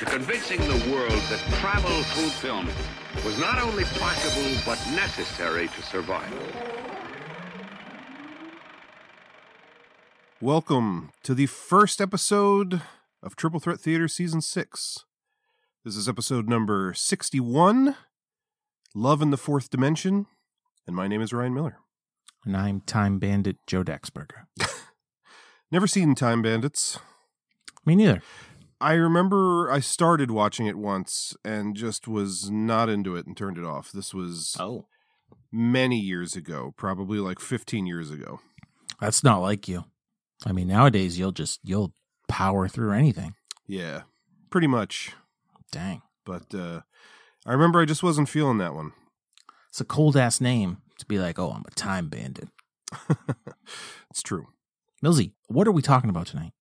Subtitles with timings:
[0.00, 2.66] to convincing the world that travel through film
[3.22, 6.32] was not only possible, but necessary to survive.
[10.40, 12.80] Welcome to the first episode
[13.22, 15.04] of Triple Threat Theater Season 6.
[15.84, 17.94] This is episode number 61
[18.94, 20.24] Love in the Fourth Dimension.
[20.86, 21.76] And my name is Ryan Miller.
[22.46, 24.46] And I'm Time Bandit Joe Daxberger.
[25.70, 26.98] Never seen Time Bandits.
[27.84, 28.22] Me neither.
[28.80, 33.58] I remember I started watching it once and just was not into it and turned
[33.58, 33.92] it off.
[33.92, 34.86] This was Oh.
[35.52, 38.40] many years ago, probably like 15 years ago.
[39.00, 39.84] That's not like you.
[40.46, 41.94] I mean, nowadays you'll just you'll
[42.28, 43.34] power through anything.
[43.66, 44.02] Yeah,
[44.50, 45.12] pretty much.
[45.72, 46.02] Dang.
[46.24, 46.80] But uh,
[47.46, 48.92] I remember I just wasn't feeling that one.
[49.68, 52.48] It's a cold ass name to be like, oh, I'm a time bandit.
[54.10, 54.48] it's true.
[55.04, 56.52] Millsy, what are we talking about tonight?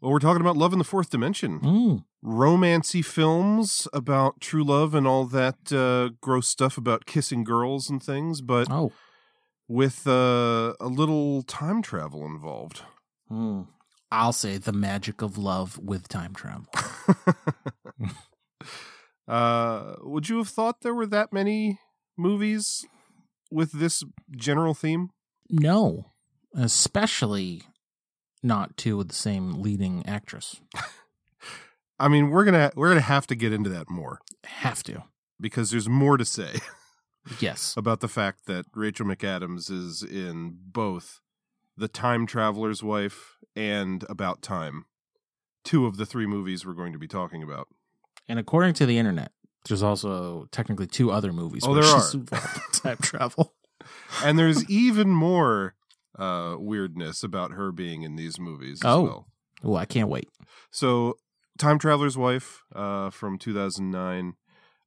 [0.00, 1.60] Well, we're talking about love in the fourth dimension.
[1.60, 2.04] Mm.
[2.24, 8.02] Romancy films about true love and all that uh, gross stuff about kissing girls and
[8.02, 8.92] things, but Oh.
[9.66, 12.82] with uh, a little time travel involved.
[13.30, 13.66] Mm.
[14.10, 16.66] I'll say the magic of love with time travel.
[19.28, 21.78] uh, would you have thought there were that many
[22.16, 22.86] movies
[23.50, 24.02] with this
[24.36, 25.10] general theme?
[25.50, 26.12] No,
[26.54, 27.62] especially
[28.42, 30.60] not two with the same leading actress.
[31.98, 35.02] I mean, we're gonna we're gonna have to get into that more Have to.
[35.40, 36.58] because there's more to say
[37.40, 37.74] Yes.
[37.76, 41.20] about the fact that Rachel McAdams is in both
[41.76, 44.84] The Time Traveler's Wife and About Time,
[45.64, 47.66] two of the three movies we're going to be talking about.
[48.28, 49.32] And according to the internet,
[49.66, 51.64] there's also technically two other movies.
[51.66, 52.02] Oh, there are.
[52.72, 53.54] time travel.
[54.22, 55.74] And there's even more
[56.18, 59.02] uh, weirdness about her being in these movies as Oh.
[59.02, 59.26] well.
[59.64, 60.28] Oh, I can't wait.
[60.70, 61.16] So,
[61.58, 64.34] Time Traveler's Wife uh, from 2009,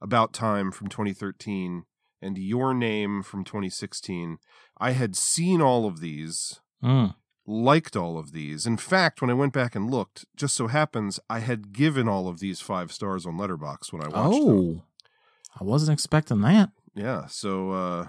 [0.01, 1.83] About Time from 2013,
[2.21, 4.37] and Your Name from 2016.
[4.77, 7.15] I had seen all of these, Mm.
[7.45, 8.65] liked all of these.
[8.65, 12.27] In fact, when I went back and looked, just so happens I had given all
[12.27, 14.49] of these five stars on Letterboxd when I watched them.
[14.49, 14.83] Oh,
[15.59, 16.71] I wasn't expecting that.
[16.95, 17.25] Yeah.
[17.27, 18.07] So, uh,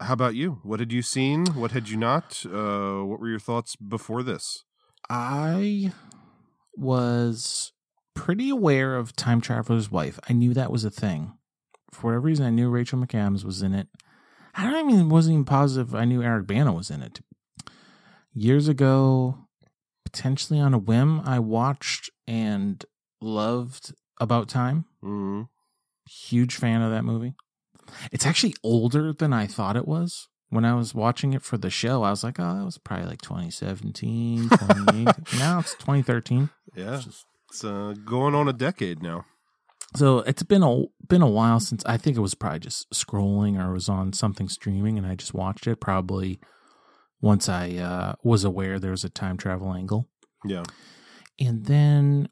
[0.00, 0.60] how about you?
[0.62, 1.46] What had you seen?
[1.48, 2.44] What had you not?
[2.46, 4.64] Uh, what were your thoughts before this?
[5.10, 5.92] I
[6.76, 7.72] was
[8.14, 10.18] pretty aware of Time Traveler's Wife.
[10.28, 11.32] I knew that was a thing.
[11.92, 13.88] For whatever reason, I knew Rachel McAdams was in it.
[14.54, 17.20] I don't even wasn't even positive I knew Eric Bana was in it.
[18.32, 19.46] Years ago,
[20.04, 22.84] potentially on a whim, I watched and
[23.20, 24.84] loved About Time.
[25.02, 25.42] Mm-hmm.
[26.08, 27.34] Huge fan of that movie.
[28.12, 30.28] It's actually older than I thought it was.
[30.50, 33.06] When I was watching it for the show, I was like, oh, that was probably
[33.06, 35.38] like 2017, 2018.
[35.38, 36.48] now it's 2013.
[36.74, 36.94] Yeah.
[36.96, 39.24] It's just- It's uh, going on a decade now.
[39.96, 43.58] So it's been a been a while since I think it was probably just scrolling
[43.58, 46.38] or was on something streaming and I just watched it probably
[47.22, 50.06] once I uh, was aware there was a time travel angle.
[50.44, 50.64] Yeah.
[51.40, 52.28] And then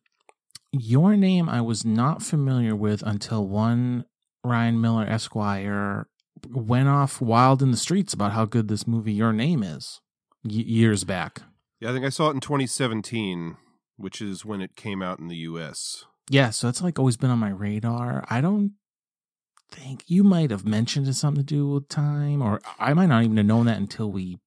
[0.70, 4.04] your name I was not familiar with until one
[4.46, 6.08] Ryan Miller Esquire
[6.50, 10.00] went off wild in the streets about how good this movie Your Name is
[10.44, 11.42] y- years back.
[11.80, 13.56] Yeah, I think I saw it in 2017,
[13.96, 16.04] which is when it came out in the US.
[16.30, 18.24] Yeah, so it's like always been on my radar.
[18.28, 18.72] I don't
[19.70, 23.24] think you might have mentioned it's something to do with time, or I might not
[23.24, 24.38] even have known that until we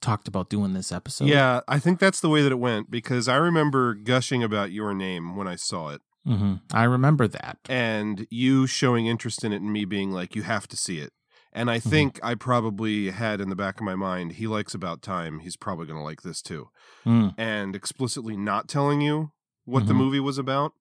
[0.00, 1.28] talked about doing this episode.
[1.28, 4.94] yeah, I think that's the way that it went because I remember gushing about your
[4.94, 7.58] name when I saw it hmm I remember that.
[7.68, 11.12] and you showing interest in it and me being like, you have to see it.
[11.52, 15.00] And I think I probably had in the back of my mind, he likes About
[15.00, 15.38] Time.
[15.38, 16.68] He's probably going to like this too.
[17.06, 17.34] Mm.
[17.38, 19.30] and explicitly not telling you
[19.64, 19.96] what the Mhm.
[19.98, 20.72] movie was about.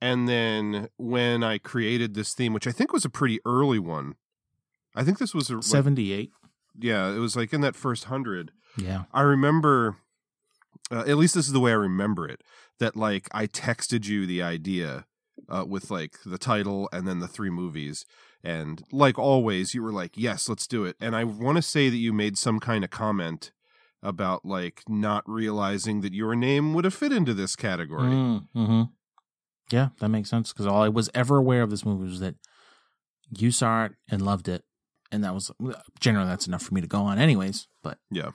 [0.00, 4.16] And then when I created this theme, which I think was a pretty early one,
[4.94, 6.30] I think this was a, like, 78.
[6.78, 8.52] yeah, it was like in that first hundred.
[8.76, 9.04] Yeah.
[9.12, 9.96] I remember,
[10.90, 12.42] uh, at least this is the way I remember it,
[12.80, 15.06] that like I texted you the idea
[15.48, 18.04] uh, with like the title and then the three movies.
[18.42, 20.96] And like always, you were like, yes, let's do it.
[21.00, 23.52] And I want to say that you made some kind of comment
[24.02, 28.10] about like not realizing that your name would have fit into this category.
[28.10, 28.82] Mm, hmm
[29.70, 32.34] Yeah, that makes sense because all I was ever aware of this movie was that
[33.30, 34.62] You saw it and loved it,
[35.10, 35.50] and that was
[35.98, 37.66] generally that's enough for me to go on, anyways.
[37.82, 38.32] But Yeah.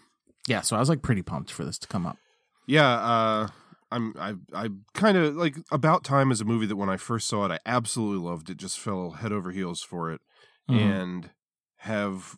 [0.48, 2.18] yeah, so I was like pretty pumped for this to come up.
[2.66, 3.48] Yeah, uh,
[3.92, 7.28] I'm I I kind of like About Time is a movie that when I first
[7.28, 8.58] saw it, I absolutely loved it.
[8.58, 10.22] Just fell head over heels for it,
[10.70, 10.78] Mhm.
[10.80, 11.30] and
[11.78, 12.38] have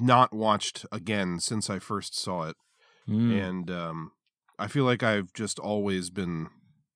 [0.00, 2.56] not watched again since I first saw it.
[3.08, 3.48] Mm.
[3.48, 4.12] And um,
[4.58, 6.48] I feel like I've just always been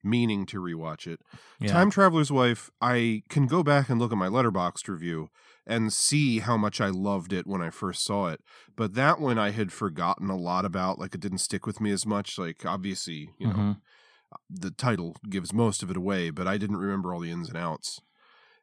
[0.02, 1.20] meaning to rewatch it.
[1.60, 1.70] yeah.
[1.72, 5.28] Time Traveler's Wife, I can go back and look at my letterboxd review
[5.68, 8.40] and see how much I loved it when I first saw it.
[8.74, 10.98] But that one I had forgotten a lot about.
[10.98, 12.38] Like it didn't stick with me as much.
[12.38, 13.80] Like obviously, you know, Mhm.
[14.50, 17.56] the title gives most of it away, but I didn't remember all the ins and
[17.58, 18.00] outs.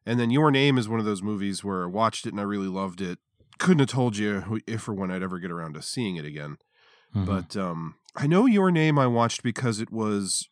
[0.05, 2.43] And then Your Name is one of those movies where I watched it and I
[2.43, 3.19] really loved it.
[3.59, 6.57] Couldn't have told you if or when I'd ever get around to seeing it again.
[7.15, 7.25] Mhm.
[7.25, 10.49] But um, I know Your Name I watched because it was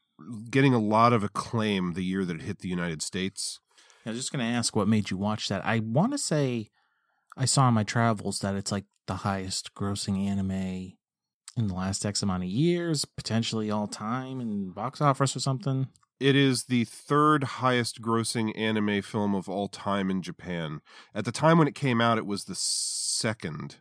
[0.49, 3.59] getting a lot of acclaim the year that it hit the United States.
[4.05, 5.65] I was just gonna ask what made you watch that.
[5.65, 6.69] I want to say
[7.37, 10.93] I saw in my travels that it's like the highest grossing anime
[11.55, 15.87] in the last X amount of years, potentially all time in box office or something.
[16.19, 20.81] It is the third highest grossing anime film of all time in Japan.
[21.13, 23.77] At the time when it came out, it was the second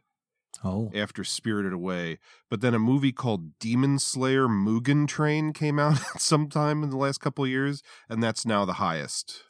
[0.64, 2.19] Oh, after Spirited Away.
[2.48, 7.19] But then a movie called Demon Slayer Mugen Train came out sometime in the last
[7.19, 9.42] couple of years, and that's now the highest.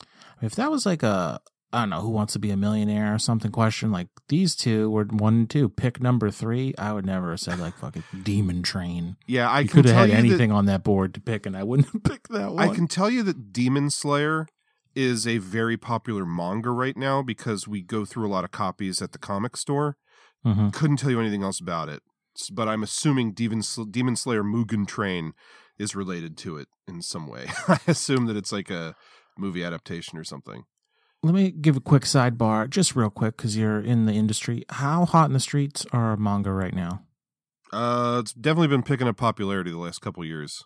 [0.42, 1.40] If that was like a
[1.74, 4.90] I don't know who wants to be a millionaire or something question like these two
[4.90, 8.62] were one and two pick number three, I would never have said like fucking Demon
[8.62, 9.16] Train.
[9.26, 11.62] Yeah, I could have had you that- anything on that board to pick, and I
[11.62, 12.68] wouldn't have picked that one.
[12.68, 14.46] I can tell you that Demon Slayer
[14.94, 19.00] is a very popular manga right now because we go through a lot of copies
[19.00, 19.96] at the comic store.
[20.44, 20.74] Mhm.
[20.74, 22.02] Couldn't tell you anything else about it,
[22.52, 25.32] but I'm assuming Demon, Demon Slayer Mugen Train
[25.78, 27.46] is related to it in some way.
[27.68, 28.94] I assume that it's like a
[29.38, 30.64] movie adaptation or something.
[31.22, 34.64] Let me give a quick sidebar, just real quick, because you're in the industry.
[34.70, 37.02] How hot in the streets are manga right now?
[37.72, 40.64] Uh, it's definitely been picking up popularity the last couple years.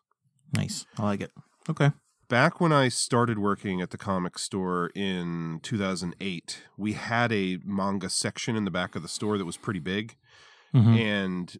[0.54, 1.30] Nice, I like it.
[1.68, 1.90] Okay.
[2.28, 8.08] Back when I started working at the comic store in 2008, we had a manga
[8.08, 10.16] section in the back of the store that was pretty big.
[10.74, 10.98] Mhm.
[11.00, 11.56] and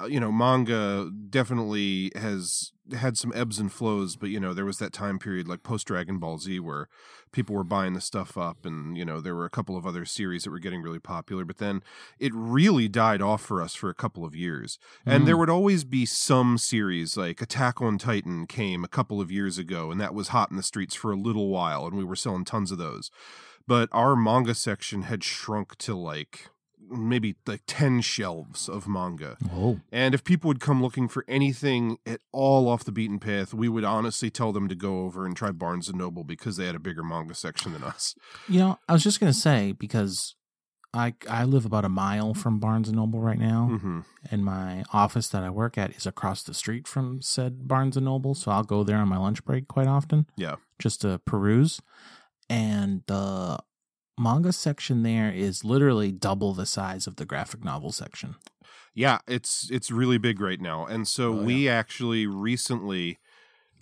[0.00, 4.64] uh, you know manga definitely has had some ebbs and flows but you know there
[4.64, 6.88] was that time period like post dragon ball z where
[7.32, 10.04] people were buying the stuff up and you know there were a couple of other
[10.04, 11.82] series that were getting really popular but then
[12.18, 15.26] it really died off for us for a couple of years and Mm.
[15.26, 19.58] there would always be some series like attack on titan came a couple of years
[19.58, 22.16] ago and that was hot in the streets for a little while and we were
[22.16, 23.10] selling tons of those
[23.66, 26.48] but our manga section had shrunk to like
[26.90, 29.36] maybe like 10 shelves of manga.
[29.52, 33.54] Oh, And if people would come looking for anything at all off the beaten path,
[33.54, 36.66] we would honestly tell them to go over and try Barnes and Noble because they
[36.66, 38.14] had a bigger manga section than us.
[38.48, 40.34] you know, I was just gonna say because
[40.92, 44.00] I I live about a mile from Barnes and Noble right now, hmm
[44.30, 48.04] and my office that I work at is across the street from said Barnes and
[48.06, 50.26] Noble, so I'll go there on my lunch break quite often.
[50.36, 50.56] Yeah.
[50.80, 51.80] just to peruse.
[52.48, 53.60] And the
[54.20, 58.36] manga section there is literally double the size of the graphic novel section.
[58.94, 60.86] Yeah, it's it's really big right now.
[60.86, 63.18] And so Oh, we actually recently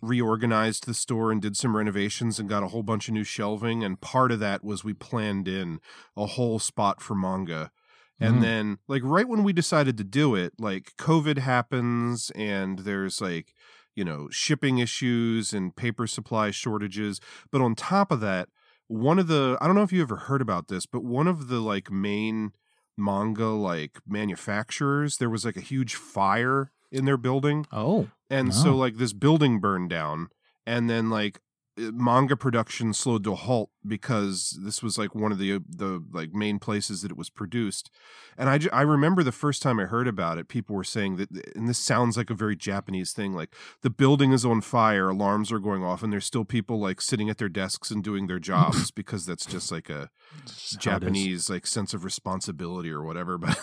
[0.02, 3.84] reorganized the store and did some renovations and got a whole bunch of new shelving
[3.84, 5.80] and part of that was we planned in
[6.16, 7.72] a whole spot for manga.
[8.20, 8.42] And Mm.
[8.42, 13.54] then like right when we decided to do it, like COVID happens and there's like,
[13.96, 17.20] you know, shipping issues and paper supply shortages,
[17.52, 18.48] but on top of that,
[18.88, 21.48] one of the I don't know if you ever heard about this, but one of
[21.48, 22.52] the like main
[22.96, 28.70] manga like manufacturers there was like a huge fire in their building Oh, and so
[28.70, 28.76] Oh.
[28.76, 30.28] like this building burned down
[30.66, 31.40] and then like
[31.78, 36.04] manga production slowed to a halt because this was like one of the uh, the
[36.12, 37.90] like main places that it was produced
[38.36, 41.28] and I, I remember the first time i heard about it people were saying that
[41.54, 45.52] and this sounds like a very japanese thing like the building is on fire alarms
[45.52, 48.38] are going off and there's still people like sitting at their desks and doing their
[48.38, 50.10] jobs because that's just like a
[50.46, 51.02] Just how it is.
[51.02, 53.38] Japanese like sense of responsibility or whatever.
[53.48, 53.58] But,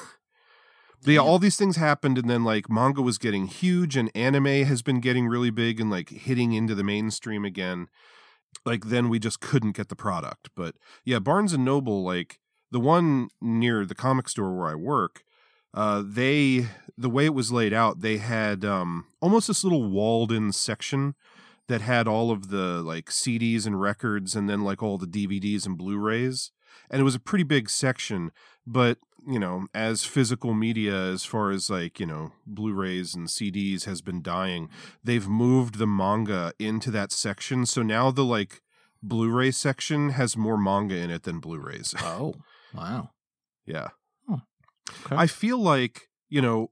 [1.05, 4.65] but yeah, all these things happened, and then like manga was getting huge, and anime
[4.65, 7.87] has been getting really big and like hitting into the mainstream again.
[8.65, 10.49] Like then we just couldn't get the product.
[10.55, 12.39] But yeah, Barnes and Noble, like
[12.71, 15.23] the one near the comic store where I work,
[15.73, 20.31] uh, they the way it was laid out, they had um almost this little walled
[20.31, 21.13] in section
[21.67, 25.65] that had all of the like CDs and records and then like all the DVDs
[25.65, 26.51] and Blu-rays.
[26.89, 28.31] And it was a pretty big section,
[28.65, 33.85] but you know, as physical media as far as like, you know, Blu-rays and CDs
[33.85, 34.69] has been dying,
[35.03, 37.65] they've moved the manga into that section.
[37.65, 38.61] So now the like
[39.01, 41.95] Blu-ray section has more manga in it than Blu-rays.
[41.99, 42.35] Oh,
[42.73, 43.09] wow.
[43.65, 43.89] yeah.
[44.29, 45.15] Okay.
[45.15, 46.69] I feel like, you know,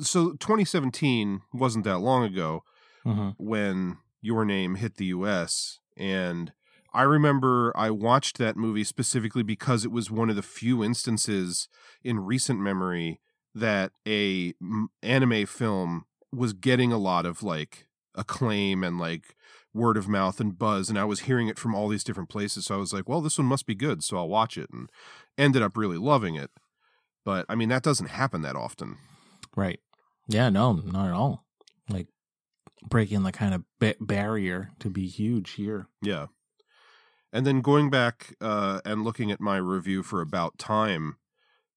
[0.00, 2.64] so 2017 wasn't that long ago
[3.02, 6.52] hmm when Your Name hit the US and
[6.94, 11.68] I remember I watched that movie specifically because it was one of the few instances
[12.02, 13.20] in recent memory
[13.54, 19.34] that a m- anime film was getting a lot of like acclaim and like
[19.72, 22.66] word of mouth and buzz and I was hearing it from all these different places
[22.66, 24.88] so I was like well this one must be good so I'll watch it and
[25.36, 26.50] ended up really loving it
[27.24, 28.98] but I mean that doesn't happen that often
[29.56, 29.80] Right.
[30.28, 31.44] Yeah, no, not at all.
[31.88, 32.08] Like
[32.88, 35.88] breaking the kind of ba- barrier to be huge here.
[36.02, 36.26] Yeah.
[37.34, 41.16] And then going back uh, and looking at my review for About Time,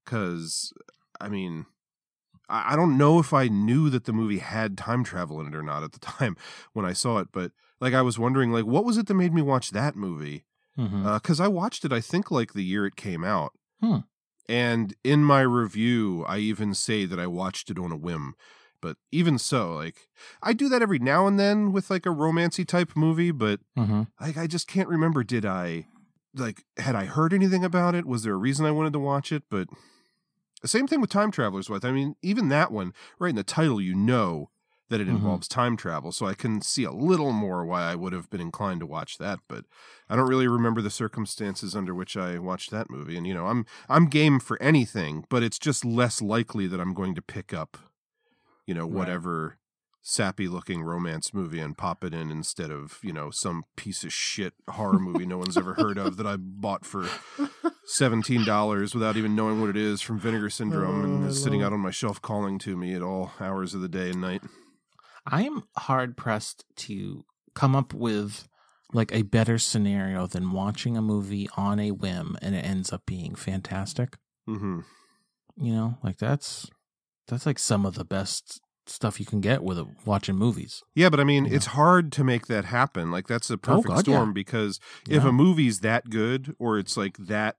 [0.06, 0.72] because,
[1.20, 1.66] I mean,
[2.48, 5.56] I, I don't know if I knew that the movie had time travel in it
[5.56, 6.38] or not at the time
[6.74, 9.34] when I saw it, but like I was wondering, like, what was it that made
[9.34, 10.46] me watch that movie?
[11.16, 13.54] Because I watched it, I think, like the year it came out.
[13.82, 13.98] Hmm.
[14.48, 18.36] And in my review, I even say that I watched it on a whim.
[18.82, 20.10] But even so, like,
[20.42, 24.04] I do that every now and then with like a romancy type movie, but hmm
[24.22, 25.88] like I just can't remember did I
[26.36, 28.06] like had I heard anything about it?
[28.06, 29.44] Was there a reason I wanted to watch it?
[29.50, 29.70] But
[30.62, 31.86] the same thing with Time Traveler's Wife.
[31.86, 34.50] I mean, even that one, right in the title, you know
[34.90, 35.16] that it Mhm.
[35.18, 38.40] involves time travel, so I can see a little more why I would have been
[38.40, 39.66] inclined to watch that, but
[40.10, 43.18] I don't really remember the circumstances under which I watched that movie.
[43.18, 46.94] And you know, I'm I'm game for anything, but it's just less likely that I'm
[46.94, 47.78] going to pick up,
[48.68, 48.94] you know, Right.
[48.94, 49.58] whatever
[50.04, 54.14] sappy looking romance movie and pop it in instead of, you know, some piece of
[54.14, 57.10] shit horror movie no one's ever heard of that I bought for
[57.86, 61.62] seventeen dollars without even knowing what it is from Vinegar Syndrome and Oh, is sitting
[61.64, 64.42] out on my shelf calling to me at all hours of the day and night.
[65.26, 68.48] I am hard pressed to come up with
[68.94, 73.06] like a better scenario than watching a movie on a whim and it ends up
[73.06, 74.16] being fantastic.
[74.48, 74.80] Mm-hmm.
[75.60, 76.70] You know, like that's
[77.28, 80.82] that's like some of the best stuff you can get with a, watching movies.
[80.96, 81.56] Yeah, but I mean, Yeah.
[81.56, 83.12] it's hard to make that happen.
[83.12, 84.34] Like that's a perfect Oh, God, storm yeah.
[84.34, 84.80] because
[85.10, 85.30] if Yeah.
[85.30, 87.58] a movie's that good or it's like that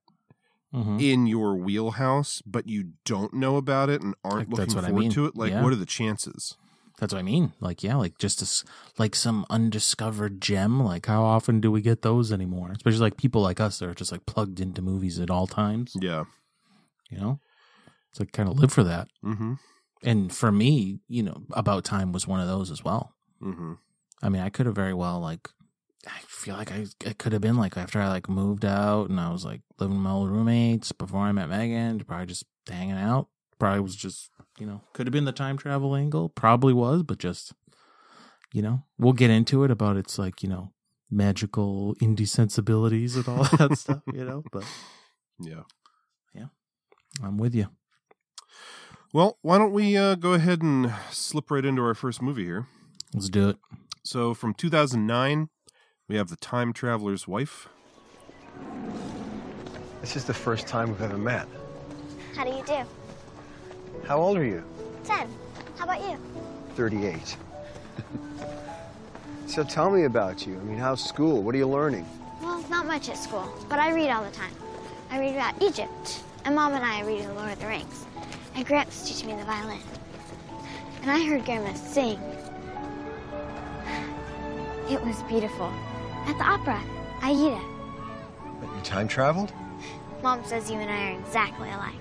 [0.75, 1.01] Mhm.
[1.03, 4.89] in your wheelhouse, but you don't know about it and aren't Like, looking what I
[4.89, 5.11] forward mean.
[5.13, 6.57] to it, like what are the chances?
[6.99, 7.53] That's what I mean.
[7.61, 8.65] Like, yeah, like just
[8.99, 10.83] like some undiscovered gem.
[10.83, 12.73] Like, how often do we get those anymore?
[12.73, 15.93] Especially like people like us that are just like plugged into movies at all times.
[16.01, 16.25] Yeah.
[17.11, 17.41] You know,
[18.11, 19.09] it's like kind of live for that.
[19.25, 19.55] Mm-hmm.
[20.03, 23.15] And for me, you know, about time was one of those as well.
[23.43, 23.75] Mm-hmm.
[24.23, 25.49] I mean, I could have very well like.
[26.07, 29.19] I feel like I it could have been like after I like moved out and
[29.19, 32.97] I was like living with my old roommates before I met Megan, probably just hanging
[32.97, 33.29] out.
[33.59, 36.29] Probably was just you know could have been the time travel angle.
[36.29, 37.53] Probably was, but just
[38.53, 40.73] you know we'll get into it about its like you know
[41.11, 44.03] magical indie sensibilities and all that stuff.
[44.13, 44.65] You know, but
[45.41, 45.63] yeah,
[46.33, 46.47] Yeah.
[47.23, 47.67] I'm with you.
[49.11, 52.67] Well, why don't we uh, go ahead and slip right into our first movie here?
[53.15, 53.57] Let's do it.
[54.03, 55.49] So from 2009,
[56.09, 57.71] we have The Time Traveler's Wife.
[60.03, 61.49] This is the first time we've ever met.
[62.37, 62.85] How do you do?
[64.07, 64.63] How old are you?
[65.05, 65.27] Ten.
[65.79, 66.19] How about you?
[66.75, 67.37] 38.
[69.47, 70.55] so tell me about you.
[70.55, 71.43] I mean, how's school?
[71.43, 72.07] What are you learning?
[72.43, 74.53] Well, not much at school, but I read all the time.
[75.11, 78.05] I read about Egypt, and Mom and I are reading The Lord of the Rings.
[78.59, 79.79] And Gramps teaching me the violin.
[81.03, 82.19] And I heard Grandma sing.
[84.91, 85.73] It was beautiful.
[86.27, 86.83] At the opera,
[87.23, 87.61] Aida.
[88.61, 89.53] But you time traveled?
[90.25, 92.01] Mom says you and I are exactly alike.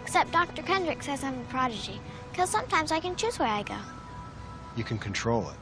[0.00, 0.62] Except Dr.
[0.62, 3.76] Kendrick says I'm a prodigy, because sometimes I can choose where I go.
[4.78, 5.56] You can control it.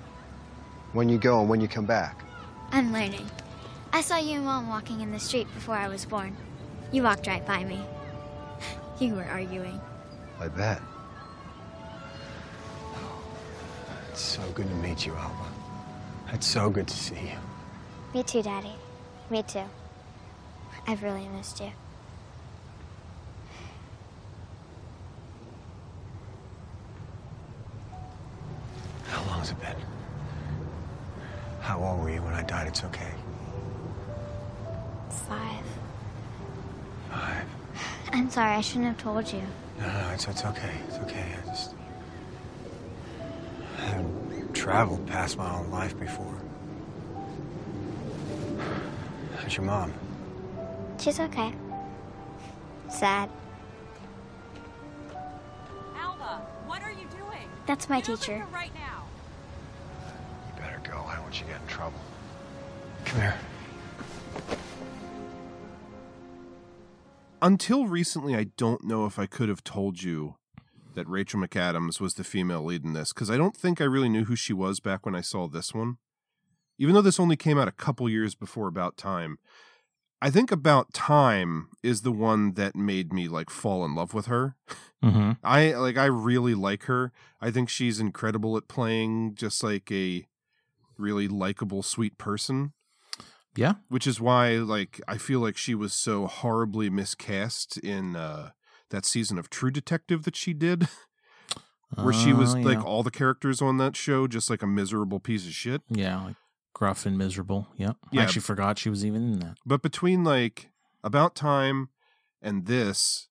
[0.92, 2.23] When you go and when you come back.
[2.71, 3.28] I'm learning.
[3.92, 6.37] I saw you and Mom walking in the street before I was born.
[6.92, 7.80] You walked right by me.
[9.00, 9.80] You were arguing.
[10.40, 10.80] I bet.
[14.11, 15.35] It's so good to meet you, Alba.
[16.33, 17.38] It's so good to see you.
[18.14, 18.73] Me too, Daddy.
[19.30, 19.64] Me too.
[20.87, 21.71] I've really missed you.
[29.07, 29.76] How long's it been?
[31.61, 32.68] How old were you when I died?
[32.68, 33.12] It's okay.
[35.11, 35.64] Five.
[37.11, 37.47] Five.
[38.12, 39.42] I'm sorry, I shouldn't have told you.
[39.78, 40.75] No, no, it's, it's okay.
[40.88, 41.25] It's okay.
[41.42, 41.75] I just
[43.78, 46.35] I haven't traveled past my own life before.
[49.37, 49.92] How's your mom?
[50.99, 51.52] She's okay.
[52.90, 53.30] Sad.
[55.97, 57.49] Alba, what are you doing?
[57.66, 58.35] That's my Get over teacher.
[58.37, 59.04] here right now.
[60.49, 61.04] You better go.
[61.06, 62.00] I don't want you to get in trouble.
[63.04, 63.35] Come here.
[67.40, 70.37] Until recently, I don't know if I could have told you
[70.95, 74.09] that Rachel McAdams was the female lead in this because I don't think I really
[74.09, 75.99] knew who she was back when I saw this one.
[76.78, 79.38] Even though this only came out a couple years before About Time,
[80.21, 84.26] I think About Time is the one that made me like fall in love with
[84.26, 84.57] her.
[85.04, 85.33] Mm-hmm.
[85.45, 87.12] I like I really like her.
[87.40, 90.26] I think she's incredible at playing just like a
[90.97, 92.73] really likable, sweet person.
[93.57, 93.75] Yeah.
[93.88, 98.50] Which is why like I feel like she was so horribly miscast in uh
[98.90, 100.88] that season of True Detective that she did.
[101.95, 105.21] Where she was Oh, like all the characters on that show just like a miserable
[105.21, 105.81] piece of shit.
[105.88, 106.37] Yeah, like
[106.75, 107.69] gruff and miserable.
[107.76, 107.97] Yep.
[108.12, 108.21] Yeah.
[108.21, 109.57] I actually forgot she was even in that.
[109.64, 110.71] But between like
[111.02, 111.88] About Time
[112.43, 113.28] and this,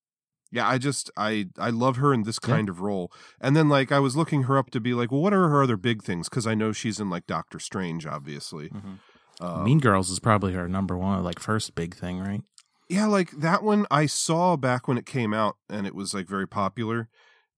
[0.51, 2.55] yeah, I just I I love her in this Yeah.
[2.55, 3.11] kind of role.
[3.39, 5.61] And then like I was looking her up to be like, well, what are her
[5.61, 6.27] other big things?
[6.27, 8.71] Because I know she's in like Doctor Strange, obviously.
[9.39, 12.41] Um, mean Girls is probably her number one, like first big thing, right?
[12.89, 16.27] Yeah, like that one I saw back when it came out and it was like
[16.27, 17.09] very popular.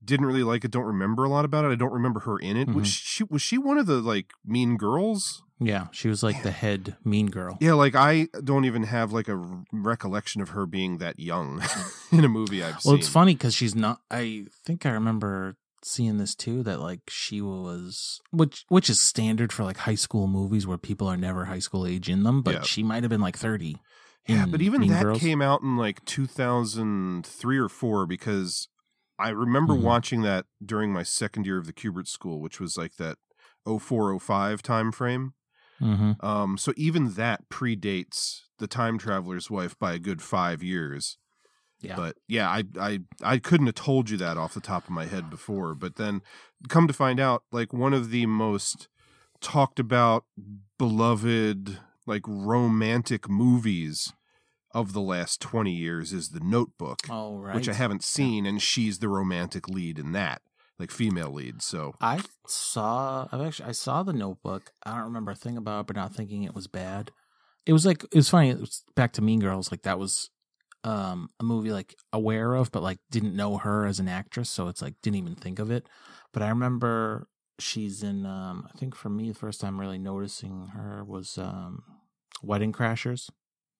[0.03, 1.69] Didn't really like it, don't remember a lot about it.
[1.71, 2.67] I don't remember her in it.
[2.69, 3.01] Was Mhm.
[3.03, 5.43] she was she one of the like mean girls?
[5.59, 7.57] Yeah, she was like the head mean girl.
[7.59, 9.36] Yeah, like I don't even have like a
[9.74, 11.62] recollection of her being that young
[12.12, 12.91] in a movie I've seen.
[12.91, 14.00] Well, it's funny because she's not.
[14.09, 15.57] I think I remember
[15.89, 16.63] seeing this too.
[16.63, 21.08] That like she was, which which is standard for like high school movies where people
[21.08, 22.41] are never high school age in them.
[22.41, 22.62] But Yeah.
[22.63, 23.77] she might have been like thirty.
[24.27, 25.19] Yeah, but even Mean that Girls.
[25.19, 28.67] came out in like 2003 or 4 because
[29.17, 29.81] I remember Mhm.
[29.81, 33.17] watching that during my second year of the Kubert school, which was like that
[33.65, 35.34] 0405 time frame.
[35.81, 36.24] Mhm.
[36.24, 41.17] Um, so even that predates the time traveler's wife by a good five years.
[41.81, 41.95] Yeah.
[41.95, 45.05] But yeah, I I I couldn't have told you that off the top of my
[45.05, 45.75] head before.
[45.75, 46.21] But then
[46.67, 48.88] come to find out, like one of the most
[49.41, 50.25] talked about,
[50.77, 54.12] beloved, like romantic movies
[54.71, 57.56] of the last twenty years is The Notebook, Oh right.
[57.56, 60.41] which I haven't seen, and she's the romantic lead in that,
[60.77, 61.62] like female lead.
[61.62, 63.27] So I saw.
[63.32, 64.71] I've actually I saw the Notebook.
[64.86, 67.12] I don't remember a thing about it, but not thinking it was bad.
[67.65, 68.49] It was like it was funny.
[68.49, 69.71] It was back to Mean Girls.
[69.71, 70.30] Like that was
[70.84, 74.68] um a movie like aware of, but like didn't know her as an actress, so
[74.68, 75.88] it's like didn't even think of it.
[76.34, 77.28] But I remember
[77.60, 78.26] she's in.
[78.26, 81.84] um I think for me, the first time really noticing her was um
[82.42, 83.30] Wedding Crashers.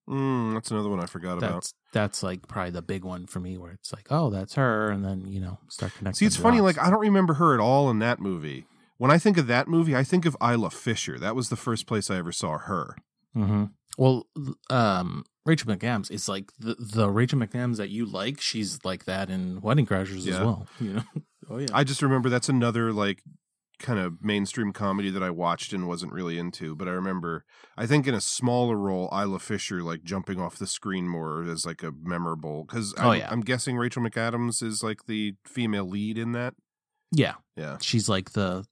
[0.10, 1.54] mm, that's another one I forgot about.
[1.54, 4.90] That's that's like probably the big one for me, where it's like, oh, that's her,
[4.90, 6.18] and then you know start connecting.
[6.20, 6.58] See, it's funny.
[6.58, 6.78] dots.
[6.78, 8.66] Like I don't remember her at all in that movie.
[8.98, 11.18] When I think of that movie, I think of Isla Fisher.
[11.18, 12.96] That was the first place I ever saw her.
[13.34, 13.66] Mm-hmm.
[13.98, 14.28] Well,
[14.70, 18.40] um, Rachel McAdams is like the the Rachel McAdams that you like.
[18.40, 20.68] She's like that in Wedding Crashers as well.
[20.80, 21.04] You know.
[21.50, 21.68] oh yeah.
[21.74, 23.22] I just remember that's another like
[23.80, 26.76] kind of mainstream comedy that I watched and wasn't really into.
[26.76, 27.46] But I remember,
[27.78, 31.66] I think in a smaller role, Isla Fisher like jumping off the screen more as
[31.66, 33.28] like a memorable because Oh, I'm, yeah.
[33.32, 36.54] I'm guessing Rachel McAdams is like the female lead in that.
[37.12, 37.36] yeah.
[37.56, 38.66] Yeah, She's like the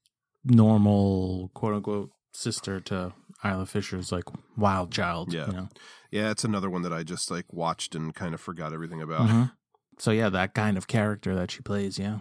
[0.43, 3.13] normal quote unquote sister to
[3.43, 4.25] Isla Fisher's like
[4.57, 5.33] wild child.
[5.33, 5.47] Yeah.
[5.47, 5.69] You know.
[6.11, 9.27] Yeah, it's another one that I just like watched and kind of forgot everything about.
[9.29, 9.51] Mhm.
[9.99, 11.97] So yeah, that kind of character that she plays.
[11.97, 12.19] Yeah.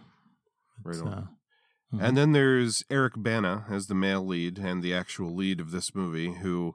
[0.83, 1.09] Right on.
[1.09, 1.27] uh,
[1.95, 2.03] mhm.
[2.03, 5.95] And then there's Eric Bana as the male lead and the actual lead of this
[5.95, 6.75] movie, who,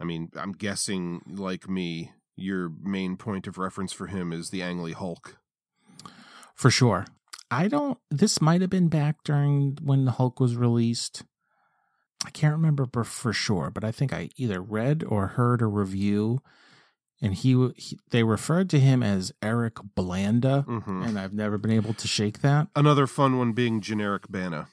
[0.00, 4.62] I mean, I'm guessing, like me, your main point of reference for him is the
[4.62, 5.36] Ang Lee Hulk.
[6.54, 7.06] for sure.
[7.50, 7.98] I don't.
[8.10, 11.24] This might have been back during when the Hulk was released.
[12.24, 16.42] I can't remember for- sure, but I think I either read or heard a review,
[17.22, 21.06] and he, he they referred to him as Eric Blanda, Mhm.
[21.06, 22.68] and I've never been able to shake that.
[22.76, 24.68] Another fun one being generic Bana.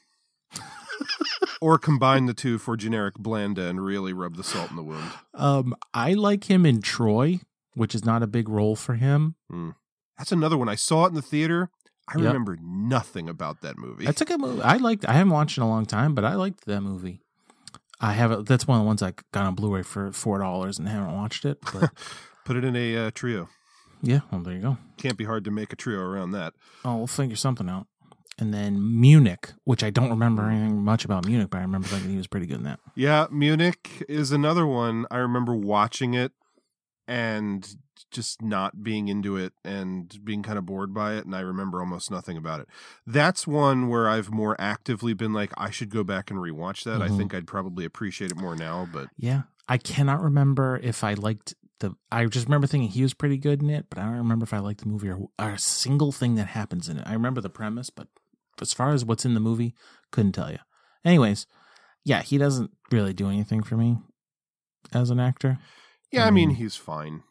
[1.62, 5.12] or combine the two for generic Blanda and really rub the salt in the wound.
[5.34, 7.40] Um, I like him in Troy,
[7.74, 9.36] which is not a big role for him.
[10.18, 10.70] That's another one.
[10.70, 11.70] I saw it in the theater.
[12.08, 12.26] I Yep.
[12.28, 14.06] remember nothing about that movie.
[14.06, 14.62] That's a good movie.
[14.62, 15.06] I liked.
[15.08, 17.22] I haven't watched it in a long time, but I liked that movie.
[18.00, 18.32] I have.
[18.32, 18.46] it.
[18.46, 21.46] That's one of the ones I got on Blu-ray for four dollars and haven't watched
[21.46, 21.58] it.
[21.74, 21.92] But
[22.46, 23.50] Put it in a uh, trio.
[24.02, 24.78] yeah, well, there you go.
[24.98, 26.54] Can't be hard to make a trio around that.
[26.86, 27.88] Oh, we'll figure something out.
[28.40, 32.12] And then Munich, which I don't remember anything much about Munich, but I remember thinking
[32.12, 32.80] he was pretty good in that.
[32.96, 35.08] Yeah, Munich is another one.
[35.10, 36.32] I remember watching it
[37.08, 37.76] and
[38.12, 41.26] just not being into it and being kind of bored by it.
[41.26, 42.68] And I remember almost nothing about it.
[43.06, 47.02] That's one where I've more actively been like, I should go back and rewatch that.
[47.02, 47.18] I Mhm.
[47.18, 48.88] think I'd probably appreciate it more now.
[48.92, 51.96] But Yeah, I cannot remember if I liked the.
[52.12, 54.54] I just remember thinking he was pretty good in it, but I don't remember if
[54.54, 57.04] I liked the movie or, or a single thing that happens in it.
[57.08, 58.08] I remember the premise, but
[58.62, 59.76] as far as what's in the movie,
[60.12, 60.60] couldn't tell you.
[61.06, 61.46] Anyways,
[62.04, 63.98] yeah, he doesn't really do anything for me
[64.94, 65.60] as an actor.
[66.12, 67.24] Yeah, I I mean, mean- he's fine.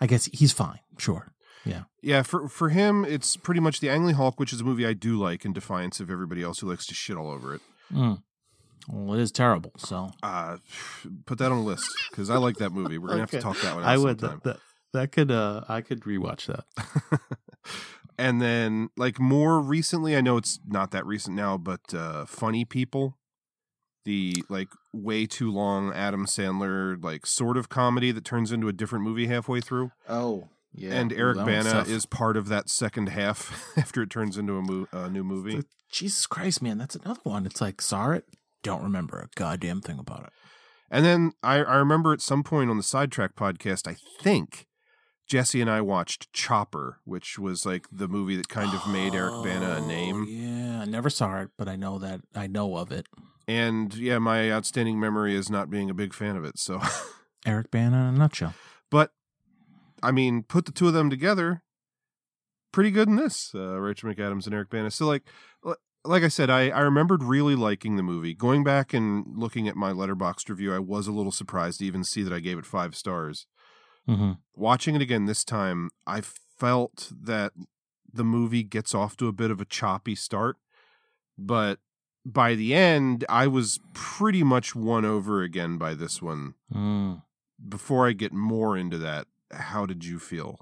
[0.00, 1.32] I guess he's fine, sure.
[1.64, 1.84] Yeah.
[2.02, 4.86] Yeah, for for him, it's pretty much the Ang Lee Hulk, which is a movie
[4.86, 7.60] I do like, in defiance of everybody else who likes to shit all over it.
[7.92, 8.22] Mm.
[8.88, 9.72] Well, it is terrible.
[9.78, 10.58] So Uh,
[11.24, 12.98] put that on a list because I like that movie.
[12.98, 13.42] We're gonna have to Okay.
[13.42, 13.84] talk that one.
[13.84, 14.58] Out I would that, that
[14.92, 17.20] that could uh I could rewatch that.
[18.18, 22.64] and then like more recently, I know it's not that recent now, but uh, Funny
[22.64, 23.18] People,
[24.06, 28.72] the like way too long Adam Sandler like sort of comedy that turns into a
[28.72, 29.90] different movie halfway through.
[30.08, 34.54] Oh yeah, and Eric Bana is part of that second half after it turns into
[34.56, 35.62] a, mo- a new movie.
[35.90, 37.44] Jesus Christ, man, that's another one.
[37.46, 38.24] It's like saw it,
[38.62, 40.32] don't remember a goddamn thing about it.
[40.90, 44.66] And then I, I remember at some point on the Sidetrack podcast, I think
[45.26, 49.42] Jesse and I watched Chopper, which was like the movie that kind of made Eric
[49.42, 50.26] Bana a Oh, name.
[50.28, 53.06] Yeah, I never saw it, but I know that I know of it.
[53.48, 56.58] And yeah, my outstanding memory is not being a big fan of it.
[56.58, 56.80] So,
[57.46, 58.54] Eric Bana in a nutshell.
[58.90, 59.12] but
[60.02, 61.62] I mean, put the two of them together,
[62.72, 63.52] pretty good in this.
[63.54, 64.90] Uh, Rachel McAdams and Eric Bana.
[64.90, 65.22] So like,
[66.04, 68.34] like I said, I I remembered really liking the movie.
[68.34, 72.04] Going back and looking at my letterboxd review, I was a little surprised to even
[72.04, 73.46] see that I gave it five stars.
[74.08, 74.32] Mm-hmm.
[74.54, 77.52] watching it again this time, I felt that
[78.12, 80.58] the movie gets off to a bit of a choppy start,
[81.36, 81.80] but
[82.32, 86.54] by the end, I was pretty much won over again by this one.
[86.74, 87.22] Mm.
[87.68, 90.58] Before I get more into that, how did you feel?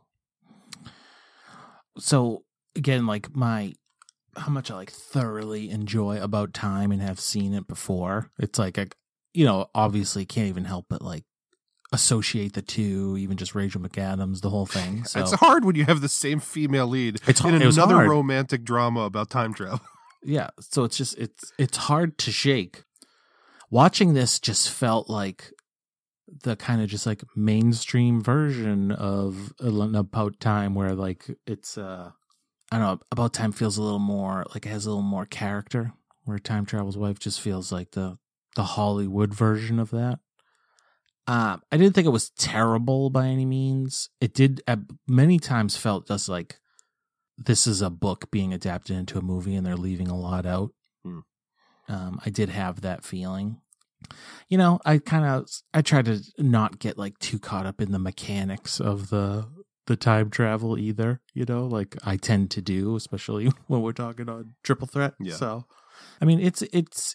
[1.98, 2.44] So
[2.77, 3.74] again, like my
[4.37, 8.31] how much I like thoroughly enjoy about time and have seen it before.
[8.38, 8.88] It's like I,
[9.33, 11.24] you know, obviously can't even help but like
[11.92, 15.05] associate the two, even just Rachel McAdams, the whole thing.
[15.07, 18.09] So It's hard when you have the same female lead It's in another hard.
[18.11, 19.81] romantic drama about time travel.
[20.24, 22.84] Yeah, so it's just it's it's hard to shake.
[23.70, 25.52] Watching this just felt like
[26.42, 32.10] the kind of just like mainstream version of about time where like it's uh
[32.72, 35.26] I don't know about time feels a little more like it has a little more
[35.26, 35.92] character
[36.24, 38.18] where time travel's wife just feels like the
[38.56, 40.20] the Hollywood version of that.
[41.26, 44.10] Um, I didn't think it was terrible by any means.
[44.20, 44.76] It did uh,
[45.08, 46.58] many times felt just like
[47.37, 50.70] this is a book being adapted into a movie and they're leaving a lot out.
[51.05, 51.20] Hmm.
[51.88, 53.61] Um, I did have that feeling.
[54.49, 57.92] You know, I kind of I try to not get like too caught up in
[57.92, 59.47] the mechanics of the
[59.87, 61.20] the time travel either.
[61.33, 65.14] You know, like I tend to do, especially when we're talking on triple threat.
[65.18, 65.35] Yeah.
[65.35, 65.64] So,
[66.20, 67.14] I mean, it's it's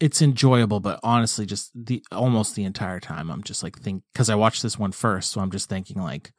[0.00, 4.30] it's enjoyable, but honestly, just the almost the entire time, I'm just like think because
[4.30, 6.32] I watched this one first, so I'm just thinking like,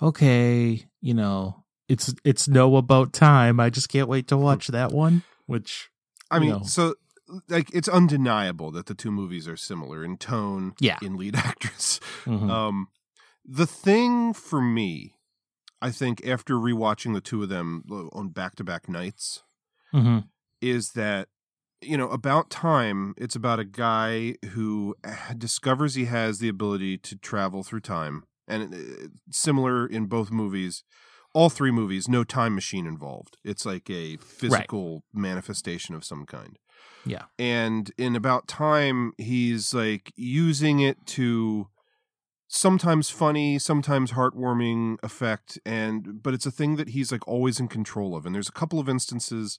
[0.00, 3.60] okay, you know, it's it's no about time.
[3.60, 5.22] I just can't wait to watch that one.
[5.46, 5.88] Which
[6.30, 6.62] I you mean, know.
[6.64, 6.94] so
[7.48, 10.98] like it's undeniable that the two movies are similar in tone, Yeah.
[11.02, 12.00] in lead actress.
[12.24, 12.50] Mhm.
[12.50, 12.88] Um,
[13.44, 15.14] the thing for me,
[15.80, 19.42] I think, after rewatching the two of them on back to back nights,
[19.94, 20.28] Mhm.
[20.60, 21.28] is that
[21.82, 23.14] you know about time.
[23.16, 28.24] It's about a guy who uh, discovers he has the ability to travel through time,
[28.48, 30.82] and uh, similar in both movies.
[31.36, 33.36] All three movies, no time machine involved.
[33.44, 36.58] It's like a physical manifestation of some kind.
[37.04, 41.68] Yeah, and in about time he's like using it to
[42.48, 47.68] sometimes funny sometimes heartwarming effect and but it's a thing that he's like always in
[47.68, 48.24] control of.
[48.24, 49.58] And there's a couple of instances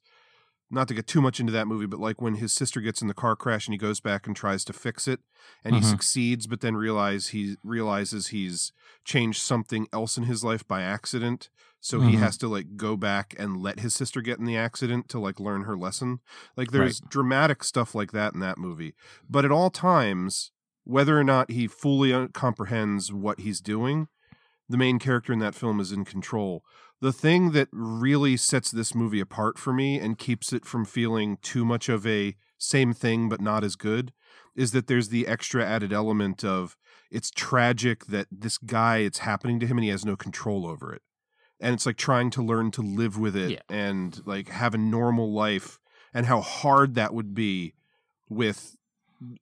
[0.72, 3.08] not to get too much into that movie but like when his sister gets in
[3.08, 5.20] the car crash and he goes back and tries to fix it
[5.64, 5.92] and he Mhm.
[5.92, 8.72] succeeds but then realize he realizes he's
[9.06, 12.20] changed something else in his life by accident so he Mhm.
[12.20, 15.40] has to like go back and let his sister get in the accident to like
[15.40, 16.20] learn her lesson.
[16.56, 18.94] Like there's dramatic stuff like that in that movie.
[19.30, 20.52] But at all times
[20.84, 24.08] whether or not he fully comprehends what he's doing
[24.70, 26.62] the main character in that film is in control.
[27.00, 31.38] The thing that really sets this movie apart for me and keeps it from feeling
[31.42, 34.12] too much of a same thing but not as good
[34.58, 36.76] is that there's the extra added element of
[37.12, 40.92] it's tragic that this guy it's happening to him and he has no control over
[40.94, 41.02] it
[41.60, 43.62] and it's like trying to learn to live with it Yeah.
[43.76, 45.80] and like have a normal life
[46.14, 47.74] and how hard that would be
[48.30, 48.76] with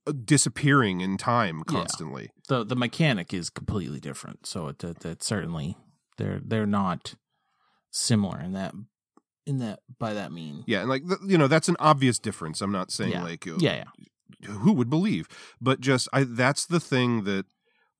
[0.06, 1.78] uh, disappearing in time Yeah.
[1.78, 4.46] constantly the the mechanic is completely different.
[4.46, 5.76] So it that, that certainly
[6.16, 7.14] they're they're not
[7.90, 8.74] similar in that
[9.46, 10.64] in that by that mean.
[10.66, 13.22] yeah and like you know that's an obvious difference i'm not saying Yeah.
[13.22, 13.84] like Yeah,
[14.40, 14.48] yeah.
[14.50, 15.28] who would believe
[15.60, 17.46] but just i that's the thing that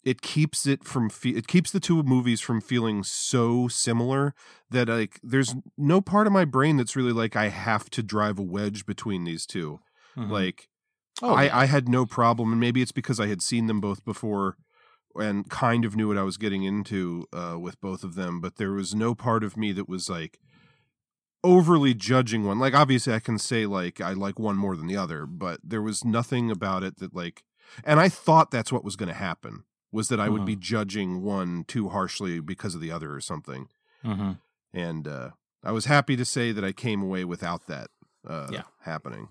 [0.06, 4.34] it keeps it from fe- it keeps the two movies from feeling so similar
[4.70, 8.38] that like there's no part of my brain that's really like i have to drive
[8.38, 9.80] a wedge between these 2
[10.16, 10.30] Mhm.
[10.30, 10.68] like
[11.22, 11.58] Oh, I, yeah.
[11.62, 14.56] I had no problem and maybe it's because i had seen them both before
[15.18, 18.56] and kind of knew what I was getting into uh, with both of them, but
[18.56, 20.38] there was no part of me that was like
[21.42, 22.58] overly judging one.
[22.58, 25.82] Like obviously I can say like I like one more than the other, but there
[25.82, 27.44] was nothing about it that like
[27.84, 31.22] and I thought that's what was going to happen was that I would be judging
[31.22, 33.68] one too harshly because of the other or something.
[34.04, 34.32] Mm-hmm.
[34.74, 35.30] And uh
[35.64, 37.88] I was happy to say that I came away without that
[38.26, 38.62] uh Yeah.
[38.82, 39.28] happening.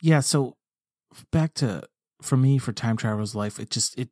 [0.00, 0.56] Yeah, so
[1.30, 1.82] back to
[2.22, 4.08] for me for time traveler's life, it just it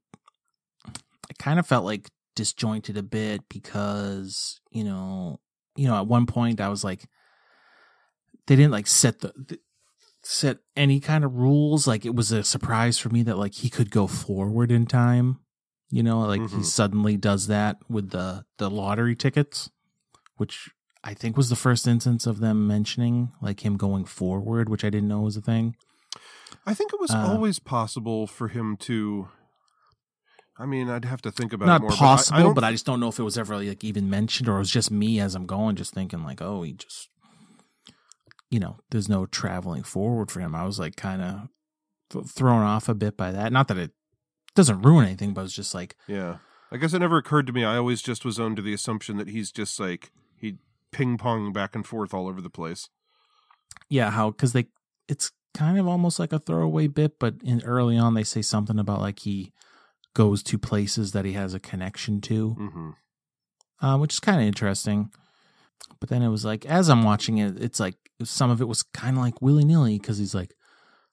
[1.30, 5.40] it kind of felt like disjointed a bit because you know
[5.76, 7.06] you know at one point I was like
[8.46, 9.58] they didn't like set the
[10.30, 13.70] set any kind of rules like it was a surprise for me that like he
[13.70, 15.38] could go forward in time
[15.90, 16.64] you know like he Mhm.
[16.66, 19.70] suddenly does that with the the lottery tickets
[20.36, 20.68] which
[21.02, 24.90] I think was the first instance of them mentioning like him going forward which I
[24.90, 25.76] didn't know was a thing
[26.66, 29.28] I think it was Uh, always possible for him to.
[30.58, 31.90] I mean, I'd have to think about it not more.
[31.90, 34.10] possible, but but I, I, don't just don't know if it was ever like even
[34.10, 37.08] mentioned or it was just me as I'm going, just thinking like, oh, he just,
[38.50, 40.54] you know, there's no traveling forward for him.
[40.54, 41.48] I was like kind of
[42.10, 43.52] th- thrown off a bit by that.
[43.52, 43.92] Not that it
[44.54, 46.38] doesn't ruin anything, but it's just like, Yeah,
[46.72, 47.64] I guess it never occurred to me.
[47.64, 50.56] I always just was under the assumption that he's just like he
[50.92, 52.88] ping pong back and forth all over the place.
[53.88, 54.66] yeah, how because they,
[55.08, 58.78] it's kind of almost like a throwaway bit, but in early on they say something
[58.78, 59.52] about like he
[60.14, 62.50] goes to places that he has a connection to.
[62.50, 62.90] hmm
[63.80, 65.10] uh, which is kind of interesting.
[66.00, 68.82] But then it was like, as I'm watching it, it's like some of it was
[68.82, 70.54] kind of like willy nilly because he's like,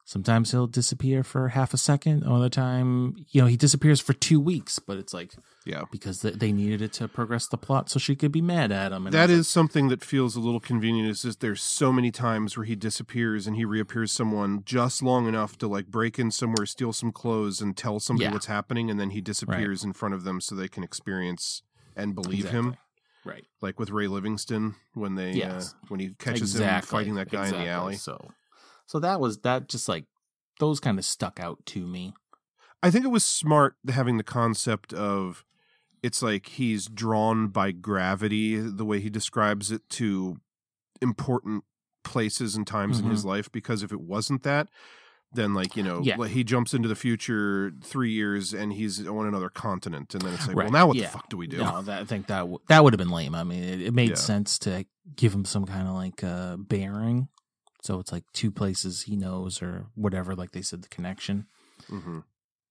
[0.07, 4.39] sometimes he'll disappear for half a second, other time, you know, he disappears for two
[4.39, 4.77] weeks.
[4.77, 5.33] But it's like
[5.65, 8.71] Yeah, because th- they needed it to progress the plot, so she could be mad
[8.71, 9.07] at him.
[9.07, 11.09] And that is something that feels a little convenient.
[11.09, 15.27] Is just there's so many times where he disappears and he reappears someone just long
[15.27, 18.33] enough to like break in somewhere, steal some clothes, and tell somebody Yeah.
[18.33, 21.63] what's happening, and then he disappears in front of them so they can experience
[21.95, 22.75] and believe him.
[23.25, 23.31] Exactly.
[23.33, 23.45] right.
[23.61, 25.73] Like with Ray Livingston when they Yes.
[25.73, 27.95] uh, when he catches him fighting that guy in the alley.
[27.95, 28.31] So,
[28.85, 29.67] so that was that.
[29.67, 30.05] Just like
[30.59, 32.13] those kind of stuck out to me.
[32.83, 35.43] I think it was smart having the concept of
[36.03, 40.37] it's like he's drawn by gravity, the way he describes it, to
[41.01, 41.63] important
[42.03, 43.51] places and times in his life.
[43.51, 44.69] Because if it wasn't that,
[45.33, 46.03] then like you know, Mm-hmm.
[46.03, 46.15] Yeah.
[46.17, 50.33] like he jumps into the future three years and he's on another continent, and then
[50.33, 51.07] it's like, well, now what Yeah.
[51.07, 51.57] the fuck do we do?
[51.57, 53.35] No, that, I think that w- that would have been lame.
[53.35, 54.15] I mean, it, it made Yeah.
[54.15, 54.85] sense to
[55.15, 57.27] give him some kind of like uh, bearing.
[57.83, 60.35] So it's like two places he knows or whatever.
[60.35, 61.45] Like they said, the connection.
[61.89, 62.19] hmm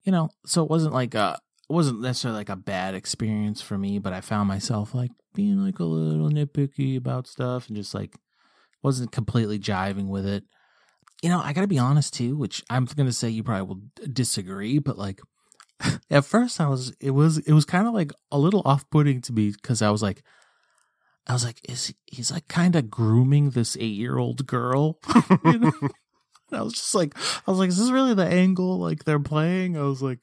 [0.03, 1.37] You know, so it wasn't like a
[1.69, 5.57] it wasn't necessarily like a bad experience for me, but I found myself like being
[5.57, 8.15] like a little nitpicky about stuff and just like
[8.83, 10.43] wasn't completely jiving with it.
[11.25, 13.63] You know, I got to be honest too, which I'm going to say you probably
[13.63, 13.81] will
[14.13, 15.21] disagree, but like
[16.11, 19.33] at first I was it was it was kind of like a little off-putting to
[19.33, 20.21] me cuz I was like
[21.25, 24.99] I was like is he's like kind of grooming this 8-year-old girl,
[25.45, 25.71] you know?
[25.81, 29.17] And I was just like I was like is this really the angle like they're
[29.17, 29.75] playing?
[29.77, 30.19] I was like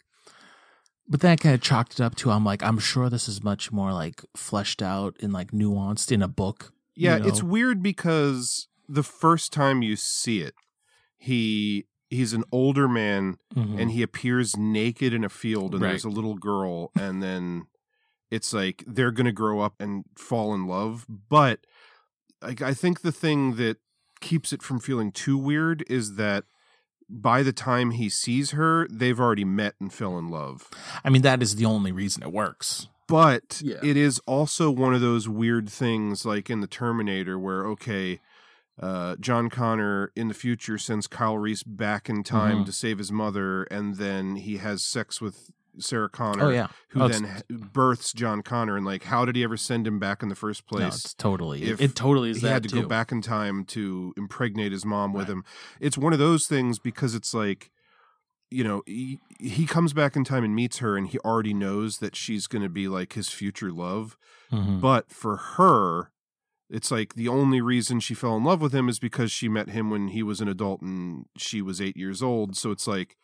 [1.09, 3.43] but then I kind of chalked it up to I'm like I'm sure this is
[3.43, 6.73] much more like fleshed out and like nuanced in a book.
[6.95, 10.55] you Yeah, it's weird because the first time you see it,
[11.23, 13.81] he he's an older man Mhm.
[13.81, 15.91] and he appears naked in a field and Right.
[15.91, 17.67] there's a little girl and then
[18.31, 21.61] it's like they're going to grow up and fall in love but
[22.43, 23.79] like i think the thing that
[24.21, 26.45] keeps it from feeling too weird is that
[27.09, 30.69] by the time he sees her they've already met and fell in love
[31.05, 32.89] I mean that is the only reason it works.
[33.09, 33.79] but Yeah.
[33.83, 38.21] it is also one of those weird things like in the terminator where okay
[38.81, 42.67] uh, John Connor in the future sends Kyle Reese back in time Mhm.
[42.67, 46.69] to save his mother, and then he has sex with Sarah Connor, Oh yeah.
[46.91, 48.77] who Oh, then births John Connor.
[48.77, 50.97] And like, how did he ever send him back in the first No, place?
[51.05, 52.47] it's totally if it, totally is that.
[52.49, 52.83] he had to too.
[52.83, 55.45] go back in time to impregnate his mom with him.
[55.81, 57.71] It's one of those things because it's like,
[58.51, 61.99] you know, he, he comes back in time and meets her, and he already knows
[61.99, 64.19] that she's going to be like his future love.
[64.53, 64.79] Mhm.
[64.79, 66.12] But for her,
[66.73, 69.69] it's like the only reason she fell in love with him is because she met
[69.69, 72.57] him when he was an adult and she was eight years old.
[72.57, 73.17] So it's like,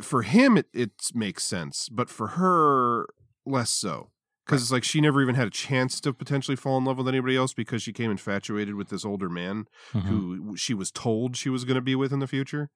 [0.00, 3.06] for him, it, it makes sense, but for her,
[3.44, 4.10] less so.
[4.46, 7.06] Because it's like she never even had a chance to potentially fall in love with
[7.06, 10.02] anybody else because she came infatuated with this older man Mhm.
[10.06, 12.70] who she was told she was going to be with in the future.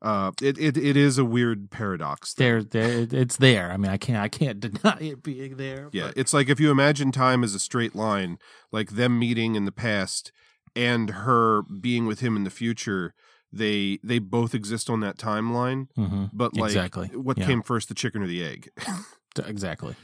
[0.00, 2.32] Uh, it, it it is a weird paradox.
[2.34, 3.72] there, there, it's there.
[3.72, 5.88] I mean, I can't, I can't deny it being there.
[5.92, 8.38] Yeah, but- it's like if you imagine time as a straight line,
[8.70, 10.30] like them meeting in the past
[10.76, 13.12] and her being with him in the future,
[13.52, 15.88] they they both exist on that timeline.
[15.96, 17.08] hmm But like, Exactly.
[17.08, 17.46] what Yeah.
[17.46, 18.70] came first, the chicken or the egg?
[19.46, 19.96] exactly.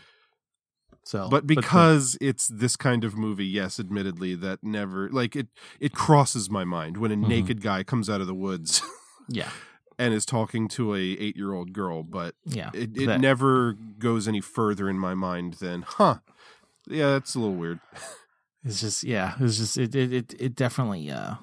[1.04, 5.48] So, but the- because it's this kind of movie, yes, admittedly, that never like it
[5.78, 7.28] it crosses my mind when a Mhm.
[7.28, 8.80] naked guy comes out of the woods
[9.28, 9.50] yeah,
[9.98, 13.74] and is talking to a eight year old girl, but yeah, it, it that- never
[13.98, 16.16] goes any further in my mind than, huh?
[16.86, 17.80] Yeah, that's a little weird.
[18.64, 21.34] It's just yeah, it's just it it it, it definitely uh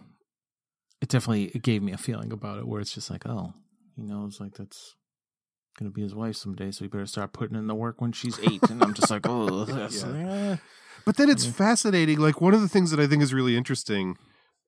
[1.01, 3.53] it definitely it gave me a feeling about it where it's just like, oh,
[3.95, 4.95] he knows like that's
[5.77, 8.39] gonna be his wife someday, so he better start putting in the work when she's
[8.39, 8.61] eight.
[8.69, 9.63] and I'm just like, oh
[10.03, 10.57] eh.
[11.05, 12.19] But then it's fascinating.
[12.19, 14.17] Like one of the things that I think is really interesting,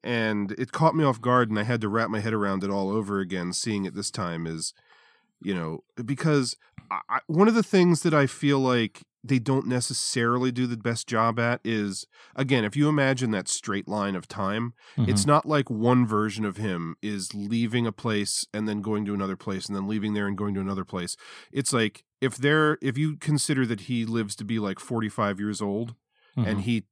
[0.04, 2.70] and it caught me off guard, and I had to wrap my head around it
[2.70, 4.74] all over again, seeing it this time is,
[5.42, 6.56] you know, because
[6.92, 11.08] I, one of the things that I feel like they don't necessarily do the best
[11.08, 15.70] job at is, again, if you imagine that straight line of time, it's not like
[15.70, 19.76] one version of him is leaving a place and then going to another place and
[19.78, 21.16] then leaving there and going to another place.
[21.54, 25.62] It's like if they're if you consider that he lives to be like 45 years
[25.62, 25.96] old
[26.38, 26.48] Mhm.
[26.48, 26.84] and he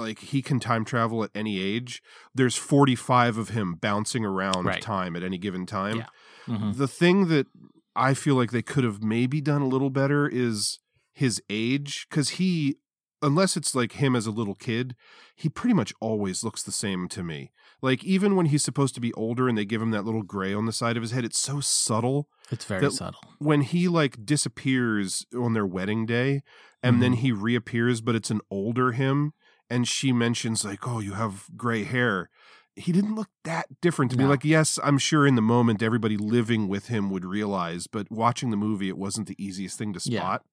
[0.00, 2.02] like he can time travel at any age,
[2.34, 4.82] there's 45 of him bouncing around Right.
[4.82, 5.98] time at any given time.
[5.98, 6.06] Yeah.
[6.48, 6.76] Mhm.
[6.76, 7.46] The thing that
[7.94, 10.78] I feel like they could have maybe done a little better is
[11.12, 12.76] his age cuz he
[13.22, 14.96] unless it's like him as a little kid,
[15.36, 17.52] he pretty much always looks the same to me.
[17.82, 20.54] Like even when he's supposed to be older and they give him that little gray
[20.54, 22.28] on the side of his head, it's so subtle.
[22.50, 23.20] it's very subtle.
[23.38, 26.42] When he like disappears on their wedding day
[26.82, 29.32] and then he reappears but it's an older him
[29.70, 32.28] and she mentions like, "Oh, you have gray hair."
[32.76, 34.24] He didn't look that different to me.
[34.24, 38.50] Like, yes, I'm sure in the moment everybody living with him would realize, but watching
[38.50, 40.20] the movie it wasn't the easiest thing to Yeah.
[40.20, 40.44] spot.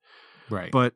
[0.49, 0.71] Right.
[0.71, 0.95] But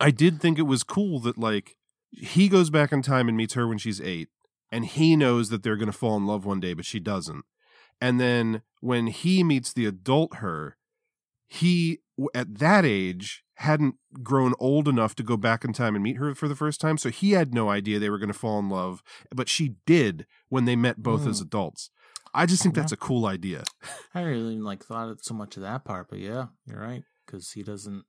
[0.00, 1.76] I did think it was cool that like
[2.10, 4.28] he goes back in time and meets her when she's eight,
[4.72, 7.44] and he knows that they're going to fall in love one day, but she doesn't.
[8.00, 10.76] And then when he meets the adult her,
[11.46, 12.00] he
[12.34, 16.34] at that age hadn't grown old enough to go back in time and meet her
[16.34, 18.68] for the first time, so he had no idea they were going to fall in
[18.68, 19.02] love,
[19.34, 21.46] but she did when they met both as Mm.
[21.46, 21.90] adults.
[22.34, 22.82] I just think Yeah.
[22.82, 23.62] that's a cool idea.
[24.14, 27.52] I really like thought of so much of that part, but yeah, you're right because
[27.52, 28.04] he doesn't.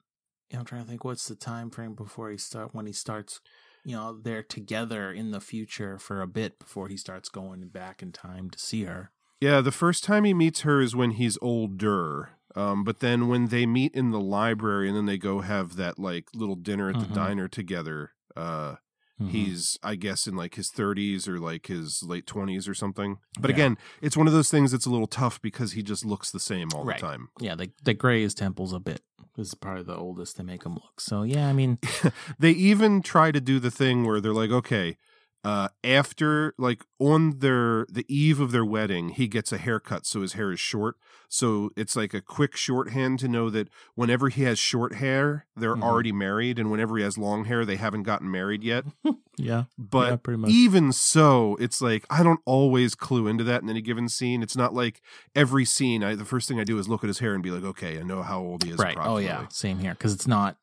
[0.49, 2.93] You know, I'm trying to think what's the time frame before he start when he
[2.93, 3.39] starts.
[3.83, 8.01] You know, they're together in the future for a bit before he starts going back
[8.01, 9.11] in time to see her.
[9.39, 12.31] Yeah, the first time he meets her is when he's older.
[12.55, 15.99] Um, but then when they meet in the library and then they go have that
[15.99, 17.13] like little dinner at the Mhm.
[17.13, 18.75] diner together, uh,
[19.21, 19.29] Mhm.
[19.29, 23.17] he's I guess in like his 30s or like his late 20s or something.
[23.39, 23.55] But Yeah.
[23.55, 26.39] again, it's one of those things that's a little tough because he just looks the
[26.39, 26.97] same all Right.
[26.99, 27.29] the time.
[27.39, 29.01] yeah, they they gray his temples a bit.
[29.35, 31.01] This is probably the oldest they make him look.
[31.01, 31.77] So yeah, I mean,
[32.39, 34.97] they even try to do the thing where they're like, okay,
[35.45, 40.21] uh, after like on their the eve of their wedding, he gets a haircut, so
[40.21, 40.95] his hair is short.
[41.29, 45.75] So it's like a quick shorthand to know that whenever he has short hair, they're
[45.75, 45.83] Mhm.
[45.83, 48.85] already married, and whenever he has long hair, they haven't gotten married yet.
[49.37, 50.51] yeah, But yeah, pretty much.
[50.51, 54.41] even so, it's like I don't always clue into that in any given scene.
[54.43, 55.01] It's not like
[55.35, 56.03] every scene.
[56.03, 57.99] I the first thing I do is look at his hair and be like, okay,
[57.99, 58.79] I know how old he is.
[58.79, 58.97] right.
[58.99, 60.57] Oh yeah, same here because it's not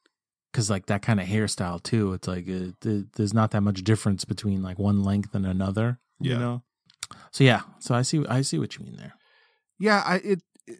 [0.52, 2.12] because like that kind of hairstyle too.
[2.12, 5.98] It's like uh th- there's not that much difference between like one length and another.
[6.20, 6.32] Yeah.
[6.34, 6.62] You know.
[7.30, 9.14] So yeah, so I see I see what you mean there.
[9.78, 10.78] Yeah, I it, it-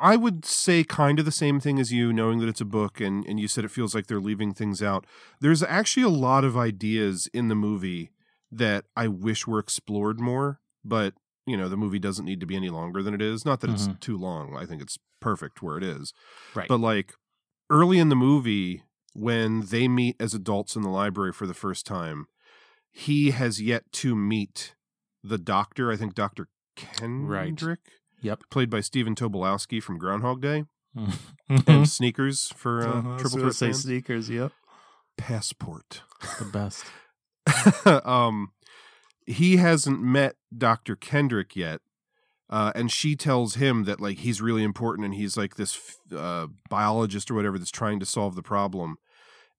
[0.00, 3.00] I would say kind of the same thing as you, knowing that it's a book,
[3.00, 5.04] and and you said it feels like they're leaving things out.
[5.40, 8.10] There's actually a lot of ideas in the movie
[8.52, 11.14] that I wish were explored more, but
[11.46, 13.44] you know the movie doesn't need to be any longer than it is.
[13.44, 14.00] Not that it's Mhm.
[14.00, 14.56] too long.
[14.56, 16.12] I think it's perfect where it is.
[16.54, 16.68] Right.
[16.68, 17.12] But like
[17.68, 18.84] early in the movie,
[19.16, 22.26] when they meet as adults in the library for the first time,
[22.92, 24.74] he has yet to meet
[25.24, 25.90] the doctor.
[25.90, 27.80] I think Doctor Kendrick
[28.22, 28.44] Yep.
[28.50, 30.64] played by Stephen Tobolowsky from Groundhog Day,
[31.66, 33.82] and Sneakers for uh, Uh-huh, Triple Threat say fans.
[33.82, 34.28] sneakers.
[34.30, 34.52] Yep.
[35.16, 36.02] Passport.
[36.38, 36.84] The best.
[38.06, 38.50] um,
[39.26, 40.96] he hasn't met Dr.
[40.96, 41.80] Kendrick yet.
[42.48, 46.46] Uh, and she tells him that like he's really important and he's like this uh,
[46.70, 48.98] biologist or whatever that's trying to solve the problem.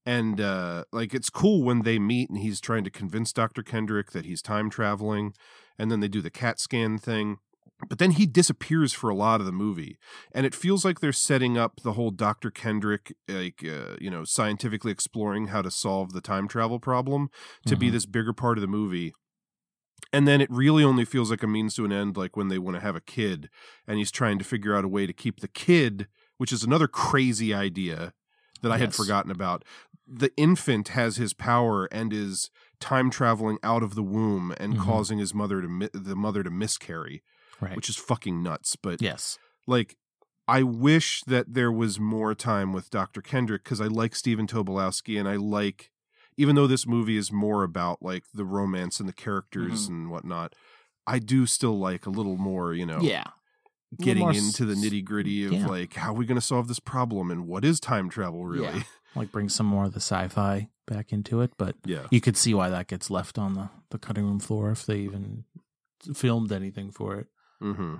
[0.08, 3.62] And uh, like it's cool when they meet and he's trying to convince Dr.
[3.62, 5.34] Kendrick that he's time traveling,
[5.78, 7.40] and then they do the CAT scan thing.
[7.90, 9.98] But then he disappears for a lot of the movie,
[10.32, 12.50] and it feels like they're setting up the whole Dr.
[12.50, 17.30] Kendrick, like uh, you know, scientifically exploring how to solve the time travel problem
[17.66, 17.92] to be Mhm.
[17.92, 19.14] this bigger part of the movie.
[20.14, 22.58] And then it really only feels like a means to an end, like when they
[22.58, 23.50] want to have a kid,
[23.86, 26.88] and he's trying to figure out a way to keep the kid, which is another
[26.88, 28.14] crazy idea
[28.62, 29.64] that I had forgotten about.
[30.08, 32.50] The infant has his power and is
[32.80, 34.84] time traveling out of the womb and Mhm.
[34.84, 37.24] causing his mother to mi- the mother to miscarry.
[37.60, 37.76] Right.
[37.76, 38.76] which is fucking nuts.
[38.76, 39.40] But yes.
[39.66, 39.98] like
[40.48, 43.20] I wish that there was more time with Dr.
[43.20, 45.90] Kendrick because I like Stephen Tobolowsky and I like
[46.38, 49.90] even though this movie is more about like the romance and the characters Mhm.
[49.90, 50.54] and whatnot,
[51.08, 53.24] I do still like a little more, you know, Yeah.
[53.92, 55.68] Little getting into the nitty gritty of yeah.
[55.68, 58.66] like how are we going to solve this problem and what is time travel really?
[58.66, 58.84] Yeah.
[59.16, 62.06] Like bring some more of the sci-fi back into it, but Yeah.
[62.12, 64.98] you could see why that gets left on the, the cutting room floor if they
[64.98, 65.46] even
[66.14, 67.28] filmed anything for it.
[67.60, 67.96] hmm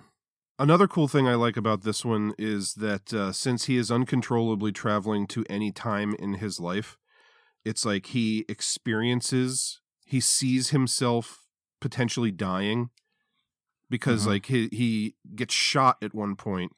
[0.60, 4.72] Another cool thing I like about this one is that uh, since he is uncontrollably
[4.72, 6.98] traveling to any time in his life,
[7.64, 11.46] it's like he experiences, he sees himself
[11.80, 12.90] potentially dying
[13.90, 14.28] because Mhm.
[14.28, 16.74] like he he gets shot at one point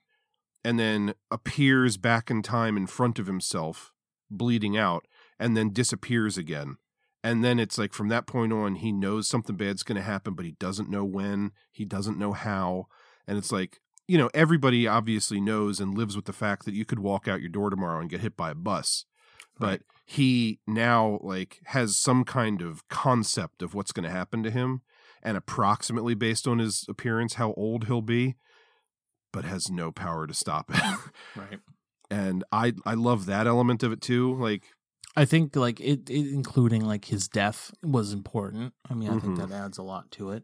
[0.64, 3.92] and then appears back in time in front of himself
[4.30, 5.06] bleeding out
[5.40, 6.78] and then disappears again
[7.24, 10.34] and then it's like from that point on he knows something bad's going to happen
[10.34, 12.86] but he doesn't know when he doesn't know how
[13.28, 16.86] and it's like you know everybody obviously knows and lives with the fact that you
[16.86, 19.06] could walk out your door tomorrow and get hit by a bus
[19.58, 24.52] but he now like has some kind of concept of what's going to happen to
[24.52, 24.82] him
[25.24, 28.36] and approximately based on his appearance how old he'll be
[29.32, 30.82] but has no power to stop it
[31.36, 31.60] Right.
[32.10, 34.64] and i i love that element of it too like
[35.16, 38.74] I think like it, it including like his death was important.
[38.90, 39.50] I mean, I think Mhm.
[39.50, 40.44] that adds a lot to it.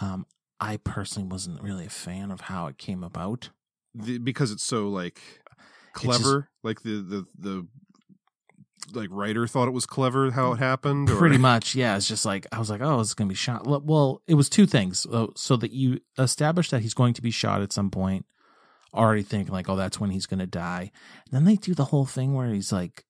[0.00, 0.24] Um,
[0.60, 3.50] I personally wasn't really a fan of how it came about.
[3.92, 5.20] the, because it's so like
[5.92, 7.66] clever like the the the
[8.92, 11.96] like writer thought it was clever how it happened or Pretty much, yeah.
[11.96, 13.66] It's just like I was like, oh, it's gonna be shot.
[13.66, 15.00] Well- it was two things.
[15.00, 18.26] So, so that you establish that he's going to be shot at some point.
[18.94, 20.90] Already thinking like, oh, that's when he's gonna die.
[21.24, 23.04] And then they do the whole thing where he's like,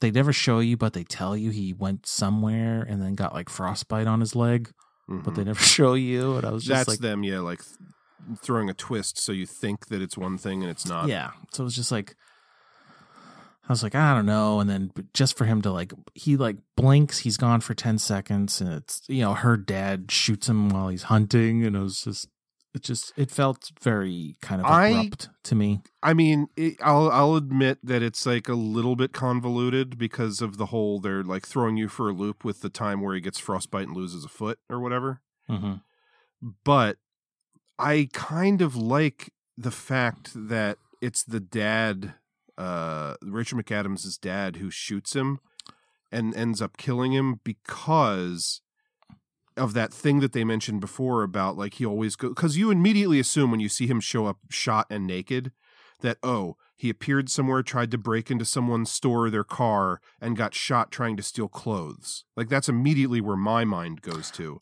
[0.00, 3.48] they never show you, but they tell you he went somewhere and then got like
[3.48, 4.70] frostbite on his leg,
[5.08, 5.46] but they Mhm.
[5.46, 6.36] never show you.
[6.36, 9.46] And I was just that's like, them yeah like th- throwing a twist so you
[9.46, 11.30] think that it's one thing and it's not Yeah.
[11.52, 12.16] So it was just like
[13.68, 14.60] I was like, I don't know.
[14.60, 18.60] And then just for him to like he like blinks, he's gone for ten seconds
[18.60, 22.28] and it's you know, her dad shoots him while he's hunting and it was just
[22.74, 25.80] it just it felt very kind of I- abrupt to me.
[26.02, 30.58] I mean, it, I'll I'll admit that it's like a little bit convoluted because of
[30.58, 33.38] the whole they're like throwing you for a loop with the time where he gets
[33.38, 35.22] frostbite and loses a foot or whatever.
[35.50, 35.74] Mm-hmm.
[36.64, 36.98] But
[37.78, 42.14] I kind of like the fact that it's the dad,
[42.58, 45.40] uh, Rachel McAdams' dad, who shoots him
[46.12, 48.60] and ends up killing him because
[49.56, 53.18] of that thing that they mentioned before about like he always go because you immediately
[53.18, 55.50] assume when you see him show up shot and naked
[56.00, 60.36] that oh he appeared somewhere tried to break into someone's store or their car and
[60.36, 64.60] got shot trying to steal clothes like that's immediately where my mind goes to.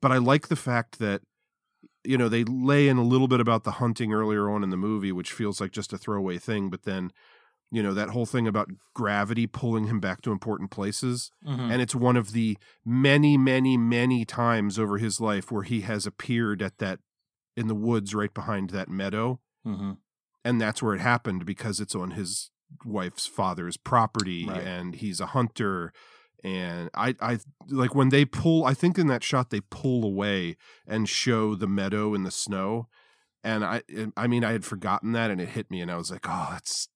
[0.00, 1.22] But i like the fact that
[2.04, 4.76] you know they lay in a little bit about the hunting earlier on in the
[4.76, 7.12] movie which feels like just a throwaway thing but then
[7.74, 11.70] you know that whole thing about gravity pulling him back to important places Mm-hmm.
[11.72, 16.06] and it's one of the many many many times over his life where he has
[16.06, 17.00] appeared at that
[17.56, 19.92] in the woods right behind that meadow Mm-hmm.
[20.44, 22.50] and that's where it happened because it's on his
[22.84, 24.62] wife's father's property Right.
[24.62, 25.92] and he's a hunter
[26.44, 30.56] and I I like when they pull I think in that shot they pull away
[30.86, 32.88] and show the meadow in the snow
[33.44, 33.82] and I
[34.16, 36.48] I mean I had forgotten that and it hit me and I was like oh
[36.50, 36.88] that's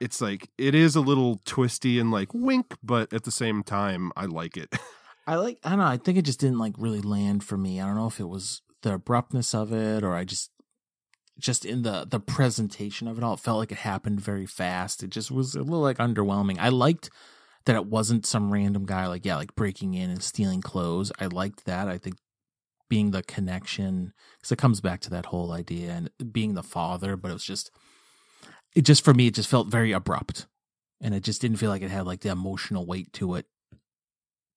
[0.00, 4.12] it's like it is a little twisty and like wink but at the same time
[4.16, 4.74] I like it
[5.28, 7.82] I like I don't know, I think it just didn't like really land for me.
[7.82, 10.50] I don't know if it was the abruptness of it or I just
[11.38, 15.02] just in the the presentation of it all, it felt like it happened very fast.
[15.02, 16.56] It just was a little like underwhelming.
[16.58, 17.10] I liked
[17.66, 21.12] that it wasn't some random guy like yeah, like breaking in and stealing clothes.
[21.20, 21.88] I liked that.
[21.88, 22.16] I think
[22.88, 27.18] being the connection because it comes back to that whole idea and being the father,
[27.18, 27.70] but it was just
[28.78, 30.46] it just for me it just felt very abrupt.
[31.00, 33.46] And it just didn't feel like it had like the emotional weight to it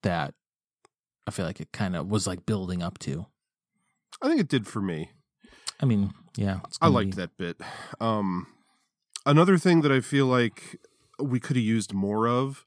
[0.04, 0.34] that
[1.28, 3.28] I feel like it kind of was like building up to.
[4.22, 5.12] I think it did for me
[5.80, 7.58] I mean, yeah, I liked be- that bit.
[8.00, 8.46] Um,
[9.26, 10.80] another thing that I feel like
[11.20, 12.66] we could have used more of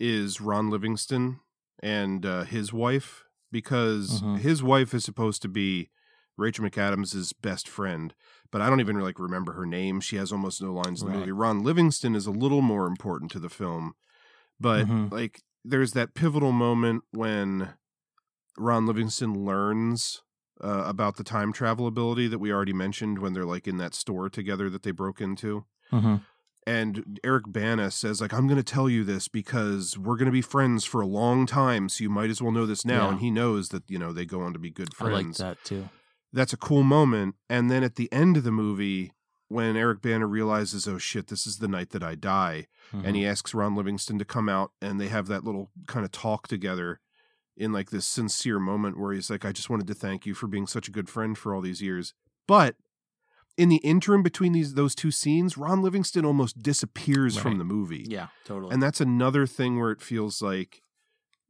[0.00, 1.40] is Ron Livingston
[1.82, 4.38] and uh, his wife because Mhm.
[4.38, 5.90] his wife is supposed to be
[6.38, 8.14] Rachel McAdams' best friend,
[8.50, 10.00] but I don't even like remember her name.
[10.00, 11.20] She has almost no lines in the Right.
[11.20, 11.32] movie.
[11.32, 13.94] Ron Livingston is a little more important to the film,
[14.60, 15.10] but Mhm.
[15.12, 17.74] like there's that pivotal moment when
[18.56, 20.22] Ron Livingston learns
[20.60, 23.94] uh, about the time travel ability that we already mentioned when they're like in that
[23.94, 25.64] store together that they broke into.
[25.92, 26.22] Mhm.
[26.66, 30.32] And Eric Bana says like I'm going to tell you this because we're going to
[30.32, 33.04] be friends for a long time, so you might as well know this now.
[33.04, 33.10] Yeah.
[33.12, 35.38] And he knows that you know they go on to be good I like friends.
[35.38, 35.88] that too.
[36.32, 37.36] That's a cool moment.
[37.48, 39.12] And then at the end of the movie,
[39.48, 43.22] when Eric Bana realizes, oh shit, this is the night that I die, and he
[43.22, 43.30] mm-hmm.
[43.30, 47.00] asks Ron Livingston to come out, and they have that little kind of talk together
[47.56, 50.46] in like this sincere moment where he's like, I just wanted to thank you for
[50.46, 52.14] being such a good friend for all these years.
[52.46, 52.76] But
[53.56, 58.06] in the interim between these those two scenes, Ron Livingston almost disappears from the movie.
[58.08, 58.72] Yeah, totally.
[58.72, 60.82] And that's another thing where it feels like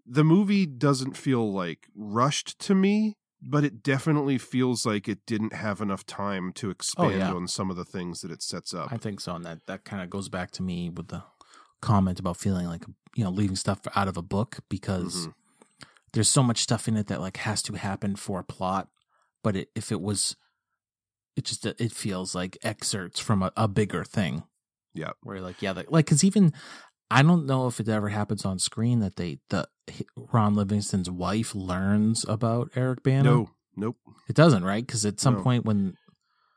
[0.06, 5.53] the movie doesn't feel like rushed to me, but it definitely feels like it didn't
[5.53, 7.32] have enough time to expand Oh, yeah.
[7.32, 8.93] on some of the things that it sets up.
[8.93, 11.22] I think so, and that that kind of goes back to me with the
[11.80, 12.84] comment about feeling like
[13.14, 15.34] you know leaving stuff out of a book because Mhm.
[16.12, 18.89] there's so much stuff in it that like has to happen for a plot,
[19.45, 20.34] but it, if it was,
[21.36, 24.43] it just it feels like excerpts from a, a bigger thing.
[24.95, 25.11] Yeah.
[25.22, 26.53] where you're like yeah, like like because even
[27.11, 29.68] I don't know if it ever happens on screen that they the
[30.32, 33.22] Ron Livingston's wife learns about Eric Bana.
[33.24, 33.97] No, nope.
[34.28, 34.86] it doesn't, right?
[34.86, 35.43] Because at some No.
[35.43, 35.95] point when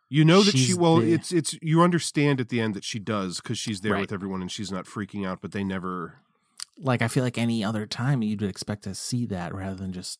[0.09, 2.99] You know that she well, the- it's it's you understand at the end that she
[2.99, 4.01] does because she's there Right.
[4.01, 6.15] with everyone and she's not freaking out, but they never.
[6.77, 10.19] like I feel like any other time you'd expect to see that rather than just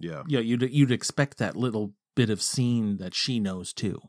[0.00, 4.00] Yeah, yeah you'd you'd expect that little bit of scene that she knows too.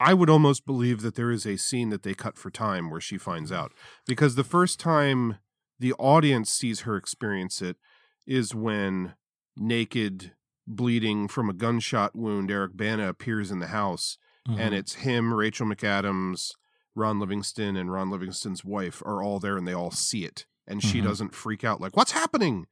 [0.00, 3.00] I would almost believe that there is a scene that they cut for time where
[3.00, 3.72] she finds out
[4.06, 5.36] because the first time
[5.78, 7.76] the audience sees her experience it
[8.26, 9.14] is when
[9.56, 10.32] naked,
[10.66, 14.18] bleeding from a gunshot wound, Eric Bana appears in the house,
[14.48, 14.60] Mm-hmm.
[14.60, 16.50] and it's him, Rachel McAdams,
[16.94, 20.82] Ron Livingston, and Ron Livingston's wife are all there, and they all see it, and
[20.82, 21.04] she Mhm.
[21.04, 22.66] doesn't freak out like, "What's happening?"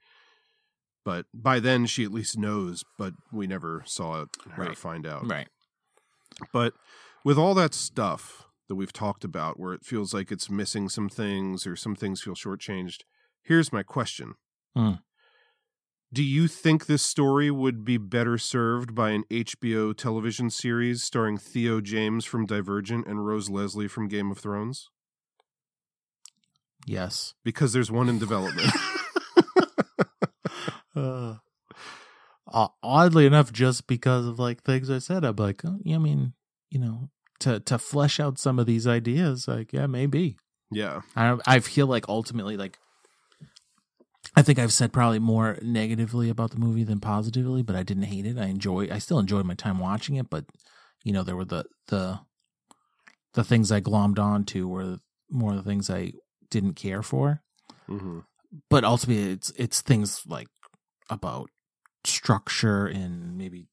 [1.03, 2.85] But by then, she at least knows.
[2.99, 4.77] But we never saw it, her Right.
[4.79, 5.27] find out.
[5.27, 5.49] right.
[6.53, 6.75] But
[7.25, 11.11] with all that stuff that we've talked about, where it feels like it's missing some
[11.11, 13.01] things or some things feel shortchanged,
[13.43, 14.33] here's my question.
[14.75, 14.93] Hmm.
[16.11, 21.37] Do you think this story would be better served by an HBO television series starring
[21.37, 24.89] Theo James from Divergent and Rose Leslie from Game of Thrones?
[26.87, 27.35] Yes.
[27.45, 28.73] Because there's one in development.
[30.95, 31.37] Uh,
[32.83, 36.35] oddly enough, just because of like things I said, I'm like, oh, yeah, I mean,
[36.69, 37.09] you know,
[37.43, 40.37] to to flesh out some of these ideas, like, yeah, maybe.
[40.71, 41.03] yeah.
[41.17, 42.79] I I feel like ultimately, like,
[44.35, 48.05] I think I've said probably more negatively about the movie than positively, but I didn't
[48.05, 48.39] hate it.
[48.39, 48.89] I enjoy.
[48.91, 50.47] I still enjoyed my time watching it, but
[51.05, 52.21] you know, there were the the
[53.35, 54.99] the things I glommed onto were
[55.31, 56.13] more the things I
[56.51, 57.43] didn't care for.
[57.87, 58.21] hmm
[58.71, 60.49] But ultimately, it's it's things like
[61.11, 61.51] about
[62.05, 63.67] structure and maybe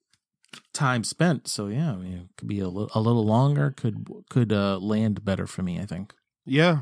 [0.73, 1.47] time spent.
[1.47, 3.73] So yeah, I mean, it could be a little a little longer.
[3.75, 5.79] Could could uh, land better for me.
[5.79, 6.13] I think.
[6.45, 6.81] Yeah.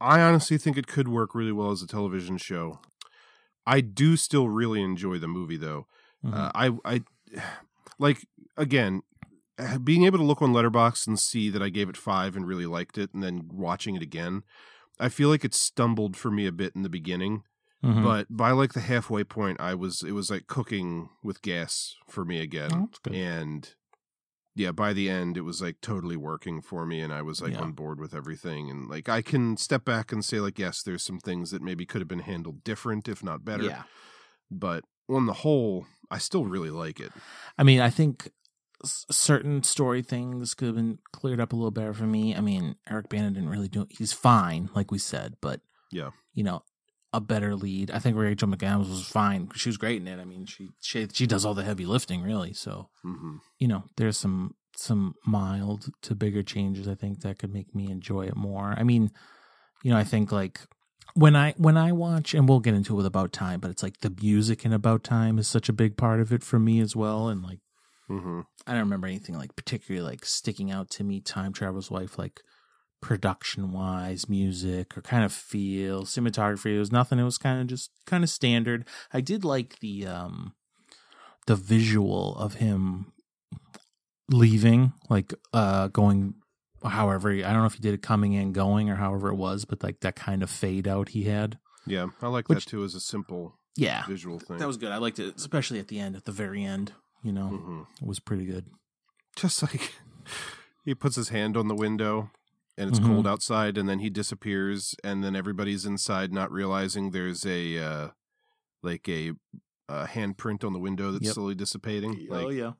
[0.00, 2.80] I honestly think it could work really well as a television show.
[3.66, 5.86] I do still really enjoy the movie though.
[6.24, 6.34] Mhm.
[6.34, 7.02] Uh, I I
[7.98, 9.02] like again
[9.84, 12.66] being able to look on Letterboxd and see that I gave it five and really
[12.66, 14.42] liked it, and then watching it again.
[14.98, 17.44] I feel like it stumbled for me a bit in the beginning,
[17.84, 18.02] Mhm.
[18.02, 22.24] but by like the halfway point, I was it was like cooking with gas for
[22.24, 22.70] me again,
[23.06, 23.74] Oh, and
[24.56, 27.52] yeah, by the end, it was like totally working for me, and I was like
[27.52, 27.60] Yeah.
[27.62, 31.02] on board with everything, and like I can step back and say like, yes, there's
[31.02, 33.82] some things that maybe could have been handled different, if not better, Yeah.
[34.50, 37.12] but on the whole, I still really like it.
[37.58, 38.30] I mean, I think
[38.86, 42.34] certain story things could have been cleared up a little better for me.
[42.34, 43.82] I mean, Eric Bana didn't really do.
[43.82, 43.88] It.
[43.98, 45.60] He's fine, like we said, but
[45.90, 46.10] Yeah.
[46.32, 46.62] you know,
[47.14, 47.90] a better lead.
[47.90, 49.48] I think Rachel McAdams was fine.
[49.54, 50.20] She was great in it.
[50.20, 52.52] I mean, she she she does all the heavy lifting, really.
[52.52, 56.88] So hmm you know, there's some some mild to bigger changes.
[56.88, 58.74] I think that could make me enjoy it more.
[58.76, 59.10] I mean,
[59.84, 60.60] you know, I think like
[61.14, 63.82] when I when I watch, and we'll get into it with About Time, but it's
[63.82, 66.80] like the music in About Time is such a big part of it for me
[66.80, 67.60] as well, and like.
[68.08, 71.20] hmm I don't remember anything like particularly like sticking out to me.
[71.20, 72.40] Time Travel's Wife, like
[73.04, 76.74] production wise, music or kind of feel, cinematography.
[76.74, 77.18] It was nothing.
[77.18, 78.86] It was kind of just kind of standard.
[79.12, 80.54] I did like the um
[81.46, 83.12] the visual of him
[84.30, 86.34] leaving, like uh going.
[86.82, 89.64] However, I don't know if he did it coming and going or however it was,
[89.64, 91.58] but like that kind of fade out he had.
[91.86, 94.58] Yeah, I like Which- that too as a simple Yeah, visual thing.
[94.58, 94.92] that was good.
[94.92, 96.92] I liked it, especially at the end, at the very end.
[97.22, 98.66] You know, hmm it was pretty good.
[99.36, 99.92] just like
[100.84, 102.30] he puts his hand on the window
[102.76, 103.06] and it's Mhm.
[103.06, 108.08] cold outside and then he disappears and then everybody's inside not realizing there's a uh
[108.82, 109.32] like a,
[109.88, 111.34] a handprint on the window that's Yep.
[111.34, 112.72] slowly dissipating like oh yeah,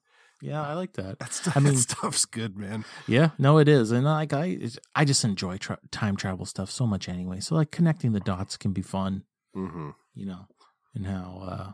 [0.43, 1.19] yeah, I like that.
[1.19, 4.59] that's I mean- that stuff's good man Yeah, no, it is, and like I,
[4.95, 7.41] I just enjoy tra- time travel stuff so much anyway.
[7.41, 9.25] So like connecting the dots can be fun,
[9.55, 10.47] hmm you know,
[10.95, 11.73] and how uh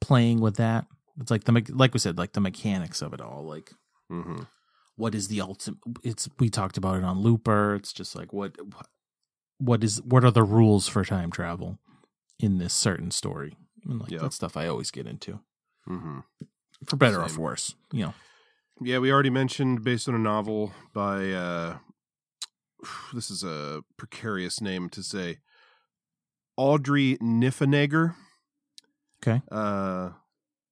[0.00, 0.86] playing with that
[1.20, 3.44] It's like the me- like we said, like the mechanics of it all.
[3.44, 3.72] Like,
[4.08, 4.42] hmm
[4.98, 5.78] what is the ultimate?
[6.02, 7.74] It's we talked about it on Looper.
[7.76, 8.56] It's just like what
[9.58, 11.78] what is what are the rules for time travel
[12.38, 13.56] in this certain story?
[13.88, 14.18] And like Yeah.
[14.18, 15.40] that stuff I always get into,
[15.86, 16.20] hmm
[16.86, 17.74] for better or for worse.
[17.92, 18.14] You know,
[18.80, 21.78] Yeah, we already mentioned based on a novel by uh
[23.14, 25.38] this is a precarious name to say.
[26.56, 28.14] Audrey Niffenegger.
[29.22, 29.42] Okay.
[29.50, 30.10] Uh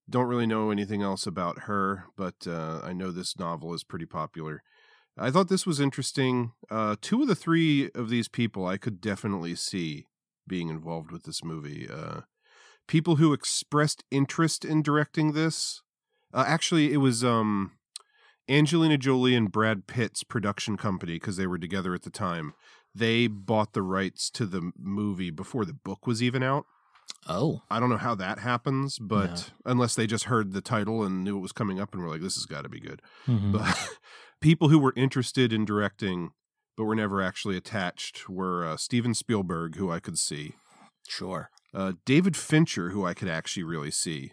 [0.08, 4.06] don't really know anything else about her, but uh I know this novel is pretty
[4.06, 4.62] popular.
[5.18, 6.52] I thought this was interesting.
[6.70, 10.06] Uh two of the three of these people I could definitely see
[10.46, 11.88] being involved with this movie.
[11.88, 12.22] Uh
[12.86, 15.82] people who expressed interest in directing this.
[16.32, 17.72] Uh, actually, it was um
[18.48, 22.54] Angelina Jolie and Brad Pitt's production company because they were together at the time.
[22.94, 26.64] They bought the rights to the movie before the book was even out.
[27.28, 31.24] Oh, I don't know how that happens, but unless they just heard the title and
[31.24, 33.52] knew it was coming up and were like, "This has got to be good." Mhm.
[33.52, 33.98] But
[34.40, 36.30] people who were interested in directing
[36.76, 40.54] but were never actually attached were uh, Steven Spielberg, who I could see,
[41.08, 41.48] sure.
[41.72, 44.32] uh, David Fincher, who I could actually really see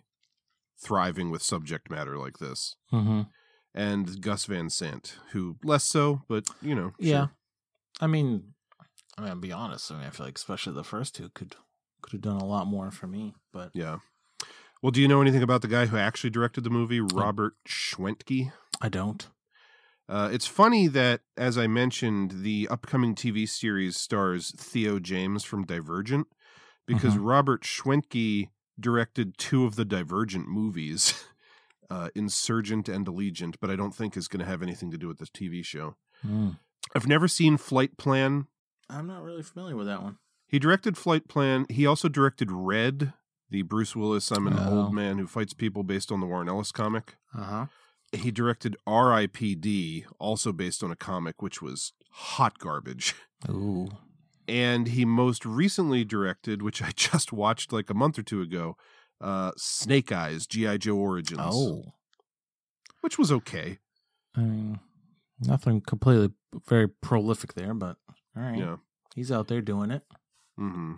[0.78, 3.22] thriving with subject matter like this, hmm
[3.76, 7.32] and Gus Van Sant, who less so, but you know, Yeah, sure.
[8.02, 8.54] I mean,
[9.18, 9.92] I mean, I'll be honest.
[9.92, 11.56] I mean, I feel like especially the first two could
[12.04, 13.98] could have done a lot more for me, but yeah.
[14.82, 18.52] Well, do you know anything about the guy who actually directed the movie, Robert Schwentke?
[18.82, 19.26] I don't.
[20.10, 25.66] Uh, it's funny that, as I mentioned, the upcoming TV series stars Theo James from
[25.66, 26.28] Divergent,
[26.86, 31.24] because Robert Schwentke directed two of the Divergent movies,
[31.90, 35.08] uh, Insurgent and Allegiant, but I don't think is going to have anything to do
[35.08, 35.96] with this TV show.
[36.28, 36.58] Mm.
[36.94, 38.48] I've never seen Flight Plan.
[38.90, 40.18] I'm not really familiar with that one.
[40.54, 41.66] He directed Flight Plan.
[41.68, 43.14] He also directed Red,
[43.50, 44.84] the Bruce Willis I'm an Oh.
[44.84, 47.16] old man who fights people based on the Warren Ellis comic.
[47.34, 47.66] Uh huh.
[48.12, 53.16] He directed R.I.P.D., also based on a comic, which was hot garbage.
[53.50, 53.88] Ooh.
[54.48, 58.78] And he most recently directed, which I just watched like a month or two ago,
[59.20, 60.78] uh, Snake Eyes, G.I.
[60.78, 61.94] Joe Origins, Oh.
[63.02, 63.80] which was okay.
[64.36, 64.80] I mean,
[65.40, 66.30] nothing completely
[66.70, 67.98] very prolific there, but
[68.38, 68.60] all right.
[68.60, 68.76] Yeah.
[69.16, 70.04] He's out there doing it.
[70.58, 70.94] Hmm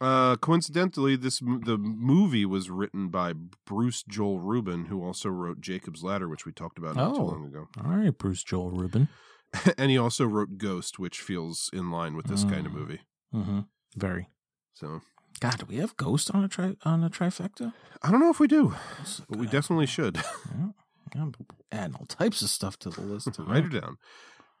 [0.00, 3.32] Uh, coincidentally, this the movie was written by
[3.64, 7.26] Bruce Joel Rubin, who also wrote Jacob's Ladder, which we talked about not too Oh.
[7.26, 7.68] long ago.
[7.82, 9.08] All right, Bruce Joel Rubin.
[9.78, 12.78] and he also wrote Ghost, which feels in line with this kind of Mm.
[12.78, 13.00] movie.
[13.32, 13.60] Mm-hmm.
[13.96, 14.28] Very.
[14.74, 15.00] So
[15.40, 17.72] God, do we have Ghost on a tri on a trifecta?
[18.02, 18.74] I don't know if we do,
[19.28, 20.16] but we definitely should.
[21.14, 21.22] Yeah.
[21.22, 21.32] I'm
[21.70, 23.28] adding all types of stuff to the list.
[23.38, 23.98] Write it down.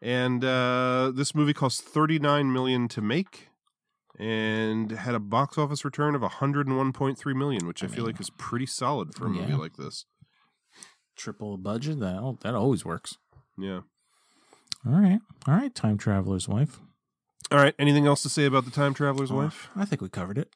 [0.00, 3.48] And uh, this movie cost thirty nine million to make,
[4.18, 7.82] and had a box office return of one hundred and one point three million, which
[7.82, 10.04] I, I feel like is pretty solid for a movie like this.
[11.16, 12.00] Triple budget.
[12.00, 13.18] That that always works.
[13.58, 13.80] Yeah.
[14.86, 15.74] All right, all right.
[15.74, 16.78] Time traveler's wife.
[17.50, 17.74] All right.
[17.78, 19.68] Anything else to say about the time traveler's Uh, wife?
[19.76, 20.50] I think we covered it.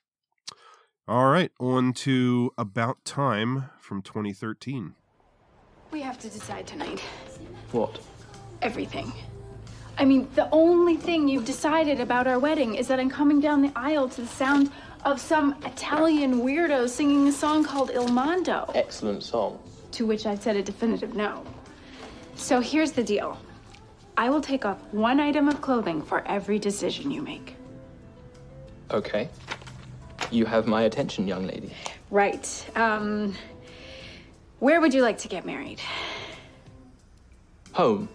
[1.06, 1.50] All right.
[1.60, 4.94] On to About Time from 2013.
[5.90, 7.00] We have to decide tonight.
[7.72, 8.00] What?
[8.60, 9.12] Everything.
[9.98, 13.62] I mean, the only thing you've decided about our wedding is that I'm coming down
[13.62, 14.70] the aisle to the sound
[15.04, 19.58] of some Italian weirdo singing a song called Il Mondo, Excellent song.
[19.92, 21.44] to which I said a definitive no.
[22.36, 23.38] So here's the deal
[24.16, 27.56] I will take off one item of clothing for every decision you make.
[28.92, 29.28] Okay.
[30.30, 31.72] You have my attention, young lady.
[32.10, 32.46] Right.
[32.76, 33.34] Um,
[34.60, 35.80] where would you like to get married?
[37.72, 38.08] Home.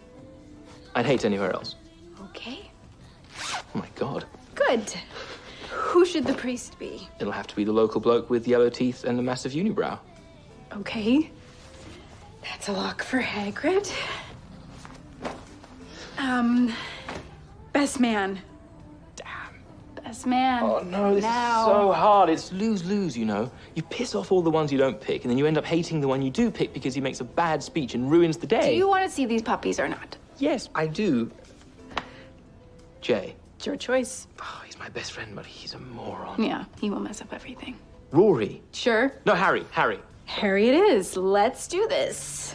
[0.95, 1.75] I'd hate anywhere else.
[2.25, 2.69] Okay.
[3.39, 4.25] Oh my god.
[4.55, 4.93] Good.
[5.71, 7.07] Who should the priest be?
[7.19, 9.99] It'll have to be the local bloke with yellow teeth and a massive unibrow.
[10.73, 11.31] Okay.
[12.43, 13.91] That's a lock for Hagrid.
[16.17, 16.73] Um,
[17.73, 18.39] best man.
[20.13, 20.61] Best man.
[20.61, 21.61] Oh no, this now.
[21.61, 22.29] is so hard.
[22.29, 23.51] It's lose lose, you know.
[23.73, 26.01] You piss off all the ones you don't pick, and then you end up hating
[26.01, 28.69] the one you do pick because he makes a bad speech and ruins the day.
[28.69, 30.15] Do you want to see these puppies or not?
[30.37, 31.31] Yes, I do.
[33.01, 33.35] Jay.
[33.57, 34.27] It's your choice.
[34.39, 36.43] Oh, he's my best friend, but he's a moron.
[36.43, 37.75] Yeah, he will mess up everything.
[38.11, 38.61] Rory.
[38.71, 39.11] Sure.
[39.25, 39.65] No, Harry.
[39.71, 39.99] Harry.
[40.25, 41.17] Harry it is.
[41.17, 42.53] Let's do this.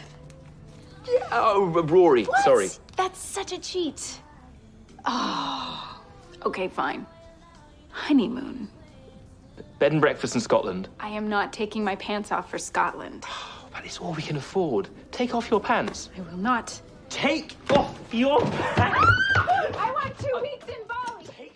[1.33, 2.23] Oh, Rory.
[2.23, 2.41] What?
[2.45, 2.69] Sorry.
[2.95, 4.21] That's such a cheat.
[5.03, 6.01] Oh.
[6.45, 7.05] Okay, fine.
[7.99, 8.67] Honeymoon.
[9.79, 10.89] Bed and breakfast in Scotland.
[10.99, 13.25] I am not taking my pants off for Scotland.
[13.71, 14.89] But it's all we can afford.
[15.11, 16.09] Take off your pants.
[16.17, 16.81] I will not.
[17.09, 18.41] Take off your
[18.75, 19.07] pants.
[19.37, 21.51] I want two weeks in Bali.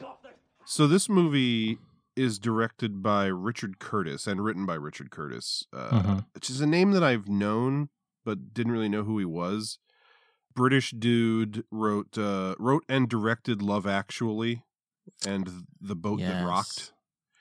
[0.63, 1.79] So this movie
[2.15, 6.25] is directed by Richard Curtis and written by Richard Curtis, uh, Mhm.
[6.35, 7.89] which is a name that I've known
[8.23, 9.79] but didn't really know who he was.
[10.55, 14.63] British dude wrote uh, wrote and directed Love Actually
[15.25, 15.49] and
[15.81, 16.93] The Boat That Rocked,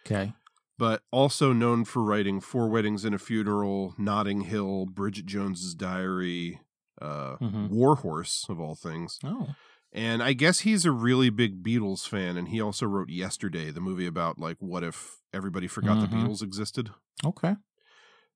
[0.07, 0.33] Okay.
[0.79, 6.61] but also known for writing Four Weddings and a Funeral, Notting Hill, Bridget Jones's Diary,
[7.01, 7.69] uh, Mhm.
[7.71, 9.19] War Horse of all things.
[9.25, 9.55] Oh.
[9.93, 13.81] And I guess he's a really big Beatles fan, and he also wrote Yesterday, the
[13.81, 16.25] movie about like what if everybody forgot the Mhm.
[16.27, 16.91] Beatles existed.
[17.25, 17.57] Okay.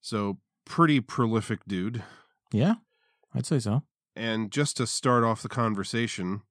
[0.00, 2.04] So pretty prolific dude.
[2.52, 2.74] Yeah.
[3.34, 3.84] I'd say so.
[4.14, 6.42] And just to start off the conversation,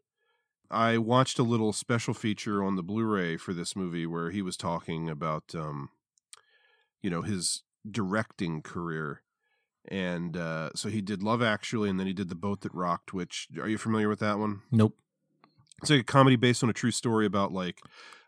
[0.72, 4.58] I watched a little special feature on the Blu-ray for this movie where he was
[4.58, 5.90] talking about, um,
[7.02, 9.22] you know, his directing career.
[9.88, 13.14] And uh, so he did Love Actually, and then he did The Boat That Rocked.
[13.14, 14.62] Which are you familiar with that one?
[14.72, 14.96] Nope.
[15.82, 17.82] it's like a comedy based on a true story about like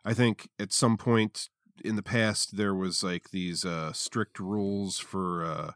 [0.05, 1.49] i think at some point
[1.83, 5.71] in the past there was like these uh strict rules for uh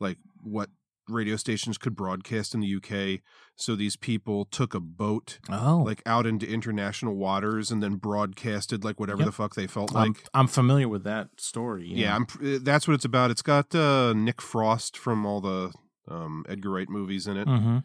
[0.00, 0.70] like what
[1.08, 3.20] radio stations could broadcast in the uk
[3.56, 5.78] so these people took a boat Oh.
[5.84, 9.26] like out into international waters and then broadcasted like whatever Yep.
[9.26, 11.88] the fuck they felt I'm, like I'm familiar with that story.
[11.92, 12.26] yeah, I'm,
[12.62, 15.72] that's what it's about it's got uh nick frost from all the
[16.08, 17.82] um edgar wright movies in it Mhm.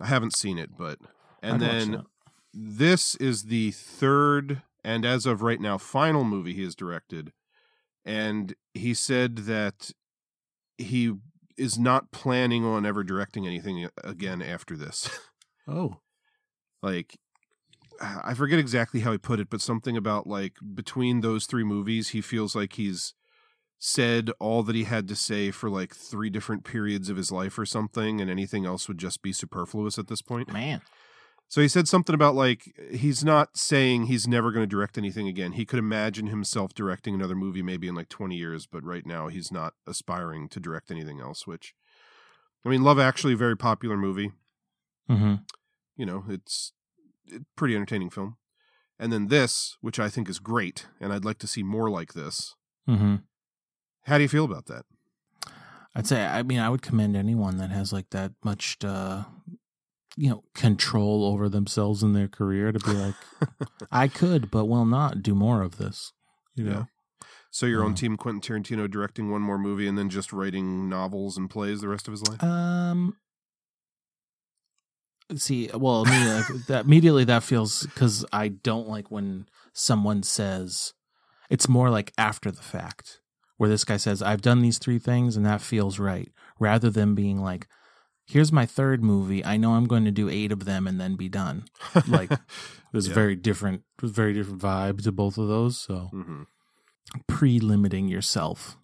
[0.00, 0.98] i haven't seen it but
[1.42, 2.02] and I'd then
[2.52, 7.32] this is the third and as of right now final movie he has directed
[8.04, 9.90] and he said that
[10.78, 11.12] he
[11.56, 15.08] is not planning on ever directing anything again after this
[15.68, 15.98] Oh.
[16.82, 17.16] like
[18.00, 22.08] i forget exactly how he put it but something about like between those three movies
[22.08, 23.14] he feels like he's
[23.78, 27.58] said all that he had to say for like three different periods of his life
[27.58, 30.80] or something and anything else would just be superfluous at this point Man.
[31.48, 35.28] So he said something about like he's not saying he's never going to direct anything
[35.28, 35.52] again.
[35.52, 39.28] He could imagine himself directing another movie maybe in like 20 years, but right now
[39.28, 41.74] he's not aspiring to direct anything else, which
[42.64, 44.32] I mean, Love Actually a very popular movie.
[45.10, 45.34] Mm-hmm.
[45.96, 46.72] You know, it's
[47.32, 48.36] a pretty entertaining film.
[48.98, 52.14] And then this, which I think is great, and I'd like to see more like
[52.14, 52.54] this.
[52.88, 53.16] Mm-hmm.
[54.04, 54.84] How do you feel about that?
[55.94, 59.24] I'd say, I mean, I would commend anyone that has like that much, uh,
[60.16, 63.14] you know, control over themselves in their career to be like,
[63.90, 66.12] I could, but will not do more of this.
[66.54, 66.86] You know,
[67.50, 67.96] So you're on Uh.
[67.96, 71.88] Team Quentin Tarantino directing one more movie and then just writing novels and plays the
[71.88, 72.42] rest of his life?
[72.42, 73.16] Um.
[75.36, 80.92] See, well, immediately, that immediately that feels because I don't like when someone says
[81.48, 83.20] it's more like after the fact,
[83.56, 87.14] where this guy says, "I've done these three things and that feels right," rather than
[87.14, 87.66] being like,
[88.26, 89.44] "Here's my third movie.
[89.44, 91.64] I know I'm going to do eight of them and then be done."
[92.06, 92.40] Like, it
[92.92, 93.14] was Yeah.
[93.14, 95.78] very different, was very different vibe to both of those.
[95.78, 96.42] So, hmm
[97.28, 98.76] pre-limiting yourself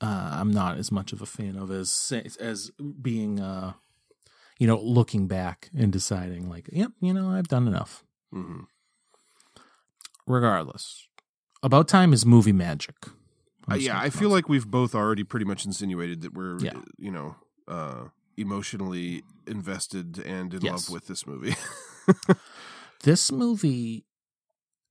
[0.00, 3.72] uh, i'm not as much of a fan of as as being uh
[4.60, 8.60] you know looking back and deciding like yep you know i've done enough hmm
[10.26, 11.08] regardless
[11.62, 12.94] about time is movie magic
[13.70, 16.80] Uh, yeah, I feel like we've both already pretty much insinuated that we're, Yeah.
[16.98, 17.36] you know,
[17.68, 20.72] uh, emotionally invested and in Yes.
[20.72, 21.54] love with this movie.
[23.04, 24.04] this movie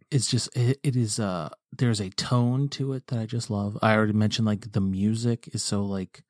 [0.10, 3.78] is just it, it is uh there's a tone to it that i just love
[3.82, 6.24] i already mentioned like the music is so like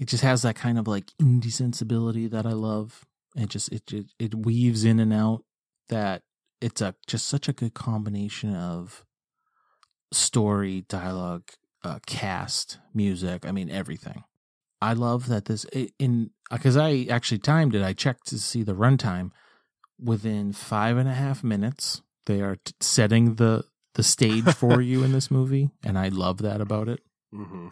[0.00, 3.04] it just has that kind of like indie sensibility that i love
[3.36, 5.44] it just it it, it weaves in and out
[5.90, 6.22] that
[6.60, 9.04] it's a just such a good combination of
[10.12, 11.44] story dialogue
[11.84, 14.24] uh cast music i mean everything
[14.82, 15.64] i love that this
[15.98, 19.30] in because i actually timed it i checked to see the runtime.
[20.04, 23.64] Within five and a half minutes they are t- setting the
[23.94, 27.00] the stage for you in this movie and i love that about it.
[27.32, 27.68] Hmm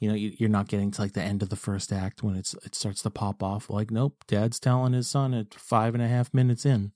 [0.00, 2.34] you know you, you're not getting to like the end of the first act when
[2.34, 6.02] it's it starts to pop off like nope dad's telling his son at five and
[6.02, 6.92] a half minutes in.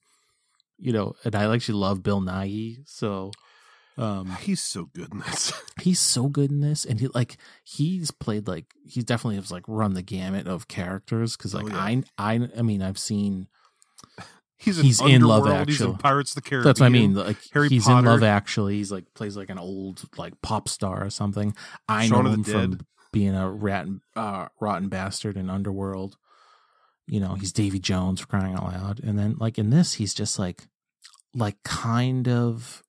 [0.78, 3.30] You know and i actually love bill Nighy, so
[3.96, 5.52] um He's so good in this.
[5.80, 9.64] he's so good in this and he like he's played like he definitely has like
[9.68, 11.78] run the gamut of characters because like Oh, yeah.
[11.78, 13.46] i i i mean i've seen
[14.56, 16.02] He's, in He's in Love Underworld, He's in Actually.
[16.02, 16.64] Pirates the Caribbean.
[16.68, 17.14] That's what I mean.
[17.14, 17.98] Like Harry he's Potter.
[17.98, 18.76] in Love Actually.
[18.76, 21.54] He's like plays like an old like pop star or something.
[21.88, 22.80] I Shaun know him from Dead.
[23.12, 26.16] being a rat, uh, rotten bastard in Underworld.
[27.06, 29.00] You know, he's Davy Jones for crying out loud.
[29.02, 30.66] And then like in this, he's just like,
[31.34, 32.83] like kind of.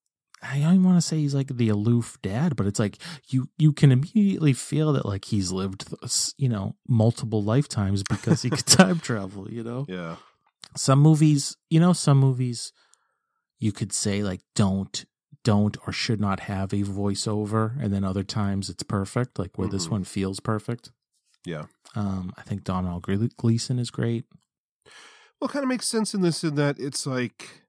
[0.48, 2.98] I don't want to say he's like the aloof dad, but it's like
[3.30, 5.86] you you can immediately feel that like he's lived,
[6.38, 9.50] you know, multiple lifetimes because he could time travel.
[9.52, 10.18] You know, Yeah.
[10.76, 12.74] some movies, you know, some movies
[13.60, 15.06] you could say like don't
[15.44, 19.68] don't or should not have a voiceover, and then other times it's perfect, like where
[19.68, 19.92] this Mhm.
[19.92, 20.92] one feels perfect.
[21.46, 21.66] Yeah.
[21.96, 24.26] Um, I think Domhnall Gleeson is great.
[25.40, 27.62] Well, it kind of makes sense in this in that it's like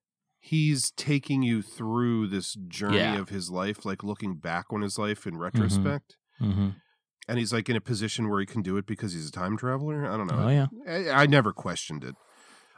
[0.47, 3.19] he's taking you through this journey Yeah.
[3.19, 6.17] of his life, like looking back on his life in retrospect.
[6.41, 6.69] Mm-hmm.
[7.29, 9.57] And he's like in a position where he can do it because he's a time
[9.57, 10.07] traveler.
[10.07, 10.39] I don't know.
[10.45, 12.15] Oh yeah, I, I never questioned it.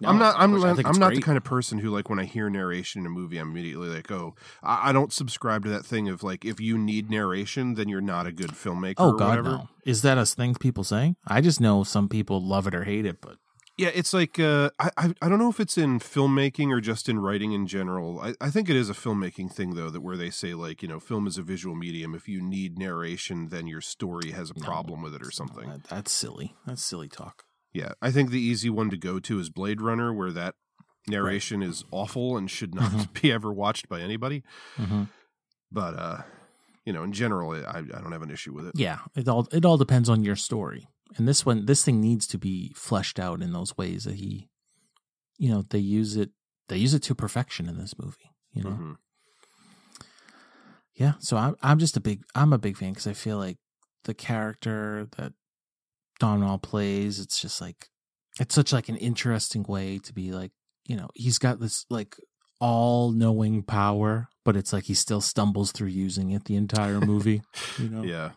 [0.00, 0.36] No, I'm not.
[0.38, 0.86] I'm not.
[0.86, 3.36] I'm not the kind of person who like when I hear narration in a movie,
[3.36, 6.78] I'm immediately like, oh, I, I don't subscribe to that thing of like if you
[6.78, 8.94] need narration, then you're not a good filmmaker.
[8.98, 9.48] Oh or God, whatever.
[9.50, 9.68] no!
[9.84, 11.16] Is that a thing people say?
[11.26, 13.36] I just know some people love it or hate it, but
[13.78, 17.08] Yeah, it's like uh, I, I I don't know if it's in filmmaking or just
[17.08, 18.20] in writing in general.
[18.20, 20.88] I, I think it is a filmmaking thing though, that where they say like you
[20.88, 22.14] know, film is a visual medium.
[22.14, 25.68] If you need narration, then your story has a problem with it or something.
[25.70, 26.56] that- that's silly.
[26.66, 27.44] That's silly talk.
[27.72, 30.54] Yeah, I think the easy one to go to is Blade Runner, where that
[31.06, 34.42] narration is awful and should not be ever watched by anybody.
[34.76, 35.04] Mm-hmm.
[35.70, 36.22] But uh,
[36.84, 38.72] you know, in general, I I don't have an issue with it.
[38.74, 40.88] Yeah, it all it all depends on your story.
[41.16, 44.48] And this one, this thing needs to be fleshed out in those ways that he,
[45.38, 46.30] you know, they use it.
[46.68, 48.32] They use it to perfection in this movie.
[48.52, 48.70] You know.
[48.70, 48.96] Mhm.
[50.94, 53.58] Yeah, so I'm I'm just a big I'm a big fan because I feel like
[54.04, 55.32] the character that
[56.18, 57.88] Domhnall plays, it's just like
[58.40, 60.50] it's such like an interesting way to be like
[60.86, 62.16] you know he's got this like
[62.60, 67.42] all knowing power, but it's like he still stumbles through using it the entire movie.
[67.78, 68.30] You know, Yeah.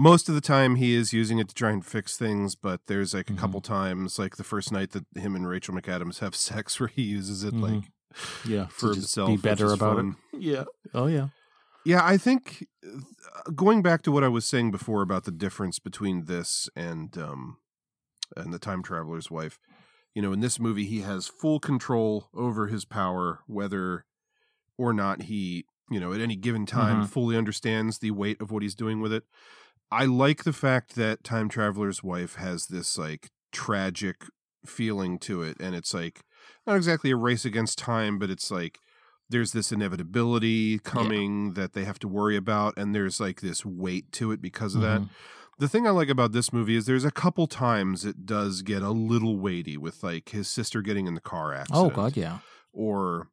[0.00, 3.14] Most of the time, he is using it to try and fix things, but there's
[3.14, 3.40] like a Mm-hmm.
[3.40, 7.02] couple times, like the first night that him and Rachel McAdams have sex, where he
[7.02, 7.60] uses it Mhm.
[7.62, 7.90] like
[8.46, 9.28] yeah, for to himself.
[9.30, 10.16] be better about fun.
[10.32, 10.40] it.
[10.40, 11.28] Yeah, oh yeah,
[11.84, 15.78] Yeah, I think uh, going back to what I was saying before about the difference
[15.80, 17.58] between this and um
[18.36, 19.58] and the time traveler's wife,
[20.14, 24.04] you know, in this movie he has full control over his power whether
[24.76, 27.08] or not he, you know, at any given time Mhm.
[27.08, 29.24] fully understands the weight of what he's doing with it.
[29.90, 34.24] I like the fact that time traveler's wife has this like tragic
[34.66, 36.20] feeling to it and it's like
[36.66, 38.78] not exactly a race against time, but it's like
[39.30, 44.10] there's this inevitability coming that they have to worry about and there's like this weight
[44.12, 45.00] to it because of that.
[45.02, 45.08] Mhm.
[45.58, 48.80] the thing i like about this movie is there's a couple times it does get
[48.80, 52.38] a little weighty with like his sister getting in the car accident oh god, yeah,
[52.72, 53.28] or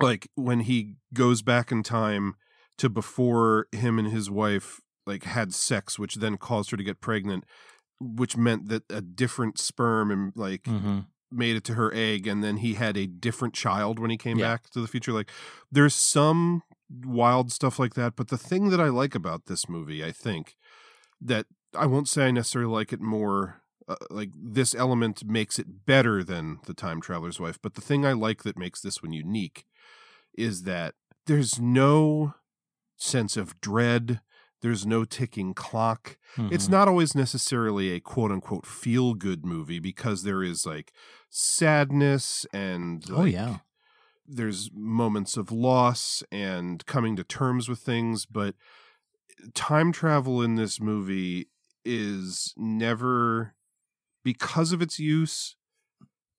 [0.00, 2.36] like when he goes back in time
[2.78, 7.00] to before him and his wife like had sex which then caused her to get
[7.00, 7.44] pregnant
[8.00, 11.00] which meant that a different sperm and like hmm
[11.34, 14.38] made it to her egg and then he had a different child when he came
[14.38, 14.48] Yeah.
[14.48, 15.30] back to the future like
[15.70, 16.62] there's some
[17.06, 20.56] wild stuff like that but the thing that i like about this movie i think
[21.22, 25.86] that i won't say i necessarily like it more uh, like this element makes it
[25.86, 29.14] better than the time traveler's wife but the thing i like that makes this one
[29.14, 29.64] unique
[30.36, 30.94] is that
[31.26, 32.34] there's no
[32.98, 34.20] sense of dread
[34.62, 36.16] there's no ticking clock
[36.50, 36.70] it's Mhm.
[36.70, 40.92] not always necessarily a quote unquote feel good movie because there is like
[41.28, 43.58] sadness and Oh, yeah.
[44.26, 48.54] there's moments of loss and coming to terms with things but
[49.54, 51.48] time travel in this movie
[51.84, 53.54] is never
[54.24, 55.56] because of its use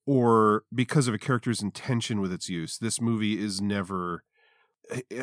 [0.06, 4.24] or because of a character's intention with its use this movie is never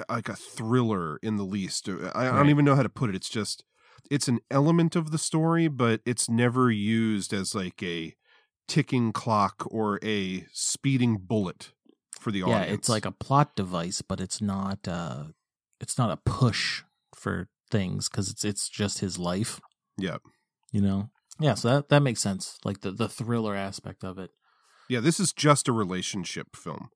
[0.09, 3.15] like a thriller in the least I, I don't even know how to put it
[3.15, 3.63] it's just
[4.09, 8.15] it's an element of the story but it's never used as like a
[8.67, 11.73] ticking clock or a speeding bullet
[12.19, 12.45] for the yeah.
[12.45, 14.87] audience Yeah, It's like a plot device, but it's not.
[14.87, 15.25] uh
[15.79, 16.83] It's not a push
[17.15, 19.59] for things because it's it's just his life.
[19.97, 20.17] yeah
[20.71, 21.09] You know.
[21.39, 22.57] Yeah, so that that makes sense.
[22.63, 24.31] Like the the thriller aspect of it.
[24.89, 26.89] yeah this is just a relationship film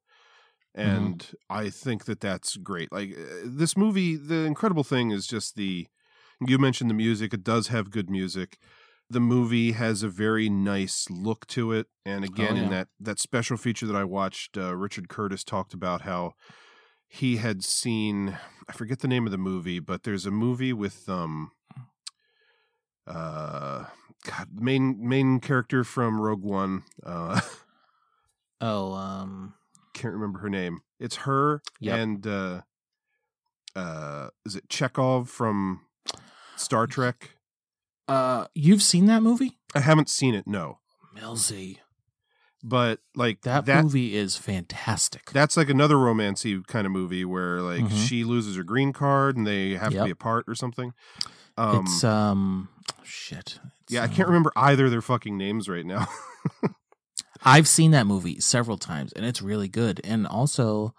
[0.77, 0.87] Mm-hmm.
[0.89, 5.55] and i think that that's great like uh, this movie the incredible thing is just
[5.55, 5.87] the
[6.45, 8.57] you mentioned the music it does have good music
[9.09, 13.19] the movie has a very nice look to it and again Oh, in that that
[13.19, 16.33] special feature that i watched uh, richard curtis talked about how
[17.07, 21.07] he had seen i forget the name of the movie but there's a movie with
[21.07, 21.51] um
[23.07, 23.85] uh
[24.25, 27.39] God, main main character from rogue one uh
[28.61, 29.53] Oh, um,
[29.95, 30.81] can't remember her name.
[30.99, 31.97] It's her Yep.
[31.99, 32.61] and uh
[33.75, 35.81] uh is it Chekhov from
[36.55, 37.31] Star Trek?
[38.07, 40.77] uh, you've seen that movie, I haven't seen it, no.
[41.17, 41.79] Millsy.
[42.63, 45.31] But like That, that movie is fantastic.
[45.31, 48.07] that's like another romancy kind of movie where like Mhm.
[48.07, 50.93] she loses her green card and they have to be apart or something.
[51.57, 52.69] Um it's um,
[53.03, 53.59] shit.
[53.81, 56.07] It's, yeah, I can't remember either their fucking names right now.
[57.43, 60.01] I've seen that movie several times, and it's really good.
[60.03, 60.93] And also,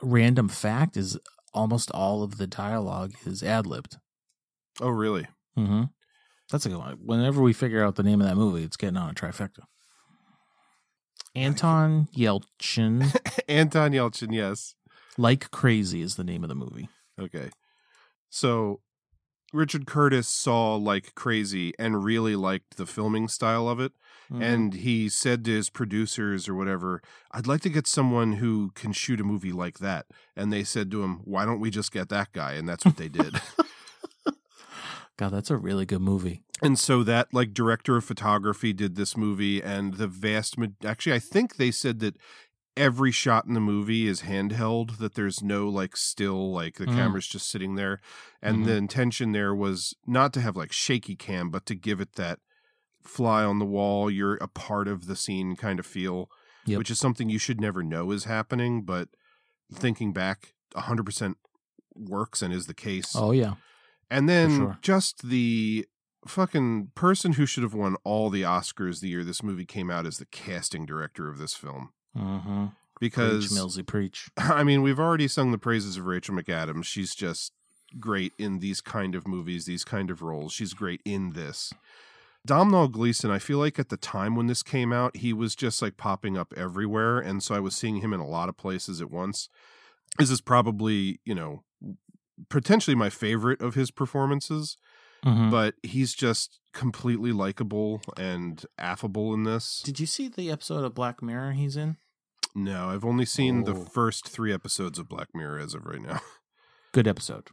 [0.00, 1.18] random fact is
[1.54, 3.98] almost all of the dialogue is ad libbed.
[4.80, 5.26] Oh, really?
[5.58, 5.84] Mm-hmm.
[6.50, 6.98] That's a good one.
[7.04, 9.64] Whenever we figure out the name of that movie, it's getting on a trifecta.
[11.34, 13.14] Anton Yelchin,
[13.48, 14.74] Anton Yelchin, yes.
[15.16, 16.88] like crazy, is the name of the movie.
[17.18, 17.50] Okay.
[18.28, 18.80] So
[19.52, 23.92] Richard Curtis saw like crazy and really liked the filming style of it.
[24.32, 24.42] Mhm.
[24.42, 27.02] And he said to his producers or whatever,
[27.32, 30.06] I'd like to get someone who can shoot a movie like that.
[30.34, 32.52] And they said to him, Why don't we just get that guy?
[32.54, 33.40] And that's what they did.
[35.18, 36.42] God, that's a really good movie.
[36.62, 41.18] and so that like director of photography did this movie and the vast actually I
[41.18, 42.16] think they said that
[42.76, 46.94] every shot in the movie is handheld that there's no like still like the Mm.
[46.94, 48.00] camera's just sitting there
[48.40, 48.64] and Mhm.
[48.64, 52.38] the intention there was not to have like shaky cam but to give it that
[53.04, 56.30] fly on the wall you're a part of the scene kind of feel
[56.64, 56.78] Yep.
[56.78, 59.08] which is something you should never know is happening but
[59.72, 61.34] thinking back 100%
[61.94, 63.54] works and is the case Oh yeah,
[64.10, 64.78] and then sure.
[64.80, 65.86] just the
[66.26, 70.06] fucking person who should have won all the Oscars the year this movie came out
[70.06, 71.90] is the casting director of this film.
[72.16, 72.66] mm-hmm.
[73.00, 74.30] Because preach, Millsy, preach.
[74.36, 76.84] I mean, we've already sung the praises of Rachel McAdams.
[76.84, 77.52] She's just
[77.98, 80.52] great in these kind of movies, these kind of roles.
[80.52, 81.72] She's great in this.
[82.44, 85.80] Domhnall Gleeson, I feel like at the time when this came out, he was just
[85.80, 87.18] like popping up everywhere.
[87.20, 89.48] And so I was seeing him in a lot of places at once.
[90.18, 91.62] This is probably, you know,
[92.48, 94.76] potentially my favorite of his performances,
[95.24, 95.50] Mhm.
[95.52, 99.80] but he's just completely likable and affable in this.
[99.84, 101.96] Did you see the episode of Black Mirror he's in?
[102.54, 103.84] No, I've only seen the Oh.
[103.84, 106.20] first three episodes of Black Mirror as of right now.
[106.92, 107.48] Good episode.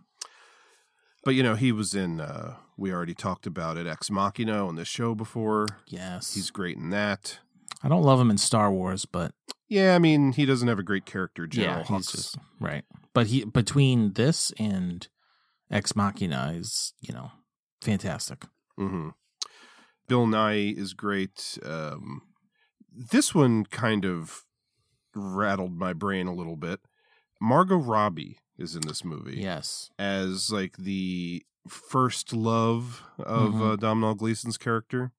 [1.24, 4.76] But you know, he was in uh we already talked about it, Ex Machina on
[4.76, 5.68] this show before.
[5.88, 7.40] Yes, He's great in that.
[7.84, 9.34] I don't love him in Star Wars, but
[9.68, 12.12] Yeah, I mean, he doesn't have a great character, General yeah, Hux.
[12.12, 12.84] just right.
[13.14, 15.08] But he between this and
[15.70, 17.32] Ex Machina is you know
[17.82, 18.46] fantastic.
[18.80, 19.10] Mm-hmm.
[20.08, 21.58] Bill Nighy is great.
[21.64, 22.22] Um
[22.92, 24.44] this one kind of
[25.16, 26.80] rattled my brain a little bit.
[27.42, 29.38] Margot Robbie is in this movie.
[29.38, 33.74] Yes, as like the first love of Mhm.
[33.74, 35.12] uh, Domhnall Gleeson's character.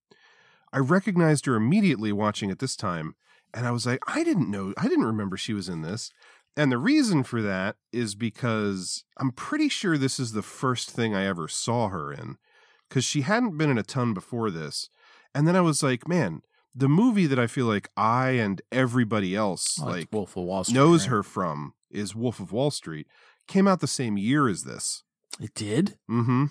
[0.72, 3.14] I recognized her immediately watching it this time,
[3.52, 6.12] and I was like, I didn't know, I didn't remember she was in this.
[6.56, 11.14] And the reason for that is because I'm pretty sure this is the first thing
[11.14, 12.38] I ever saw her in,
[12.88, 14.88] because she hadn't been in a ton before this.
[15.34, 16.42] And then I was like, man,
[16.74, 20.64] the movie that I feel like I and everybody else Oh, like Wolf of Wall
[20.64, 21.10] Street knows right?
[21.10, 23.06] her from is Wolf of Wall Street.
[23.50, 25.02] Came out the same year as this.
[25.40, 25.98] It did.
[26.08, 26.46] Mm-hmm.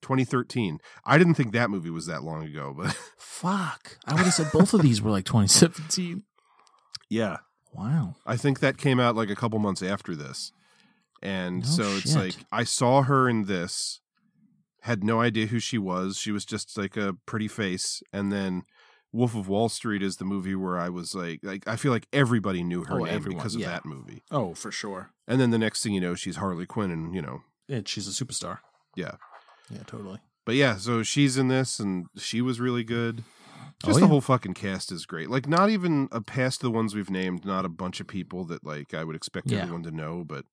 [0.00, 0.78] 2013.
[1.04, 4.50] I didn't think that movie was that long ago, but Fuck, I would have said
[4.52, 6.22] both of these were like 2017.
[7.10, 7.38] yeah,
[7.74, 8.14] Wow.
[8.24, 10.52] I think that came out like a couple months after this.
[11.22, 14.00] And No so it's like I saw her in this,
[14.82, 16.16] had no idea who she was.
[16.16, 18.02] She was just like a pretty face.
[18.12, 18.62] And then
[19.14, 22.06] Wolf of Wall Street is the movie where I was like, like I feel like
[22.12, 23.68] everybody knew her Oh, name everyone, because of yeah.
[23.68, 24.22] that movie.
[24.30, 25.10] Oh, for sure.
[25.28, 28.08] And then the next thing you know, she's Harley Quinn, and you know, And she's
[28.08, 28.58] a superstar.
[28.96, 29.12] yeah.
[29.70, 30.18] Yeah, totally.
[30.44, 33.22] But yeah, so she's in this, and she was really good.
[33.24, 34.08] Oh, Just Oh, the yeah.
[34.08, 35.30] whole fucking cast is great.
[35.30, 38.64] Like, not even a past the ones we've named, not a bunch of people that
[38.66, 39.60] like I would expect Yeah.
[39.62, 40.44] everyone to know, but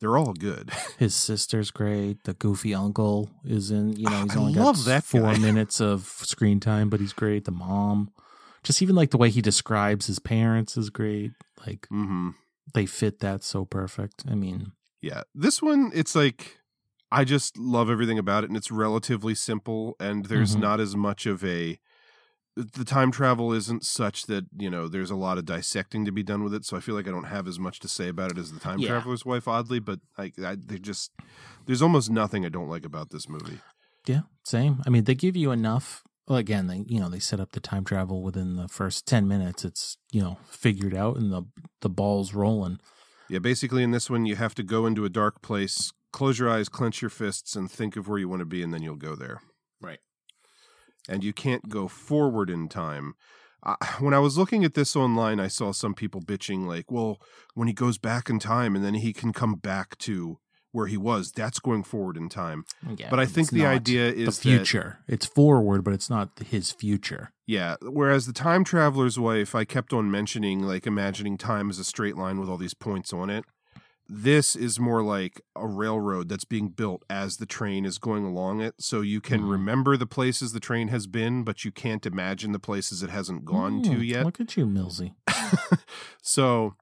[0.00, 0.70] they're all good.
[0.98, 2.24] His sister's great.
[2.24, 3.96] The goofy uncle is in.
[3.96, 5.38] You know, he's I only love got that four guy.
[5.40, 7.44] minutes of screen time, but he's great.
[7.44, 8.10] The mom,
[8.62, 11.32] just even like the way he describes his parents is great.
[11.66, 12.30] Like hmm
[12.72, 14.24] they fit that so perfect.
[14.30, 14.72] I mean,
[15.02, 16.58] Yeah, this one, it's like
[17.10, 20.60] I just love everything about it, and it's relatively simple, and there's Mhm.
[20.60, 21.78] not as much of a.
[22.72, 26.22] The time travel isn't such that you know there's a lot of dissecting to be
[26.22, 28.30] done with it, so I feel like I don't have as much to say about
[28.32, 28.88] it as the time Yeah.
[28.88, 29.46] traveler's wife.
[29.48, 31.10] Oddly, but like I, they just
[31.66, 33.58] there's almost nothing I don't like about this movie.
[34.06, 34.82] yeah, same.
[34.86, 36.02] I mean, they give you enough.
[36.28, 39.26] Well, again, they you know they set up the time travel within the first ten
[39.28, 39.64] minutes.
[39.64, 41.42] It's you know figured out and the
[41.80, 42.78] the ball's rolling.
[43.28, 46.48] Yeah, basically in this one you have to go into a dark place, close your
[46.50, 48.96] eyes, clench your fists, and think of where you want to be, and then you'll
[48.96, 49.40] go there.
[49.80, 50.00] Right.
[51.08, 53.14] And you can't go forward in time.
[53.62, 57.18] Uh, when I was looking at this online, I saw some people bitching, like, well,
[57.54, 60.38] when he goes back in time and then he can come back to
[60.72, 62.64] where he was, that's going forward in time.
[62.96, 64.98] Yeah, but I think the idea is the that- future.
[65.08, 67.32] it's forward, but it's not his future.
[67.44, 67.74] yeah.
[67.82, 72.16] Whereas the time traveler's wife, I kept on mentioning, like, imagining time as a straight
[72.16, 73.44] line with all these points on it.
[74.12, 78.60] This is more like a railroad that's being built as the train is going along
[78.60, 78.74] it.
[78.80, 79.50] So you can Mhm.
[79.50, 83.44] remember the places the train has been, but you can't imagine the places it hasn't
[83.44, 84.24] gone to Mm, yet.
[84.24, 85.14] Look at you, Millsy.
[86.22, 86.74] So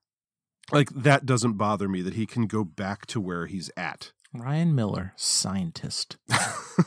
[0.73, 4.13] like that doesn't bother me that he can go back to where he's at.
[4.35, 6.17] Ryan Miller, scientist.
[6.29, 6.87] that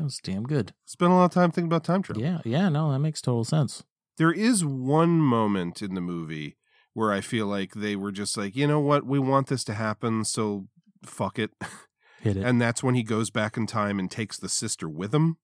[0.00, 0.72] was damn good.
[0.84, 2.22] Spent a lot of time thinking about time travel.
[2.22, 3.84] Yeah, yeah, no, that makes total sense.
[4.18, 6.56] There is one moment in the movie
[6.96, 9.74] where I feel like they were just like, you know what, we want this to
[9.74, 10.66] happen, so
[11.04, 11.50] fuck it.
[12.22, 12.42] Hit it.
[12.42, 15.36] And that's when he goes back in time and takes the sister with him.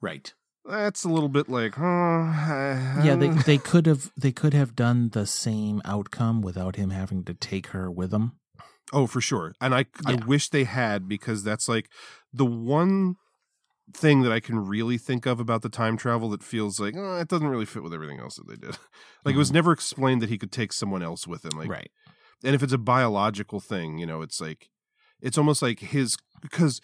[0.00, 0.32] right.
[0.64, 3.02] That's a little bit like, huh?
[3.02, 6.88] Yeah, they uh, they could have they could have done the same outcome without him
[6.90, 8.38] having to take her with him.
[8.94, 9.54] Oh, for sure.
[9.60, 11.90] And I I wish they had because that's like
[12.32, 13.16] the one
[13.94, 17.18] thing that I can really think of about the time travel that feels like oh,
[17.18, 18.76] it doesn't really fit with everything else that they did.
[19.24, 21.58] like it was never explained that he could take someone else with him.
[21.58, 21.90] Like right.
[22.44, 24.70] and if it's a biological thing, you know, it's like
[25.20, 26.80] it's almost like his because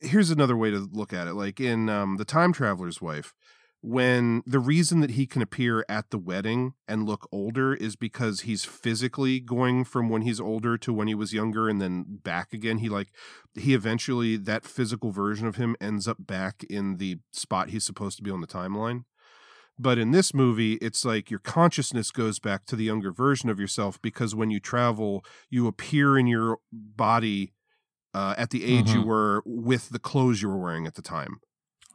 [0.00, 1.34] here's another way to look at it.
[1.34, 3.34] Like in um, the time traveler's wife,
[3.82, 8.42] when the reason that he can appear at the wedding and look older is because
[8.42, 12.52] he's physically going from when he's older to when he was younger and then back
[12.52, 12.78] again.
[12.78, 13.08] He like
[13.54, 18.16] he eventually that physical version of him ends up back in the spot he's supposed
[18.18, 19.04] to be on the timeline.
[19.78, 23.58] But in this movie, it's like your consciousness goes back to the younger version of
[23.58, 27.52] yourself because when you travel, you appear in your body
[28.14, 29.06] uh, at the age you Mhm.
[29.06, 31.40] were with the clothes you were wearing at the time.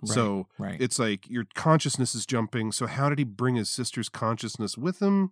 [0.01, 0.79] Right, So right.
[0.79, 2.71] it's like your consciousness is jumping.
[2.71, 5.31] So how did he bring his sister's consciousness with him?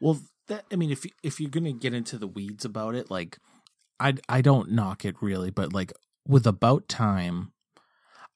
[0.00, 3.38] Well, that I mean, if if you're gonna get into the weeds about it, like
[4.00, 5.92] I I don't knock it really, but like
[6.26, 7.52] with about time,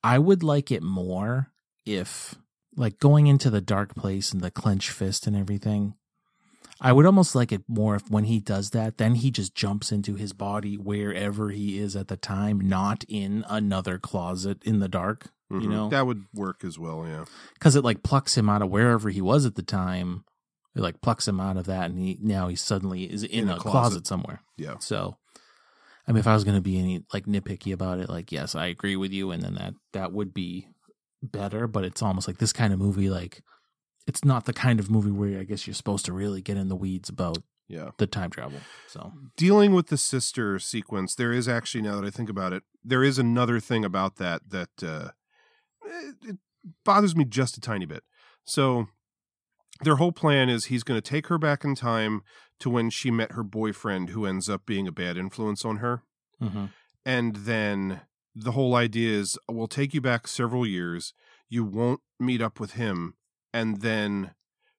[0.02, 1.52] I would like it more
[1.84, 2.34] if
[2.76, 5.94] like going into the dark place and the clenched fist and everything.
[6.84, 9.92] I would almost like it more if when he does that, then he just jumps
[9.92, 14.88] into his body wherever he is at the time, not in another closet in the
[14.88, 15.30] dark.
[15.48, 15.68] You Mhm.
[15.70, 17.06] know, that would work as well.
[17.06, 17.24] Yeah.
[17.54, 20.24] because it like plucks him out of wherever he was at the time.
[20.74, 23.48] It like plucks him out of that, and he now he suddenly is in, In
[23.50, 23.70] a, a closet.
[23.70, 24.06] closet.
[24.06, 24.40] somewhere.
[24.56, 24.78] Yeah.
[24.80, 25.18] So,
[26.08, 28.54] I mean, if I was going to be any like nitpicky about it, like yes,
[28.56, 30.66] I agree with you, and then that that would be
[31.22, 31.66] better.
[31.68, 33.42] But it's almost like this kind of movie, like
[34.06, 36.68] it's not the kind of movie where I guess you're supposed to really get in
[36.68, 37.38] the weeds about
[37.68, 37.90] Yeah.
[37.98, 38.60] the time travel.
[38.88, 42.64] So dealing with the sister sequence, there is actually now that I think about it,
[42.84, 45.10] there is another thing about that that uh,
[46.22, 46.36] it,
[46.84, 48.02] bothers me just a tiny bit.
[48.44, 48.88] So
[49.82, 52.22] their whole plan is he's going to take her back in time
[52.60, 56.02] to when she met her boyfriend, who ends up being a bad influence on her,
[56.40, 56.70] mhm.
[57.04, 58.02] and then
[58.34, 61.12] the whole idea is we'll take you back several years.
[61.48, 63.14] You won't meet up with him,
[63.52, 64.34] and then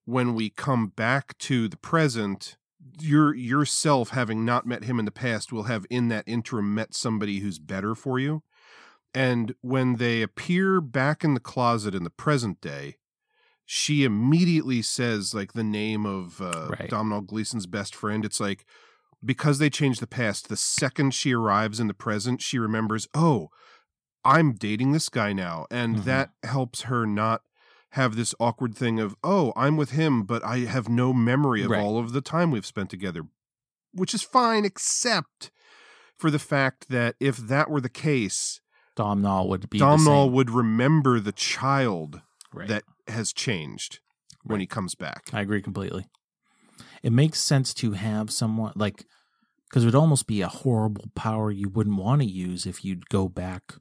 [0.06, 2.58] when we come back to the present
[3.00, 6.94] your yourself having not met him in the past will have in that interim met
[6.94, 8.44] somebody who's better for you
[9.14, 12.98] and when they appear back in the closet in the present day
[13.66, 16.90] she immediately says like the name of uh, Right.
[16.90, 18.66] Domhnall Gleeson's best friend it's like
[19.24, 23.50] because they changed the past the second she arrives in the present she remembers oh
[24.26, 26.04] I'm dating this guy now and Mhm.
[26.04, 27.42] that helps her not
[27.94, 31.70] have this awkward thing of oh i'm with him but i have no memory of
[31.72, 31.82] Right.
[31.82, 33.24] all of the time we've spent together
[33.94, 35.52] which is fine except
[36.18, 38.60] for the fact that if that were the case
[38.96, 40.32] Domhnall would be same.
[40.34, 42.22] would remember the child
[42.54, 42.68] Right.
[42.68, 44.00] that has changed
[44.44, 46.06] when he comes back I agree completely.
[47.02, 49.06] It makes sense to have someone like
[49.70, 53.10] because it would almost be a horrible power you wouldn't want to use if you'd
[53.10, 53.74] go back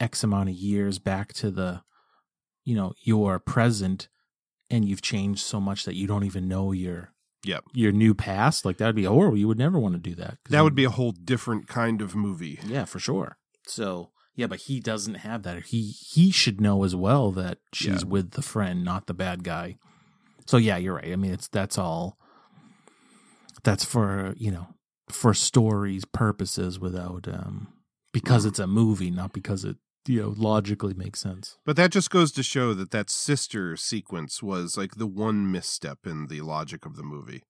[0.00, 1.82] X amount of years back to the,
[2.68, 4.08] you know, your present
[4.70, 7.12] and you've changed so much that you don't even know your
[7.44, 7.64] Yep.
[7.72, 8.64] your new past.
[8.64, 9.38] Like that'd be horrible.
[9.38, 12.14] You would never want to do that that would be a whole different kind of
[12.14, 13.38] movie yeah, for sure.
[13.66, 15.62] So yeah, but he doesn't have that.
[15.66, 15.82] He
[16.14, 18.08] he should know as well that she's Yeah.
[18.08, 19.78] with the friend, not the bad guy.
[20.46, 21.12] So yeah, you're right.
[21.12, 22.18] I mean, it's that's all.
[23.64, 24.66] That's for you know
[25.08, 27.68] for stories purposes without um
[28.12, 29.76] because it's a movie, not because it
[30.08, 31.56] you know logically makes sense.
[31.64, 36.06] but that just goes to show that that sister sequence was like the one misstep
[36.06, 37.42] in the logic of the movie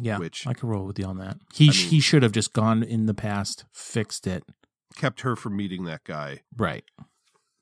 [0.00, 1.38] Yeah, Which- I can roll with you on that.
[1.54, 4.42] He I mean- he should have just gone in the past, fixed it.
[4.96, 6.84] kept her from meeting that guy Right.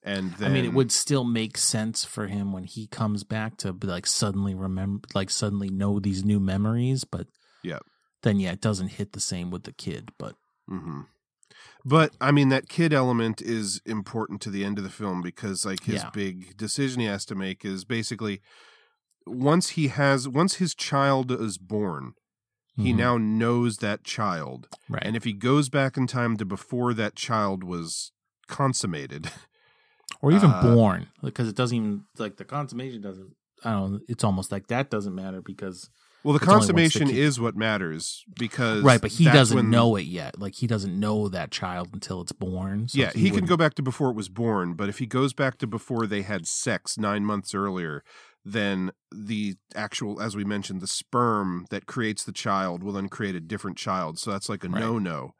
[0.02, 3.56] and then I mean, it would still make sense for him when he comes back
[3.58, 7.04] to be like suddenly remember, like suddenly know these new memories.
[7.04, 7.26] But
[7.62, 7.80] Yeah.
[8.22, 10.10] then yeah, it doesn't hit the same with the kid.
[10.18, 10.34] But
[10.68, 11.02] hmm
[11.88, 15.64] But I mean, that kid element is important to the end of the film because,
[15.64, 16.10] like, his Yeah.
[16.10, 18.40] big decision he has to make is basically
[19.24, 22.14] once he has once his child is born,
[22.76, 22.96] he Mhm.
[22.96, 27.14] now knows that child, right, and if he goes back in time to before that
[27.14, 28.10] child was
[28.48, 29.30] consummated,
[30.22, 33.34] or even uh, born because it doesn't even like the consummation doesn't.
[33.64, 33.92] I don't.
[33.94, 35.88] know, It's almost like that doesn't matter because
[36.26, 40.38] Well, the consummation is what matters because right, but he doesn't when- know it yet.
[40.40, 42.88] Like he doesn't know that child until it's born.
[42.88, 45.32] So yeah, he, can go back to before it was born, but if he goes
[45.32, 48.02] back to before they had sex nine months earlier,
[48.44, 53.34] then the actual, as we mentioned, the sperm that creates the child will then create
[53.36, 54.18] a different child.
[54.18, 54.80] So that's like a Right.
[54.80, 55.34] no no.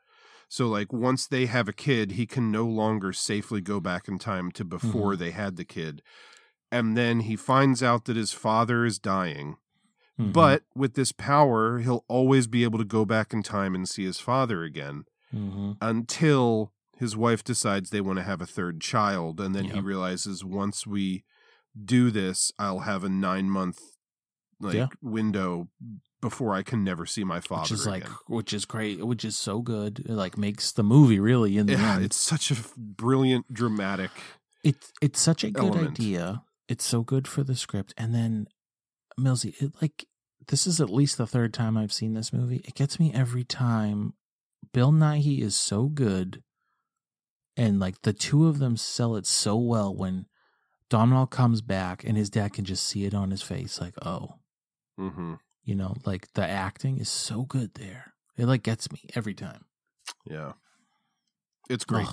[0.49, 4.19] So like once they have a kid, he can no longer safely go back in
[4.21, 5.21] time to before Mm-hmm.
[5.25, 6.03] they had the kid.
[6.71, 9.57] And then he finds out that his father is dying.
[10.19, 10.33] Mhm.
[10.33, 14.05] But with this power, he'll always be able to go back in time and see
[14.05, 15.77] his father again Mhm.
[15.81, 19.41] until his wife decides they want to have a third child.
[19.41, 21.25] And then he realizes once we
[21.85, 23.79] do this, I'll have a nine month
[24.59, 24.87] like Yeah.
[25.03, 25.69] window
[26.23, 28.17] before I can never see my father which is like again.
[28.29, 29.99] which is great, which is so good.
[30.01, 32.05] It like makes the movie really in the yeah, end.
[32.07, 34.11] it's such a brilliant, dramatic.
[34.65, 36.01] it's it's such a good element.
[36.01, 36.43] idea.
[36.69, 37.93] It's so good for the script.
[37.99, 38.49] And then
[39.19, 40.07] Millsy, it like
[40.49, 42.63] this is at least the third time I've seen this movie.
[42.65, 44.15] It gets me every time.
[44.73, 46.43] Bill Nighy is so good,
[47.57, 50.27] and like the two of them sell it so well when
[50.91, 54.35] Domhnall comes back and his dad can just see it on his face, like, oh,
[54.99, 55.35] Mm-hmm.
[55.65, 58.15] you know, like the acting is so good there.
[58.37, 59.65] It like gets me every time.
[60.25, 60.53] Yeah,
[61.71, 62.07] it's great.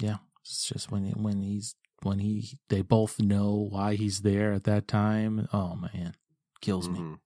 [0.00, 4.64] Yeah, it's just when when he's when he they both know why he's there at
[4.64, 5.48] that time.
[5.52, 6.14] Oh man,
[6.60, 6.98] kills me.
[7.00, 7.18] Mhm.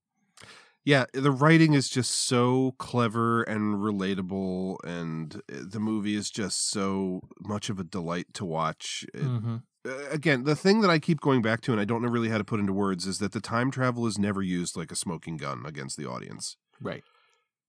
[0.84, 6.68] Yeah, the writing is just so clever and relatable, and uh, the movie is just
[6.70, 9.04] so much of a delight to watch.
[9.14, 12.02] It- hmm uh, again, the thing that I keep going back to, and I don't
[12.02, 14.76] know really how to put into words, is that the time travel is never used
[14.76, 16.56] like a smoking gun against the audience.
[16.80, 17.02] Right.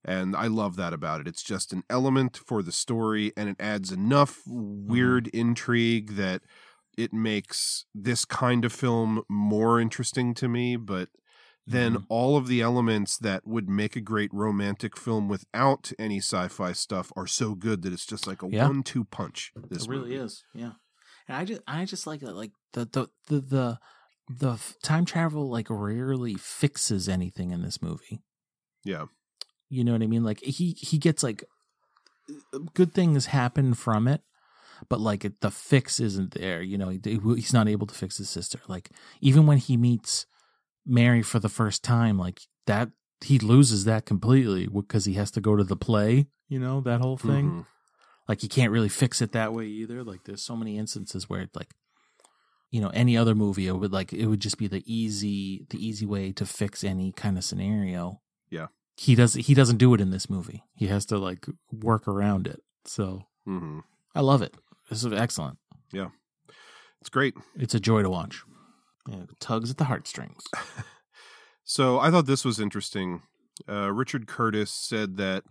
[0.05, 1.27] And I love that about it.
[1.27, 6.43] It's just an element for the story, and it adds enough weird intrigue that
[6.97, 10.75] it makes this kind of film more interesting to me.
[10.75, 11.09] But
[11.65, 12.03] then mm-hmm.
[12.09, 16.73] all of the elements that would make a great romantic film without any sci fi
[16.73, 18.67] stuff are so good that it's just like a Yeah.
[18.67, 19.53] one two punch.
[19.69, 20.23] This it really movie.
[20.25, 20.43] is.
[20.53, 20.73] Yeah.
[21.27, 23.79] And I just I just like that like the the the the
[24.29, 28.21] the f- time travel like rarely fixes anything in this movie.
[28.83, 29.05] Yeah.
[29.69, 30.23] You know what I mean?
[30.23, 31.43] Like he he gets like
[32.73, 34.21] good things happen from it,
[34.89, 36.61] but like it, the fix isn't there.
[36.61, 38.59] You know, he, he's not able to fix his sister.
[38.67, 38.89] Like
[39.21, 40.25] even when he meets
[40.85, 42.89] Mary for the first time, like that
[43.21, 46.27] he loses that completely because he has to go to the play.
[46.49, 47.49] You know that whole thing.
[47.51, 47.65] Mhm.
[48.27, 50.03] Like you can't really fix it that way either.
[50.03, 51.73] Like there's so many instances where like
[52.71, 55.77] you know any other movie it would like it would just be the easy the
[55.85, 58.19] easy way to fix any kind of scenario
[58.49, 58.67] Yeah.
[58.97, 62.47] he does he doesn't do it in this movie he has to like work around
[62.47, 63.79] it so hmm
[64.15, 64.55] i love it
[64.89, 65.59] this is excellent
[65.91, 66.09] Yeah.
[66.99, 67.35] It's great.
[67.55, 68.41] it's a joy to watch
[69.39, 70.43] tugs at the heartstrings
[71.63, 73.23] So I thought this was interesting.
[73.69, 75.43] Uh, Richard Curtis said that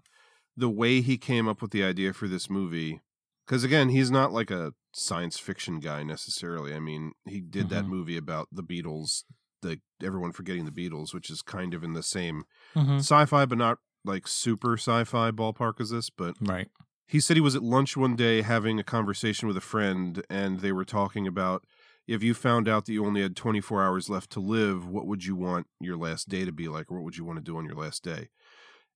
[0.57, 3.01] the way he came up with the idea for this movie,
[3.47, 6.75] because again, he's not like a science fiction guy necessarily.
[6.75, 7.89] I mean, he did that Mhm.
[7.89, 9.25] movie about the Beatles,
[9.63, 12.45] the everyone forgetting the Beatles, which is kind of in the same
[12.77, 12.99] Mhm.
[12.99, 16.11] sci-fi, but not like super sci-fi ballpark as this.
[16.11, 16.71] But right
[17.07, 20.61] he said he was at lunch one day having a conversation with a friend, and
[20.61, 21.65] they were talking about
[22.07, 25.25] if you found out that you only had 24 hours left to live, what would
[25.25, 27.57] you want your last day to be like, or what would you want to do
[27.57, 28.31] on your last day?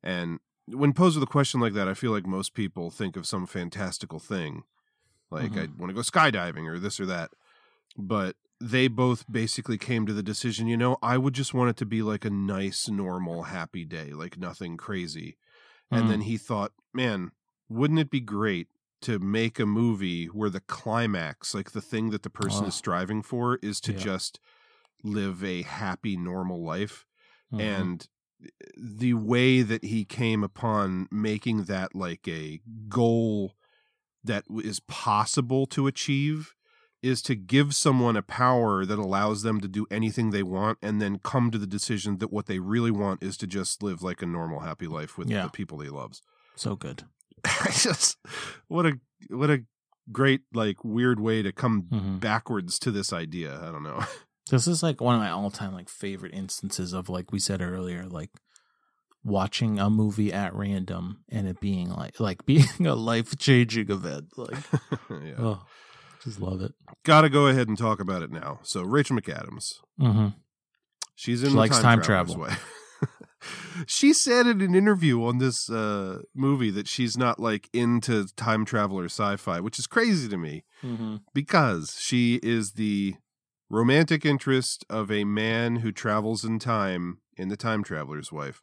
[0.03, 3.27] And when posed with a question like that, I feel like most people think of
[3.27, 4.65] some fantastical thing,
[5.31, 5.59] like Mhm.
[5.59, 7.33] I want to go skydiving or this or that.
[7.97, 11.77] But they both basically came to the decision, you know, I would just want it
[11.79, 15.39] to be like a nice, normal, happy day, like nothing crazy.
[15.93, 16.11] And Mm.
[16.11, 17.33] then he thought, man,
[17.69, 18.69] wouldn't it be great
[19.07, 22.69] to make a movie where the climax, like the thing that the person Oh.
[22.69, 23.99] is striving for, is to Yeah.
[23.99, 24.41] just
[25.03, 27.07] live a happy, normal life?
[27.53, 27.61] Mhm.
[27.61, 28.09] And
[28.77, 33.55] the way that he came upon making that like a goal
[34.23, 36.55] that is possible to achieve
[37.03, 41.01] is to give someone a power that allows them to do anything they want and
[41.01, 44.21] then come to the decision that what they really want is to just live like
[44.23, 45.45] a normal happy life with Yeah.
[45.45, 46.21] the people he loves
[46.57, 47.05] so good
[47.45, 48.17] I just
[48.69, 48.99] what a
[49.31, 49.65] what a
[50.13, 52.21] great like weird way to come Mhm.
[52.21, 54.05] backwards to this idea i don't know
[54.49, 57.61] This is like one of my all time like favorite instances of like we said
[57.61, 58.31] earlier, like
[59.25, 64.27] watching a movie at random and it being like like being a life changing event.
[64.37, 64.57] Like
[65.11, 65.35] yeah.
[65.39, 65.63] oh
[66.23, 66.73] just love it.
[67.05, 70.29] gotta go ahead and talk about it now so rachel mcadams Mm-hmm.
[71.17, 72.47] She's in She the likes time, time travel.
[73.87, 78.65] She said in an interview on this uh, movie that she's not like into time
[78.65, 81.17] traveler sci-fi, which is crazy to me Mm-hmm.
[81.35, 83.15] because she is the
[83.71, 88.61] romantic interest of a man who travels in time in The Time Traveler's Wife.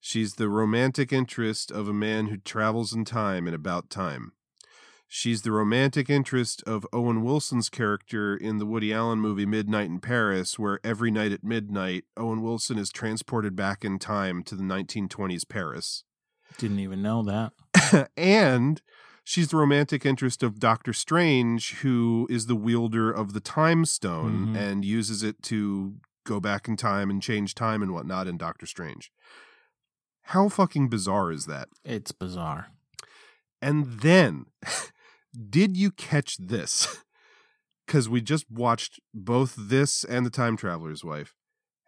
[0.00, 4.32] She's the romantic interest of a man who travels in time and about time.
[5.16, 10.00] She's the romantic interest of Owen Wilson's character in the Woody Allen movie Midnight in
[10.00, 14.64] Paris, where every night at midnight, Owen Wilson is transported back in time to the
[14.64, 16.02] 1920s Paris.
[16.58, 18.10] Didn't even know that.
[18.16, 18.82] and
[19.22, 24.48] she's the romantic interest of Doctor Strange, who is the wielder of the Time Stone
[24.48, 24.56] Mhm.
[24.56, 28.66] and uses it to go back in time and change time and whatnot in Doctor
[28.66, 29.12] Strange.
[30.22, 31.68] How fucking bizarre is that?
[31.84, 32.72] It's bizarre.
[33.62, 34.46] And then,
[35.34, 36.98] did you catch this?
[37.86, 41.34] Because we just watched both this and The Time Traveler's Wife.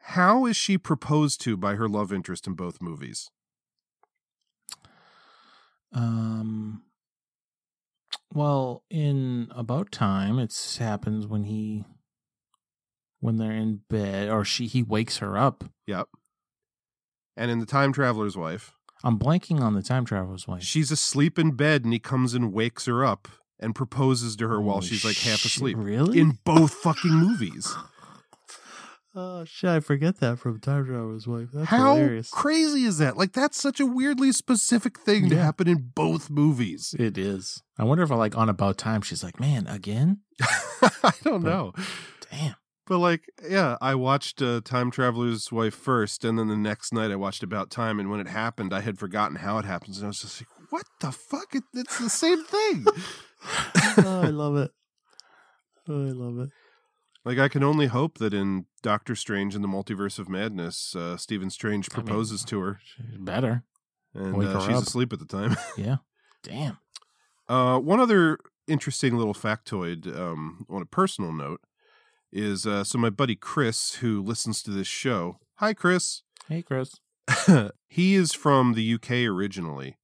[0.09, 3.31] How is she proposed to by her love interest in both movies?
[5.94, 6.82] Um.
[8.32, 11.86] Well, in about time, it happens when he,
[13.20, 15.64] when they're in bed, or she he wakes her up.
[15.86, 16.09] Yep.
[17.39, 20.62] And in The Time Traveler's Wife, I'm blanking on the time traveler's wife.
[20.62, 23.28] she's asleep in bed and he comes and wakes her up
[23.60, 25.77] and proposes to her while she's like half asleep.
[25.78, 26.18] really?
[26.18, 27.74] In both fucking movies.
[29.18, 29.70] Oh shit!
[29.70, 31.48] I forget that from Time Traveler's Wife.
[31.51, 33.16] That's How crazy is that?
[33.16, 36.94] Like that's such a weirdly specific thing to happen in both movies.
[36.98, 37.62] It is.
[37.78, 40.18] I wonder if, I like, on About Time, she's like, "Man, again?
[40.43, 41.73] I don't know.
[42.31, 42.56] Damn."
[42.86, 47.10] But like, yeah, I watched uh, Time Traveler's Wife first, and then the next night
[47.10, 50.04] I watched About Time, and when it happened, I had forgotten how it happens, and
[50.06, 51.54] I was just like, "What the fuck?
[51.54, 52.86] It, it's the same thing."
[53.98, 54.70] oh, I love it.
[55.88, 56.50] Oh, I love it.
[57.24, 61.16] like, I can only hope that in Doctor Strange and the Multiverse of Madness, uh,
[61.16, 62.78] Stephen Strange I mean, proposes to her,
[63.18, 63.64] Better.
[64.14, 64.82] and uh, her she's up.
[64.84, 65.56] asleep at the time.
[65.76, 65.96] Yeah.
[66.44, 66.78] Damn.
[67.48, 68.38] Uh, one other
[68.68, 71.60] interesting little factoid um, on a personal note
[72.32, 75.39] is uh, so my buddy Chris, who listens to this show.
[75.57, 76.23] Hi, Chris.
[76.48, 76.94] Hey, Chris.
[77.89, 79.97] he is from the UK originally,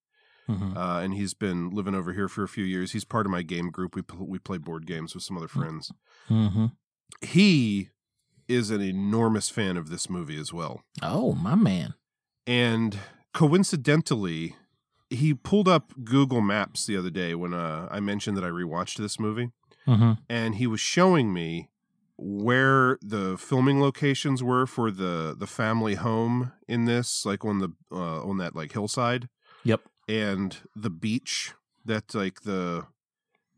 [0.48, 0.76] Mhm.
[0.76, 2.92] uh, and he's been living over here for a few years.
[2.92, 3.94] He's part of my game group.
[3.94, 5.92] We pl- we play board games with some other friends.
[6.28, 6.66] Mm-hmm.
[7.20, 7.90] He
[8.48, 10.82] is an enormous fan of this movie as well.
[11.00, 11.94] Oh, my man.
[12.46, 12.98] And
[13.32, 14.56] coincidentally,
[15.10, 18.96] he pulled up Google Maps the other day when uh, I mentioned that I rewatched
[18.98, 19.50] this movie.
[19.86, 20.12] Mm-hmm.
[20.28, 21.68] and he was showing me
[22.24, 27.68] where the filming locations were for the the family home in this like on the
[27.90, 29.28] uh, on that like hillside
[29.64, 29.80] Yep.
[30.08, 31.52] and the beach
[31.84, 32.86] that like the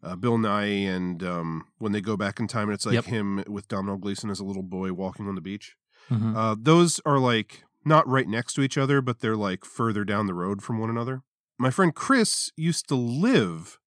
[0.03, 3.05] uh, Bill Nighy and um when they go back in time and it's like Yep.
[3.05, 5.77] him with Domhnall Gleeson as a little boy walking on the beach
[6.11, 6.35] Mhm.
[6.35, 10.27] uh those are like not right next to each other but they're like further down
[10.27, 11.23] the road from one another
[11.59, 13.79] my friend Chris used to live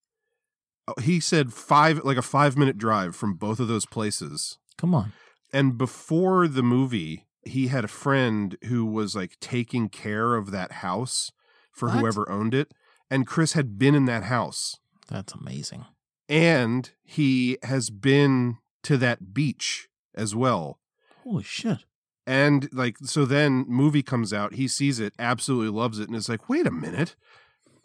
[0.87, 4.93] uh, he said five like a five minute drive from both of those places Come
[4.95, 5.13] on.
[5.53, 10.71] and before the movie he had a friend who was like taking care of that
[10.83, 11.31] house
[11.71, 11.99] for What?
[11.99, 12.73] whoever owned it
[13.09, 14.75] and chris had been in that house
[15.07, 15.85] That's amazing.
[16.27, 20.79] and he has been to that beach as well
[21.23, 21.79] Holy shit.
[22.25, 26.27] and like so then movie comes out he sees it absolutely loves it and is
[26.29, 27.15] like wait a minute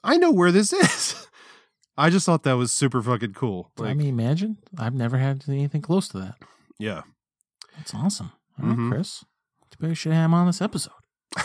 [0.05, 1.29] i know where this is
[1.97, 4.59] i just thought that was super fucking cool I mean, imagine.
[4.79, 6.35] I've never had anything close to that.
[6.83, 7.03] Yeah
[7.77, 8.33] That's awesome.
[8.61, 8.91] All right, Mhm.
[8.91, 9.25] Chris.
[9.81, 10.93] Maybe we should have him on this episode.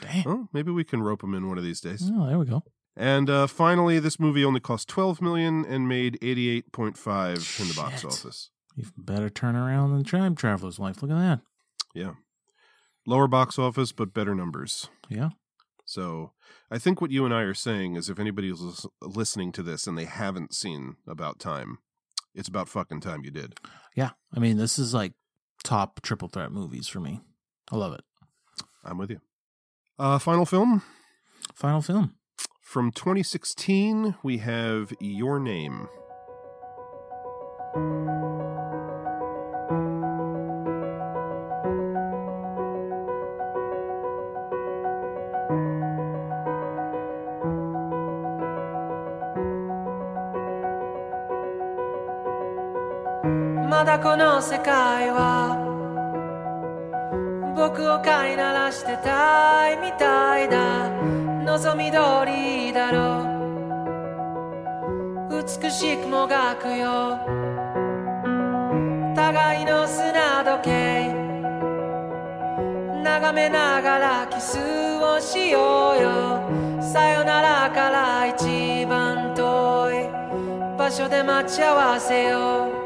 [0.00, 0.24] Damn.
[0.24, 2.62] well, maybe we can rope him in one of these days Oh, there we go.
[2.96, 7.68] And uh, finally, this movie only cost twelve million and made eighty-eight point five in
[7.68, 8.50] the box office.
[8.78, 11.02] Even better turnaround than Time Traveler's Wife.
[11.02, 11.40] Look at that.
[11.94, 12.12] Yeah,
[13.06, 14.88] lower box office, but better numbers.
[15.10, 15.30] Yeah.
[15.84, 16.32] So
[16.70, 19.86] I think what you and I are saying is, if anybody's lis- listening to this
[19.86, 21.78] and they haven't seen About Time,
[22.36, 23.54] it's about fucking time you did.
[23.96, 24.10] Yeah.
[24.34, 25.14] I mean, this is like
[25.64, 27.20] top triple threat movies for me.
[27.72, 28.04] I love it.
[28.84, 29.20] I'm with you.
[29.98, 30.82] Uh, final film
[31.54, 32.14] Final film.
[32.60, 34.14] from 2016.
[34.22, 35.88] We have Your Name.「
[54.02, 55.56] この世界は
[57.56, 60.90] 僕を飼いならしてたいみたいだ。
[61.44, 63.24] 望み通りだろ
[65.30, 65.42] う。
[65.42, 67.18] 美しくもがくよ。
[69.14, 71.14] 互いの砂時計。
[73.02, 74.58] 眺めながらキス
[75.00, 76.42] をしようよ。
[76.82, 80.08] さよならから一番遠い
[80.78, 82.85] 場所で待ち合わせよう。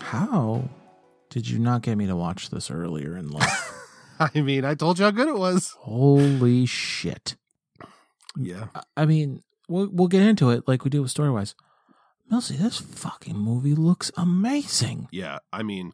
[0.00, 0.68] How
[1.30, 3.70] did you not get me to watch this earlier in life?
[4.20, 5.74] I mean, I told you how good it was.
[5.80, 7.36] Holy shit.
[8.36, 8.66] Yeah.
[8.74, 11.54] I- I mean, we'll, we'll get into it like we do with Storywise.
[12.30, 15.08] Millsy, this fucking movie looks amazing.
[15.10, 15.92] Yeah, I mean,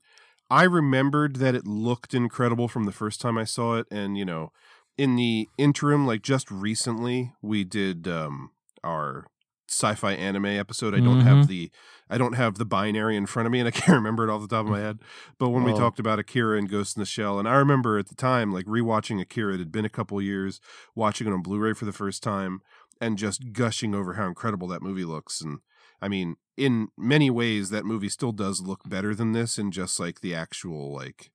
[0.49, 4.25] I remembered that it looked incredible from the first time I saw it, and you
[4.25, 4.53] know,
[4.97, 8.51] in the interim, like just recently, we did um
[8.85, 9.27] our
[9.71, 10.95] sci-fi anime episode.
[10.95, 11.25] I don't Mhm.
[11.25, 11.71] have the
[12.13, 14.43] I don't have the binary in front of me, and I can't remember it off
[14.43, 14.99] the top of my head.
[15.39, 15.77] But when we Oh.
[15.77, 18.67] talked about Akira and Ghost in the Shell, and I remember at the time, like
[18.67, 20.61] rewatching Akira, it had been a couple years,
[20.97, 22.63] watching it on Blu-ray for the first time,
[23.01, 25.61] and just gushing over how incredible that movie looks, and
[26.03, 30.01] I mean, in many ways, that movie still does look better than this in just
[30.01, 31.31] like the actual like,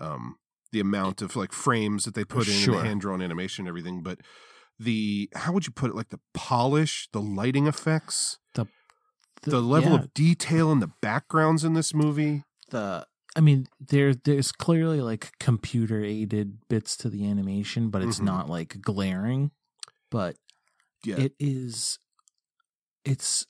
[0.00, 0.36] um,
[0.72, 3.68] the amount of like frames that they put in, and the hand drawn animation, and
[3.68, 4.02] everything.
[4.02, 4.20] But
[4.78, 5.96] the how would you put it?
[5.96, 8.66] Like the polish, the lighting effects, The
[9.42, 12.42] the, level yeah, of detail in the backgrounds in this movie.
[12.70, 18.18] the I mean, there there's clearly like computer aided bits to the animation, but it's
[18.18, 18.24] Mhm.
[18.24, 19.50] not like glaring.
[20.10, 20.36] But
[21.04, 21.98] Yeah, it is
[23.04, 23.46] it's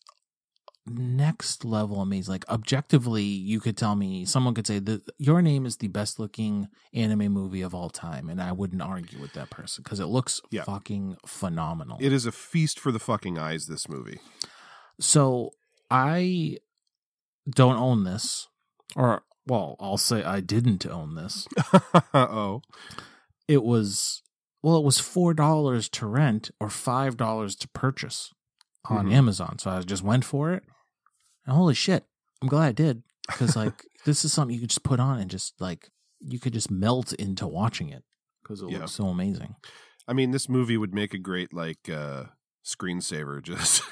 [0.87, 2.33] next level amazing.
[2.33, 6.19] Like objectively, you could tell me someone could say that your name is the best
[6.19, 10.07] looking anime movie of all time, and I wouldn't argue with that person because it
[10.07, 10.65] looks Yeah.
[10.65, 11.99] fucking phenomenal.
[12.01, 13.67] it is a feast for the fucking eyes.
[13.67, 14.19] This movie.
[15.01, 15.51] So
[15.91, 16.59] I
[17.49, 18.49] don't own this,
[18.95, 21.47] or well, I'll say I didn't own this.
[22.15, 22.63] oh,
[23.49, 24.23] It was
[24.63, 28.33] well, it was four dollars to rent or five dollars to purchase
[28.89, 29.13] on Mhm.
[29.13, 29.59] Amazon.
[29.59, 30.65] So I just went for it,
[31.47, 32.05] and holy shit,
[32.43, 35.31] I'm glad I did because like this is something you could just put on and
[35.31, 35.91] just like
[36.21, 38.03] you could just melt into watching it
[38.43, 38.79] because it Yeah.
[38.81, 39.55] looks so amazing.
[40.09, 42.25] I mean, this movie would make a great like uh
[42.65, 43.43] screensaver.
[43.43, 43.83] Just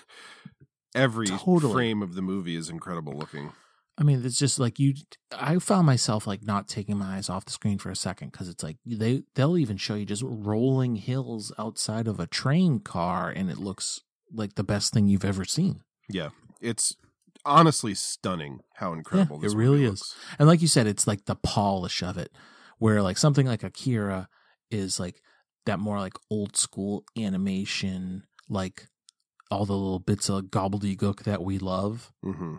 [0.94, 1.72] every Totally.
[1.72, 3.52] frame of the movie is incredible looking.
[3.96, 4.94] I mean, it's just like you.
[5.32, 8.48] I found myself like not taking my eyes off the screen for a second because
[8.48, 13.30] it's like they they'll even show you just rolling hills outside of a train car,
[13.30, 14.00] and it looks
[14.32, 15.82] like the best thing you've ever seen.
[16.08, 16.96] Yeah, it's
[17.44, 19.90] honestly stunning how incredible it this really movie is.
[19.90, 20.16] looks.
[20.38, 22.30] And like you said, it's like the polish of it,
[22.78, 24.28] where like something like Akira
[24.70, 25.20] is like
[25.66, 28.88] that more like old school animation, like
[29.50, 32.12] all the little bits of gobbledygook that we love.
[32.22, 32.56] hmm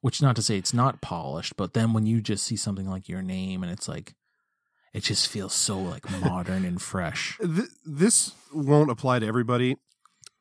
[0.00, 3.08] Which not to say it's not polished, but then when you just see something like
[3.08, 4.14] your name and it's like
[4.92, 7.38] it just feels so like modern and fresh.
[7.84, 9.76] This won't apply to everybody,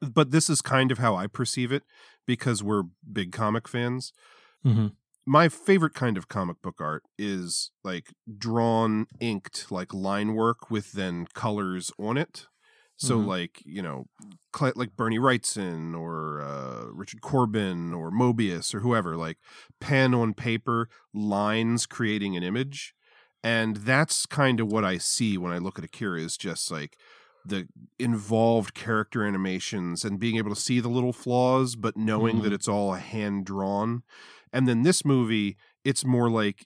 [0.02, 1.84] but this is kind of how I perceive it
[2.26, 4.14] because we're big comic fans.
[4.66, 4.88] Mm-hmm.
[5.26, 10.92] My favorite kind of comic book art is like drawn, inked, like line work with
[10.92, 12.48] then colors on it.
[12.98, 13.28] So, Mhm.
[13.28, 14.06] like you know,
[14.76, 19.38] like Bernie Wrightson or uh, Richard Corbin or Moebius or whoever, like
[19.80, 22.94] pen on paper, lines creating an image,
[23.44, 26.20] and that's kind of what I see when I look at Akira.
[26.22, 26.98] Is just like
[27.46, 27.68] the
[28.00, 32.56] involved character animations and being able to see the little flaws, but knowing that Mhm.
[32.56, 34.04] it's all hand drawn.
[34.52, 36.66] And then this movie, it's more like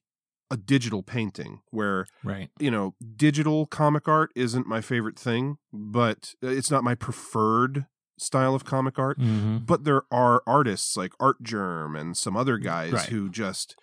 [0.50, 2.50] a digital painting where Right.
[2.60, 7.86] you know, digital comic art isn't my favorite thing, but uh, it's not my preferred
[8.18, 9.20] style of comic art.
[9.20, 9.60] Mm-hmm.
[9.66, 13.10] But there are artists like Artgerm and some other guys Right.
[13.10, 13.76] who just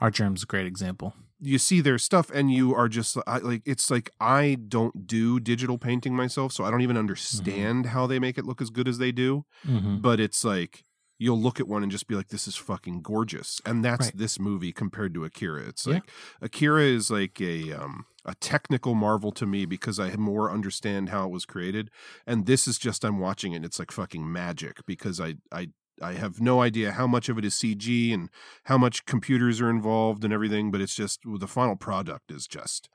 [0.00, 1.14] Artgerm's a great example.
[1.44, 5.40] You see their stuff and you are just I, like it's like I don't do
[5.40, 8.86] digital painting myself, so I don't even understand how they make it look as good
[8.88, 9.44] as they do.
[9.66, 9.98] Mm-hmm.
[9.98, 10.84] But it's like
[11.18, 14.16] you'll look at one and just be like, "This is fucking gorgeous," and that's Right.
[14.16, 15.62] this movie compared to Akira.
[15.68, 15.94] It's Yeah.
[15.94, 16.10] like
[16.40, 21.26] Akira is like a um a technical marvel to me because I more understand how
[21.26, 21.90] it was created,
[22.26, 23.56] and this is just I'm watching it.
[23.56, 25.68] and It's like fucking magic because I I
[26.00, 28.28] I have no idea how much of it is CG and
[28.64, 32.88] how much computers are involved and everything, but it's just the final product is just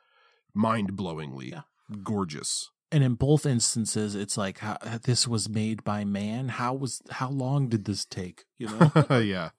[0.53, 1.61] mind blowingly Yeah.
[2.03, 2.72] gorgeous.
[2.91, 7.02] and in both instances it's like how, uh, this was made by man how was
[7.11, 9.49] how long did this take you know yeah.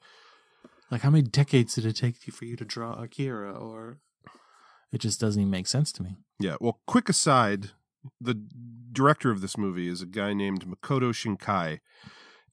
[0.90, 3.98] like how many decades did it take for you to draw akira or
[4.92, 6.56] it just doesn't even make sense to me Yeah.
[6.60, 7.70] Well, quick aside,
[8.20, 8.34] the
[8.92, 11.80] director of this movie is a guy named Makoto Shinkai,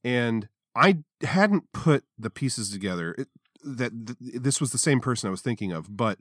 [0.04, 3.28] and I hadn't put the pieces together it,
[3.64, 6.18] that th- this was the same person I was thinking of, but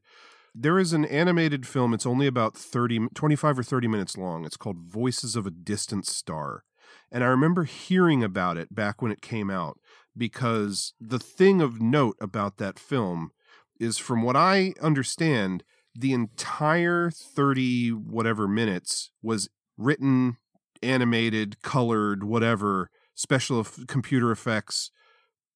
[0.56, 1.94] there is an animated film.
[1.94, 4.46] It's only about 30, 25 or 30 minutes long.
[4.46, 6.64] It's called Voices of a Distant Star.
[7.12, 9.78] And I remember hearing about it back when it came out
[10.18, 13.32] because the thing of note about that film
[13.80, 15.64] is from what I understand,
[15.94, 20.38] the entire 30 whatever minutes was written,
[20.82, 24.92] animated, colored, whatever, special computer effects,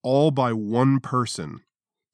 [0.02, 1.62] all by one person.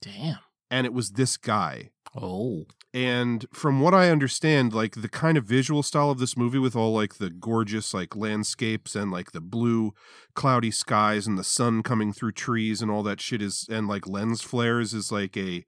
[0.01, 0.39] Damn.
[0.69, 1.91] And it was this guy.
[2.15, 2.65] Oh.
[2.93, 6.75] And from what I understand, like the kind of visual style of this movie with
[6.75, 9.93] all like the gorgeous like landscapes and like the blue
[10.33, 14.07] cloudy skies and the sun coming through trees and all that shit is and like
[14.07, 15.65] lens flares is like a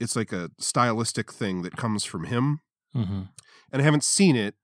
[0.00, 2.60] it's like a stylistic thing that comes from him.
[2.96, 3.22] Mm-hmm.
[3.70, 4.54] And I haven't seen it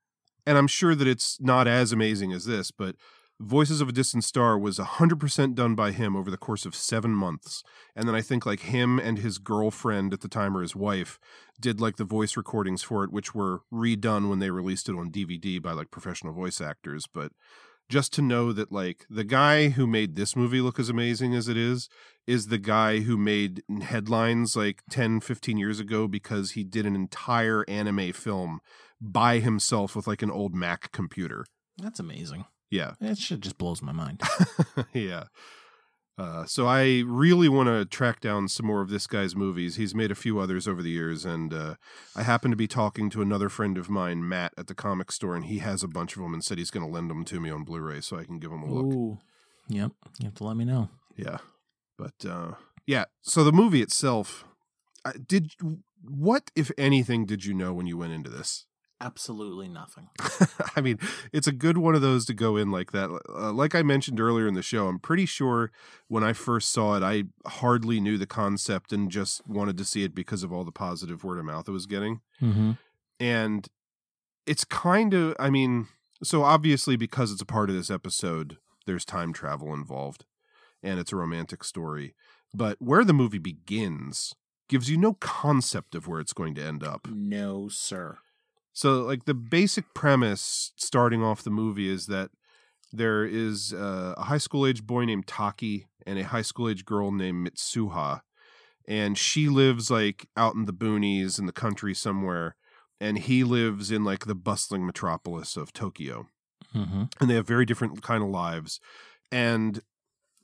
[0.45, 2.95] and I'm sure that it's not as amazing as this, but
[3.41, 7.11] Voices of a Distant Star was 100% done by him over the course of seven
[7.11, 7.63] months.
[7.95, 11.19] And then I think like him and his girlfriend at the time or his wife
[11.59, 15.11] did like the voice recordings for it, which were redone when they released it on
[15.11, 17.07] DVD by like professional voice actors.
[17.11, 17.31] But
[17.89, 21.47] just to know that like the guy who made this movie look as amazing as
[21.47, 21.89] it is
[22.27, 26.95] is the guy who made headlines like 10 15 years ago because he did an
[26.95, 28.59] entire anime film
[29.01, 31.43] by himself with like an old mac computer
[31.77, 32.45] That's amazing.
[32.71, 34.21] Yeah That shit just blows my mind.
[34.93, 35.25] yeah.
[36.17, 39.77] Uh, so I really want to track down some more of this guy's movies.
[39.77, 41.75] He's made a few others over the years, and uh,
[42.15, 45.35] I happen to be talking to another friend of mine, Matt, at the comic store,
[45.35, 47.39] and he has a bunch of them, and said he's going to lend them to
[47.39, 48.93] me on Blu-ray so I can give them a look.
[48.93, 49.17] Ooh.
[49.69, 49.91] Yep.
[50.19, 50.89] You have to let me know.
[51.15, 51.37] Yeah,
[51.97, 52.51] but uh,
[52.85, 53.05] yeah.
[53.21, 54.45] So the movie itself,
[55.27, 55.53] did
[56.03, 58.65] what, if anything, did you know when you went into this?
[59.01, 60.09] Absolutely nothing.
[60.75, 60.99] I mean,
[61.33, 63.09] it's a good one of those to go in like that.
[63.27, 65.71] Uh, like I mentioned earlier in the show, I'm pretty sure
[66.07, 70.03] when I first saw it, I hardly knew the concept and just wanted to see
[70.03, 72.21] it because of all the positive word of mouth it was getting.
[72.39, 72.73] Mm-hmm.
[73.19, 73.67] And
[74.45, 75.87] it's kind of, I mean,
[76.23, 80.25] so obviously because it's a part of this episode, there's time travel involved
[80.83, 82.13] and it's a romantic story.
[82.53, 84.35] But where the movie begins
[84.69, 87.07] gives you no concept of where it's going to end up.
[87.09, 88.19] No, sir.
[88.73, 92.31] So, like the basic premise starting off the movie is that
[92.93, 96.85] there is uh, a high school age boy named Taki and a high school age
[96.85, 98.21] girl named Mitsuha,
[98.87, 102.55] and she lives like out in the boonies in the country somewhere,
[102.99, 106.27] and he lives in like the bustling metropolis of Tokyo,
[106.75, 107.03] Mm-hmm.
[107.19, 108.79] and they have very different kind of lives,
[109.31, 109.81] and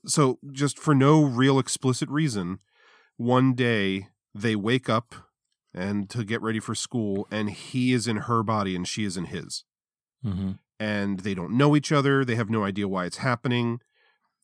[0.05, 2.59] so just for no real explicit reason,
[3.17, 5.15] one day they wake up
[5.77, 9.15] and to get ready for school and he is in her body and she is
[9.17, 9.63] in his.
[10.25, 10.51] Mm-hmm.
[10.79, 12.25] and they don't know each other.
[12.25, 13.79] They have no idea why it's happening.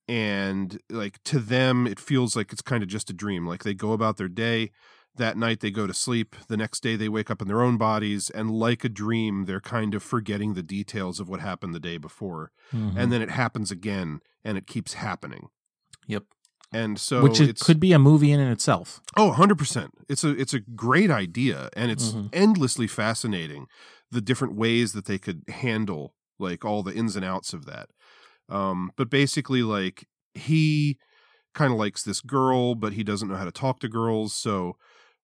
[0.07, 3.47] And like to them it feels like it's kind of just a dream.
[3.47, 4.72] Like they go about their day.
[5.15, 6.35] That night they go to sleep.
[6.47, 9.61] The next day they wake up in their own bodies and like a dream they're
[9.61, 12.51] kind of forgetting the details of what happened the day before.
[12.72, 12.93] Mhm.
[12.97, 15.49] and then it happens again and it keeps happening.
[16.07, 16.23] Yep.
[16.74, 19.00] And so Which it could be a movie in and itself.
[19.16, 19.90] Oh, 100%.
[20.10, 22.30] It's a it's a great idea and it's Mhm.
[22.34, 23.68] endlessly fascinating
[24.12, 27.90] the different ways that they could handle like all the ins and outs of that.
[28.50, 30.98] Um but basically like he
[31.54, 34.74] kind of likes this girl but he doesn't know how to talk to girls so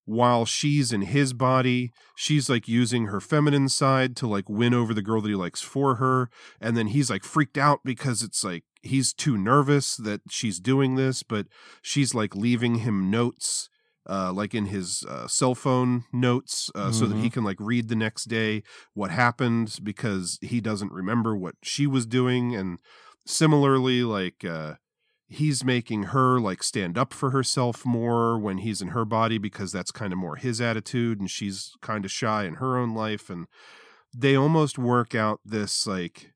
[0.05, 4.93] while she's in his body she's like using her feminine side to like win over
[4.93, 6.29] the girl that he likes for her
[6.61, 10.95] and then he's like freaked out because it's like he's too nervous that she's doing
[10.95, 11.47] this but
[11.81, 13.69] she's like leaving him notes
[14.09, 17.89] uh, like in his uh, cell phone notes uh, so that he can like read
[17.89, 22.55] the next day what happened because he doesn't remember what she was doing.
[22.55, 22.79] And
[23.27, 24.75] similarly like uh,
[25.27, 29.71] he's making her like stand up for herself more when he's in her body because
[29.71, 33.29] that's kind of more his attitude and she's kind of shy in her own life.
[33.29, 33.45] And
[34.11, 36.33] they almost work out this like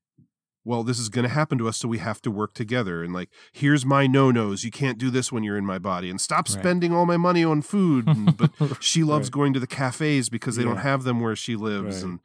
[0.64, 3.12] well this is going to happen to us so we have to work together and
[3.12, 6.48] like here's my no-nos you can't do this when you're in my body and stop
[6.48, 6.58] Right.
[6.60, 8.50] spending all my money on food and, but
[8.80, 9.32] she loves Right.
[9.32, 12.04] going to the cafes because they don't have them where she lives Right.
[12.04, 12.20] and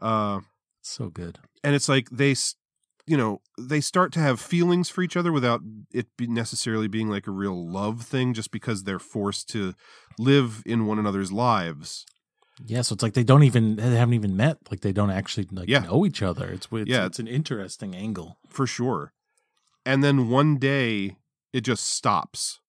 [0.00, 0.40] uh
[0.82, 1.38] So good.
[1.64, 2.34] and it's like they
[3.06, 5.60] you know they start to have feelings for each other without
[5.92, 9.74] it be necessarily being like a real love thing just because they're forced to
[10.18, 12.04] live in one another's lives
[12.66, 14.58] Yeah, so it's like they don't even they haven't even met.
[14.70, 15.80] Like they don't actually like Yeah.
[15.80, 16.48] know each other.
[16.50, 17.06] It's it's, Yeah.
[17.06, 18.38] it's an interesting angle.
[18.48, 19.12] for sure
[19.86, 21.16] and then one day
[21.52, 22.60] it just stops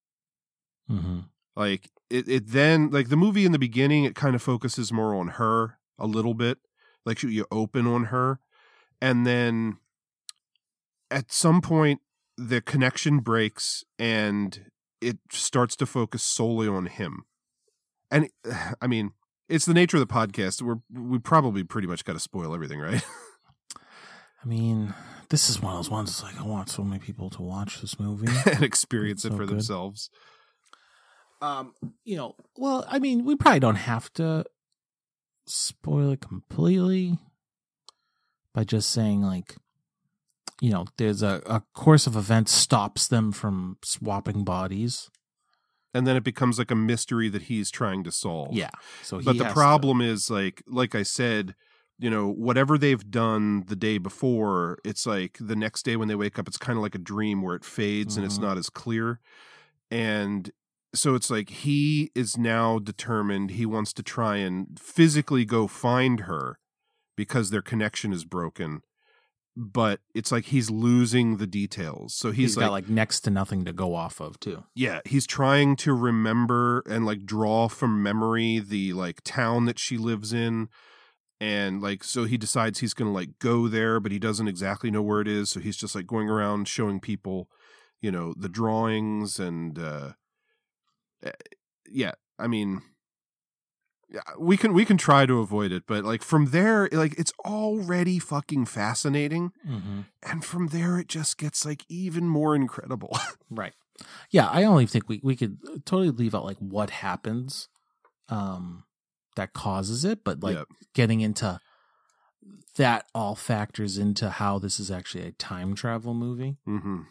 [0.89, 1.19] Mm-hmm.
[1.55, 5.13] like it, it then like the movie in the beginning it kind of focuses more
[5.15, 6.57] on her a little bit
[7.05, 8.39] like you open on her
[9.01, 9.77] and then
[11.11, 12.01] at some point
[12.37, 14.71] the connection breaks and
[15.01, 17.25] it starts to focus solely on him
[18.11, 18.29] and
[18.81, 19.11] i mean
[19.49, 22.79] it's the nature of the podcast we're we probably pretty much got to spoil everything
[22.79, 23.03] right
[24.41, 24.93] I mean,
[25.29, 26.09] this is one of those ones.
[26.11, 28.31] It's like I want so many people to watch this movie.
[28.49, 29.49] and experience it So for good.
[29.49, 30.09] themselves
[31.41, 31.73] Um,
[32.05, 34.45] you know, well, I mean, we probably don't have to
[35.45, 37.17] spoil it completely
[38.53, 39.57] by just saying like
[40.61, 45.09] you know, there's a, a course of events stops them from swapping bodies.
[45.93, 48.53] And then it becomes like a mystery that he's trying to solve.
[48.53, 48.69] Yeah.
[49.03, 51.55] So but the has to- problem is like like I said,
[51.97, 56.15] you know, whatever they've done the day before, it's like the next day when they
[56.15, 58.43] wake up, it's kind of like a dream where it fades and it's Mhm.
[58.43, 59.19] not as clear.
[59.91, 60.51] And
[60.95, 66.21] so it's like he is now determined he wants to try and physically go find
[66.21, 66.57] her
[67.15, 68.81] because their connection is broken.
[69.57, 72.13] But it's like he's losing the details.
[72.13, 74.63] So he's, he's like, got like next to nothing to go off of too.
[74.73, 79.97] yeah, he's trying to remember and like draw from memory the like town that she
[79.97, 80.69] lives in.
[81.41, 84.91] And like, so he decides he's going to like go there, but he doesn't exactly
[84.91, 85.49] know where it is.
[85.49, 87.49] So he's just like going around showing people,
[88.01, 90.11] you know, the drawings and, uh,
[91.23, 91.31] eh,
[91.89, 92.81] yeah, I mean,
[94.39, 98.19] we can, we can try to avoid it, but like from there, like it's already
[98.19, 99.51] fucking fascinating.
[99.67, 100.01] Mm-hmm.
[100.23, 103.17] And from there, it just gets like even more incredible.
[103.51, 103.73] Right.
[104.29, 107.67] Yeah, I only think we, we could totally leave out like what happens
[108.29, 108.83] um
[109.35, 110.67] that causes it, but like Yep.
[110.93, 111.59] getting into
[112.77, 116.57] that all factors into how this is actually a time travel movie.
[116.67, 117.01] mm-hmm.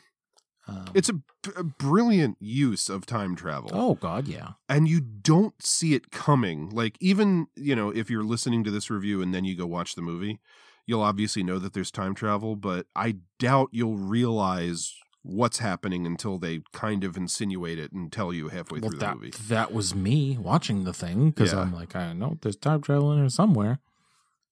[0.68, 1.22] Um, It's a, b-
[1.56, 3.70] a brilliant use of time travel.
[3.72, 4.50] oh god, yeah.
[4.68, 6.68] And you don't see it coming.
[6.70, 9.94] Like, even, you know, if you're listening to this review and then you go watch
[9.94, 10.40] the movie,
[10.86, 16.38] you'll obviously know that there's time travel, but I doubt you'll realize what's happening until
[16.38, 19.32] they kind of insinuate it and tell you halfway Well, through that the movie.
[19.48, 21.60] that was me watching the thing because Yeah.
[21.60, 23.78] I'm like, I know there's time travel in there somewhere.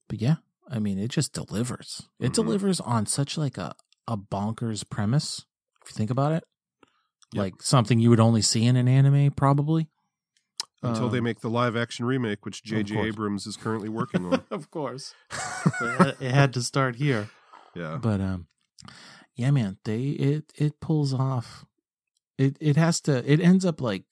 [0.09, 0.37] But yeah,
[0.69, 2.09] I mean, it just delivers.
[2.19, 2.35] It Mhm.
[2.35, 3.75] delivers on such like a
[4.09, 5.45] a bonkers premise.
[5.87, 6.45] If you think about it,
[7.33, 7.41] Yep.
[7.43, 9.89] like something you would only see in an anime, probably.
[10.83, 12.99] Until they Um, make the live action remake, which J.J.
[13.01, 14.43] Abrams is currently working on.
[14.51, 15.15] of course,
[15.81, 17.29] it had to start here.
[17.75, 17.99] yeah.
[18.01, 18.47] But um,
[19.35, 21.65] yeah, man, they it it pulls off.
[22.39, 23.29] It it has to.
[23.31, 24.05] It ends up like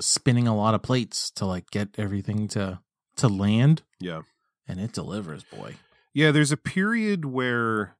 [0.00, 2.80] spinning a lot of plates to like get everything to
[3.16, 4.22] to land, Yeah.
[4.68, 5.76] and it delivers, boy.
[6.14, 7.95] Yeah, there's a period where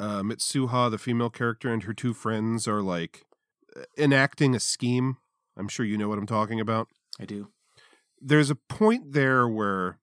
[0.00, 3.24] uh, Mitsuha, the female character, and her two friends are like
[3.96, 5.16] enacting a scheme.
[5.56, 6.88] I'm sure you know what I'm talking about.
[7.20, 7.48] I do.
[8.20, 9.98] There's a point there where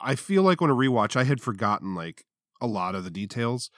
[0.00, 2.24] I- feel like on a rewatch, I had forgotten like
[2.60, 3.70] a lot of the details.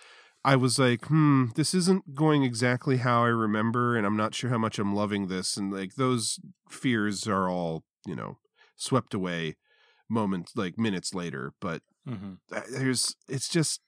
[0.47, 4.51] I was like, hmm, this isn't going exactly how I remember, and I'm not sure
[4.51, 5.57] how much I'm loving this.
[5.57, 6.39] And like those
[6.71, 8.37] fears are all, you know,
[8.77, 9.57] swept away
[10.09, 11.53] moments, like minutes later.
[11.61, 12.35] But Mm-hmm.
[12.71, 13.81] there's it's just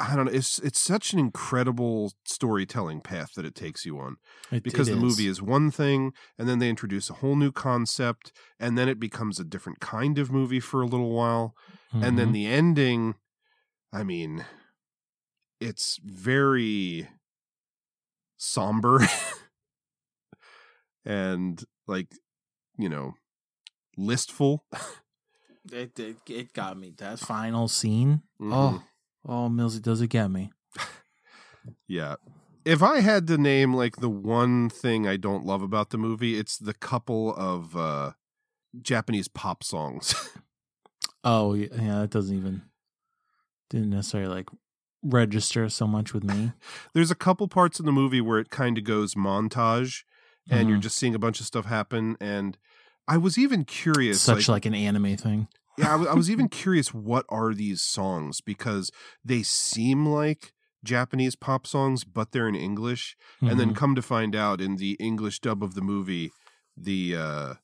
[0.00, 0.32] I don't know.
[0.32, 4.16] It's it's such an incredible storytelling path that it takes you on
[4.50, 7.50] It, because it the movie is one thing, and then they introduce a whole new
[7.50, 11.54] concept, and then it becomes a different kind of movie for a little while,
[12.00, 12.32] and then Mhm.
[12.32, 13.16] the ending.
[13.92, 14.46] I mean,
[15.60, 17.08] it's very
[18.36, 19.00] somber
[21.04, 22.08] and like
[22.78, 23.14] you know
[23.98, 24.60] listful.
[25.72, 28.22] it, it it got me that final scene.
[28.40, 28.80] Mhm.
[28.80, 28.82] Oh,
[29.26, 30.50] oh, Millsy does it get me?
[31.86, 32.16] Yeah.
[32.64, 36.38] If I had to name like the one thing I don't love about the movie,
[36.38, 38.12] it's the couple of uh
[38.80, 40.14] Japanese pop songs.
[41.24, 41.66] Oh yeah,
[42.00, 42.62] that doesn't even
[43.70, 44.48] didn't necessarily like
[45.02, 46.52] register so much with me.
[46.94, 50.04] There's a couple parts in the movie where it kind of goes montage
[50.48, 50.82] and you're Mhm.
[50.82, 52.56] just seeing a bunch of stuff happen and
[53.08, 55.48] I was even curious Such like, an anime thing.
[55.78, 58.90] Yeah, I was, even curious what are these songs because
[59.24, 60.52] they seem like
[60.84, 63.16] Japanese pop songs, but they're in English.
[63.40, 63.76] And then Mhm.
[63.76, 66.30] come to find out in the English dub of the movie,
[66.76, 67.54] the uh,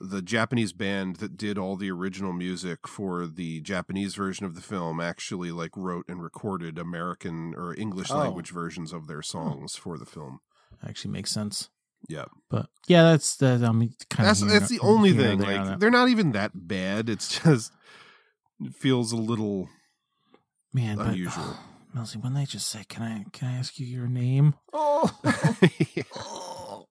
[0.00, 4.60] the Japanese band that did all the original music for the Japanese version of the
[4.60, 8.18] film actually like wrote and recorded American or English Oh.
[8.18, 10.40] language versions of their songs for the film.
[10.84, 11.68] actually makes sense.
[12.08, 12.24] Yeah.
[12.50, 13.62] But yeah, that's that.
[13.62, 15.38] I mean, kind That's of that's the only thing.
[15.38, 17.08] Like they're not even that bad.
[17.08, 17.72] It's just
[18.60, 19.68] it feels a little
[20.72, 21.56] man, but unusual.
[21.96, 25.10] Millsy, when they just say, "Can I can I ask you your name?" Oh,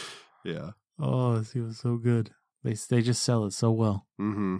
[0.44, 0.70] yeah.
[1.00, 2.30] oh, this was so good.
[2.62, 4.06] They they just sell it so well.
[4.18, 4.58] hmm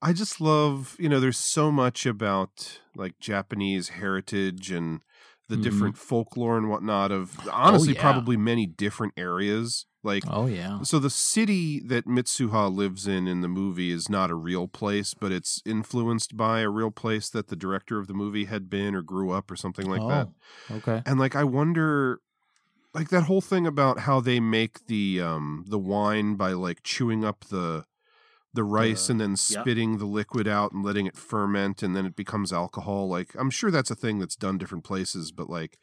[0.00, 5.00] I just love, you know, there's so much about like Japanese heritage and
[5.48, 5.62] the Mhm.
[5.62, 8.00] different folklore and whatnot of honestly yeah.
[8.00, 9.86] probably many different areas.
[10.04, 14.30] Like, Oh yeah, so the city that Mitsuha lives in in the movie is not
[14.30, 18.14] a real place, but it's influenced by a real place that the director of the
[18.14, 20.28] movie had been or grew up or something like that.
[20.70, 21.02] Oh, Okay.
[21.04, 22.20] And like, I wonder,
[22.94, 27.24] like that whole thing about how they make the um the wine by like chewing
[27.24, 27.84] up the
[28.58, 32.04] the rice The- and then spitting the liquid out and letting it ferment and then
[32.06, 35.78] it becomes alcohol like i'm sure that's a thing that's done different places but like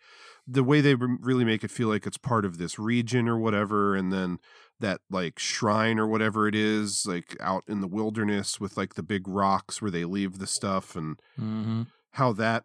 [0.57, 3.95] the way they really make it feel like it's part of this region or whatever
[3.95, 4.37] and then
[4.79, 9.03] that like shrine or whatever it is like out in the wilderness with like the
[9.13, 11.83] big rocks where they leave the stuff and Mm-hmm.
[12.11, 12.63] how that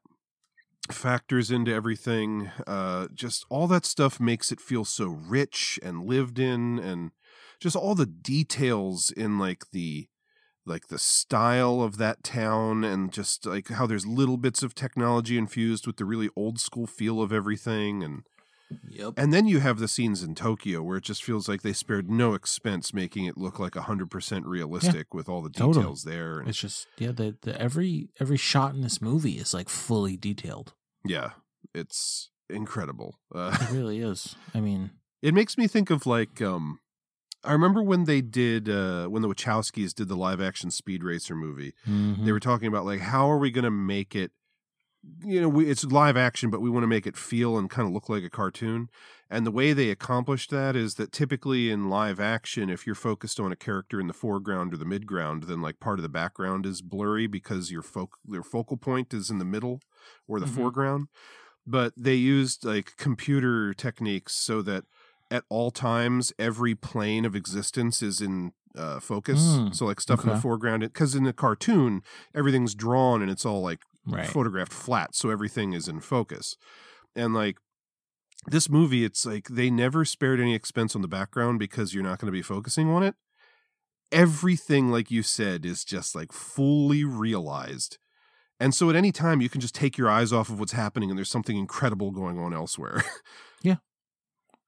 [0.91, 2.51] factors into everything.
[2.67, 7.13] Uh, just all that stuff makes it feel so rich and lived in, and
[7.61, 10.09] just all the details in like the
[10.67, 15.37] like the style of that town and just like how there's little bits of technology
[15.39, 18.23] infused with the really old school feel of everything and
[18.89, 19.15] Yep.
[19.17, 22.09] and then you have the scenes in Tokyo where it just feels like they spared
[22.09, 25.83] no expense making it look like 100% realistic with all the Totally.
[25.83, 29.53] details there and It's just yeah, the, the every every shot in this movie is
[29.53, 30.75] like fully detailed.
[31.05, 31.31] yeah
[31.75, 34.37] it's incredible uh, It really is.
[34.55, 36.79] I mean, It makes me think of like um
[37.43, 41.35] I remember when they did uh when the Wachowskis did the live action Speed Racer
[41.35, 41.75] movie.
[41.87, 42.25] mhm.
[42.25, 44.33] They were talking about like how are we going to make it
[45.25, 47.89] you know, we, it's live action but we want to make it feel and kind
[47.89, 48.91] of look like a cartoon.
[49.31, 53.41] And the way they accomplished that is that typically in live action if you're focused
[53.41, 56.67] on a character in the foreground or the midground then like part of the background
[56.67, 59.81] is blurry because your foc- your focal point is in the middle
[60.29, 60.55] or the Mhm.
[60.57, 61.09] foreground
[61.67, 64.85] but they used like computer techniques so that
[65.31, 69.41] at all times every plane of existence is in uh, focus.
[69.41, 72.03] Mm, so like stuff in the foreground because in the cartoon
[72.35, 74.27] everything's drawn and it's all like Right.
[74.27, 76.57] photographed flat so everything is in focus.
[77.15, 77.59] And like
[78.47, 82.19] this movie it's like they never spared any expense on the background because you're not
[82.19, 83.15] going to be focusing on it.
[84.13, 87.99] Everything like you said is just like fully realized.
[88.59, 91.11] And so at any time you can just take your eyes off of what's happening
[91.11, 93.03] and there's something incredible going on elsewhere.
[93.63, 93.79] It-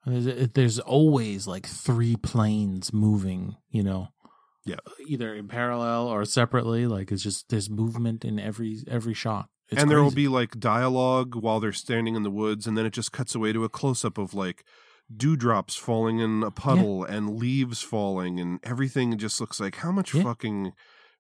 [0.06, 3.56] there's always like three planes moving.
[3.70, 4.08] You know,
[4.64, 4.76] Yeah.
[5.06, 6.86] either in parallel or separately.
[6.86, 9.48] Like it's just there's movement in every every shot.
[9.68, 12.84] It's and there will be like dialogue while they're standing in the woods and then
[12.84, 14.64] it just cuts away to a close up of like
[15.14, 20.14] dewdrops falling in a puddle and leaves falling and everything just looks like how much
[20.14, 20.22] Yeah.
[20.24, 20.72] fucking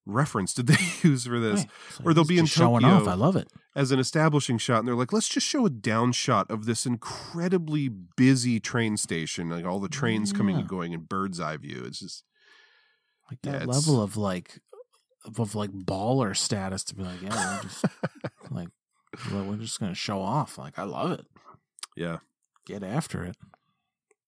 [0.04, 1.70] reference did they use for this Right.
[2.00, 3.06] Like or they'll be in Tokyo off.
[3.08, 3.48] I love it.
[3.76, 6.86] as an establishing shot and they're like let's just show a down shot of this
[6.86, 11.84] incredibly busy train station like all the trains coming and going in bird's eye view
[11.86, 12.24] it's just
[13.30, 14.58] Like Yeah, that it's- level of like
[15.24, 17.84] of, like baller status to be like, yeah, we're just
[18.50, 18.68] like
[19.30, 20.58] we're just gonna show off.
[20.58, 21.26] Like I love it.
[21.96, 22.18] yeah
[22.66, 23.36] Get after it.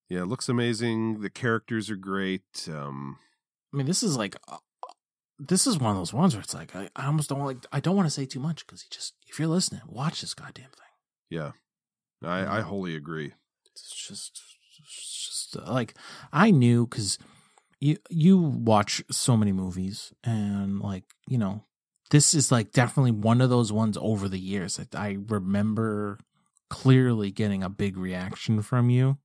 [0.09, 3.19] yeah it looks amazing the characters are great um
[3.73, 4.37] I mean, this is like,
[5.39, 7.81] this is one of those ones where it's like, I, I almost don't like, I
[7.81, 10.65] don't want to say too much because you just, if you're listening, watch this goddamn
[10.70, 10.93] thing.
[11.31, 11.52] yeah
[12.23, 13.32] i i wholly agree
[13.73, 14.40] It's just,
[14.78, 15.94] it's just uh, like
[16.32, 17.19] I knew because
[17.81, 21.65] you you watch so many movies and like you know,
[22.11, 26.19] this is like definitely one of those ones over the years that I remember
[26.70, 29.19] clearly getting a big reaction from you.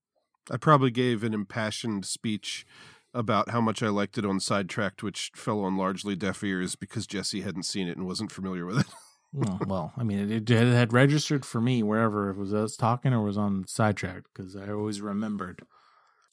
[0.52, 2.65] I probably gave an impassioned speech
[3.14, 7.07] about how much I liked it on Sidetracked, which fell on largely deaf ears because
[7.07, 8.86] Jesse hadn't seen it and wasn't familiar with it.
[9.34, 12.76] well, well, I mean, it, it had registered for me wherever it was uh, us
[12.76, 15.64] talking or was on Sidetracked because I always remembered.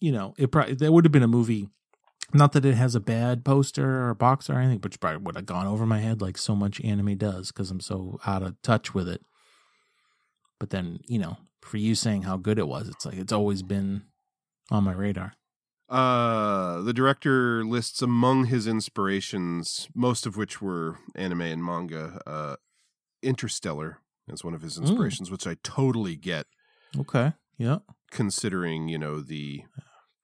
[0.00, 1.68] You know, it probably that would have been a movie.
[2.34, 5.46] Not that it has a bad poster or box or anything, but probably would have
[5.46, 8.94] gone over my head like so much anime does because I'm so out of touch
[8.94, 9.22] with it.
[10.58, 13.62] But then, you know, for you saying how good it was, it's like it's always
[13.62, 14.02] been
[14.70, 15.34] on my radar.
[15.88, 22.56] Uh, the director lists among his inspirations, most of which were anime and manga, uh,
[23.22, 23.98] Interstellar
[24.28, 26.46] is one of his inspirations, which I totally get
[26.98, 27.32] Okay.
[27.58, 27.78] Yeah.
[28.10, 29.62] considering, you know, the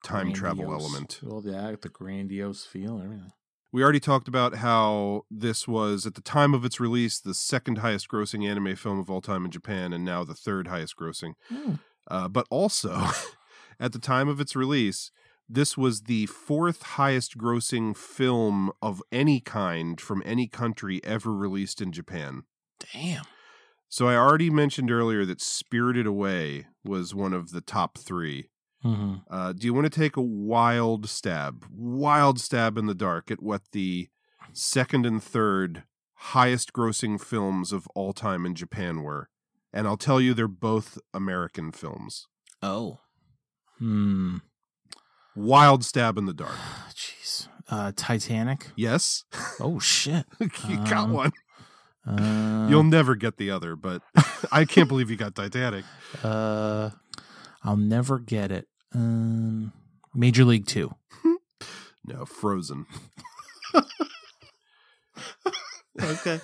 [0.03, 1.19] time travel element.
[1.23, 3.31] Well, the the grandiose feel, everything.
[3.71, 7.79] We already talked about how this was, at the time of its release, the second
[7.79, 11.33] highest grossing anime film of all time in Japan, and now the third highest grossing.
[11.49, 11.73] Hmm.
[12.07, 13.07] Uh, but also,
[13.79, 15.09] at the time of its release,
[15.49, 21.81] this was the fourth highest grossing film of any kind from any country ever released
[21.81, 22.43] in Japan.
[22.93, 23.25] Damn.
[23.89, 28.49] So I already mentioned earlier that Spirited Away was one of the top three.
[28.83, 29.15] Mm-hmm.
[29.29, 33.41] Uh, do you want to take a wild stab, wild stab in the dark at
[33.41, 34.09] what the
[34.51, 35.83] second and third
[36.15, 39.29] highest grossing films of all time in Japan were?
[39.71, 42.27] And I'll tell you, they're both American films.
[42.61, 42.99] Oh.
[43.77, 44.37] Hmm.
[45.35, 46.55] Wild stab in the dark.
[46.95, 47.47] Jeez.
[47.69, 48.67] Uh, Titanic.
[48.75, 49.23] Yes,
[49.59, 50.25] Oh shit.
[50.39, 51.31] you got Um, one.
[52.05, 54.01] Uh, You'll never get the other, but
[54.51, 55.85] I can't believe you got Titanic.
[56.21, 56.89] Uh,
[57.63, 58.67] I'll never get it.
[58.93, 59.71] Um,
[60.13, 60.93] Major League Two.
[62.05, 62.85] No, Frozen.
[66.01, 66.41] Okay.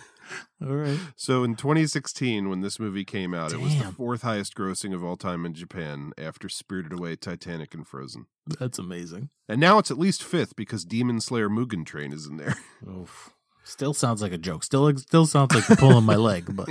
[0.62, 1.00] All right.
[1.16, 5.04] So in 2016, when this movie came out, it was the fourth highest grossing of
[5.04, 8.26] all time in Japan after Spirited Away, Titanic, and Frozen.
[8.60, 9.30] That's amazing.
[9.48, 12.56] And now it's at least fifth because Demon Slayer Mugen Train is in there.
[12.90, 13.30] Oof.
[13.64, 14.64] Still sounds like a joke.
[14.64, 16.56] Still, still sounds like pulling my leg.
[16.56, 16.70] But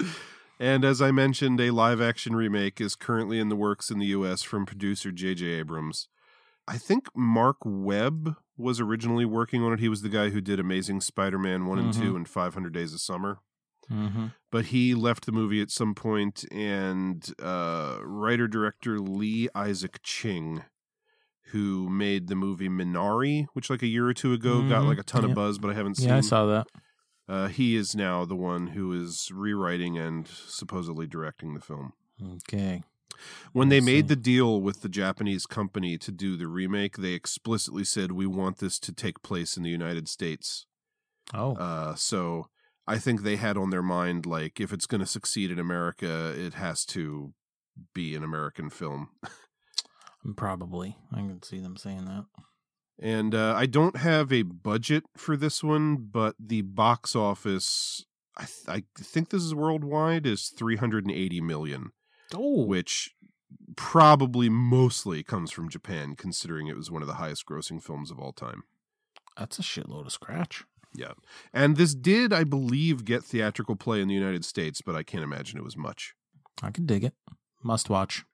[0.60, 4.06] And as I mentioned, a live action remake is currently in the works in the
[4.06, 5.46] US from producer J.J.
[5.46, 6.08] Abrams.
[6.66, 9.80] I think Marc Webb was originally working on it.
[9.80, 12.16] He was the guy who did Amazing Spider Man 1 and 2 Mhm.
[12.16, 13.38] and 500 Days of Summer.
[13.90, 14.32] Mhm.
[14.50, 20.64] But he left the movie at some point, and uh, writer director Lee Isaac Chung,
[21.48, 24.86] who made the movie Minari, which like a year or two ago got Mhm.
[24.88, 25.30] like a ton Yep.
[25.30, 26.08] of buzz, but I haven't seen.
[26.08, 26.66] yeah, I saw that.
[27.28, 31.92] Uh, he is now the one who is rewriting and supposedly directing the film.
[32.22, 32.82] Okay.
[33.52, 37.84] When they made the deal with the Japanese company to do the remake, they explicitly
[37.84, 40.66] said, "We want this to take place in the United States."
[41.32, 42.48] Oh, Uh, so
[42.86, 46.34] I think they had on their mind like, if it's going to succeed in America,
[46.36, 47.32] it has to
[47.94, 49.10] be an American film.
[50.36, 50.96] probably.
[51.12, 52.26] I can see them saying that.
[53.00, 58.04] And uh, I don't have a budget for this one, but the box office,
[58.36, 61.90] I, th- I think this is worldwide, is 380 million,
[62.32, 63.14] Oh, which
[63.76, 68.18] probably mostly comes from Japan, considering it was one of the highest grossing films of
[68.18, 68.62] all time.
[69.36, 70.64] that's a shitload of scratch.
[70.94, 71.12] Yeah.
[71.52, 75.24] And this did, I believe, get theatrical play in the United States, but I can't
[75.24, 76.14] imagine it was much.
[76.62, 77.14] I can dig it.
[77.62, 78.24] Must watch.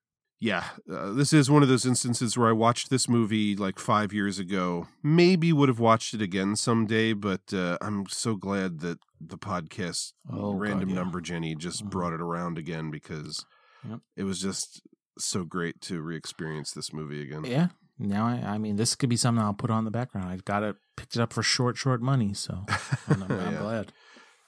[0.42, 4.12] Yeah, uh, this is one of those instances where I watched this movie like five
[4.12, 4.88] years ago.
[5.02, 10.12] Maybe would have watched it again someday, but uh, I'm so glad that the podcast
[10.30, 10.94] Oh, God, Random yeah.
[10.96, 11.90] Number Jenny just Mhm.
[11.90, 13.44] brought it around again because
[13.88, 14.00] Yep.
[14.16, 14.82] it was just
[15.18, 17.44] so great to re-experience this movie again.
[17.44, 17.68] Yeah.
[17.98, 20.28] Now I, I mean, this could be something I'll put on the background.
[20.28, 22.64] I got it picked it up for short, short money, so
[23.08, 23.58] I'm, I'm Yeah.
[23.60, 23.92] glad.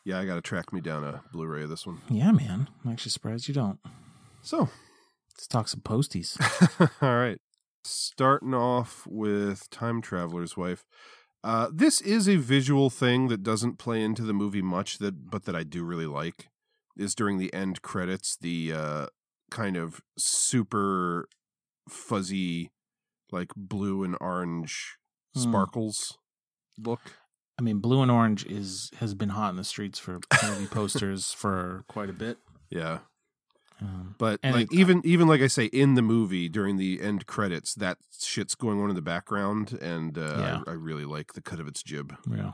[0.05, 2.01] Yeah, I got to track me down a Blu-ray of this one.
[2.11, 2.69] Yeah, man.
[2.85, 3.79] I'm actually surprised you don't.
[4.43, 4.69] So,
[5.35, 6.37] Let's talk some posties.
[7.03, 7.39] All right.
[7.85, 10.85] Starting off with Time Traveler's Wife.
[11.45, 15.45] Uh, this is a visual thing that doesn't play into the movie much, that but
[15.45, 16.49] that I do really like.
[16.97, 19.07] Is during the end credits, the uh,
[19.53, 21.29] kind of super
[21.89, 22.71] fuzzy,
[23.31, 24.97] like blue and orange
[25.35, 25.41] Hmm.
[25.43, 26.19] sparkles
[26.79, 27.01] look.
[27.59, 31.33] I mean, blue and orange is has been hot in the streets for movie posters
[31.43, 32.39] for quite a bit.
[32.71, 32.99] Yeah.
[33.81, 37.01] Um, But And like it- even even like I say in the movie during the
[37.01, 40.63] end credits, that shit's going on in the background, and uh, Yeah.
[40.67, 42.17] I, I really like the cut of its jib.
[42.31, 42.53] yeah.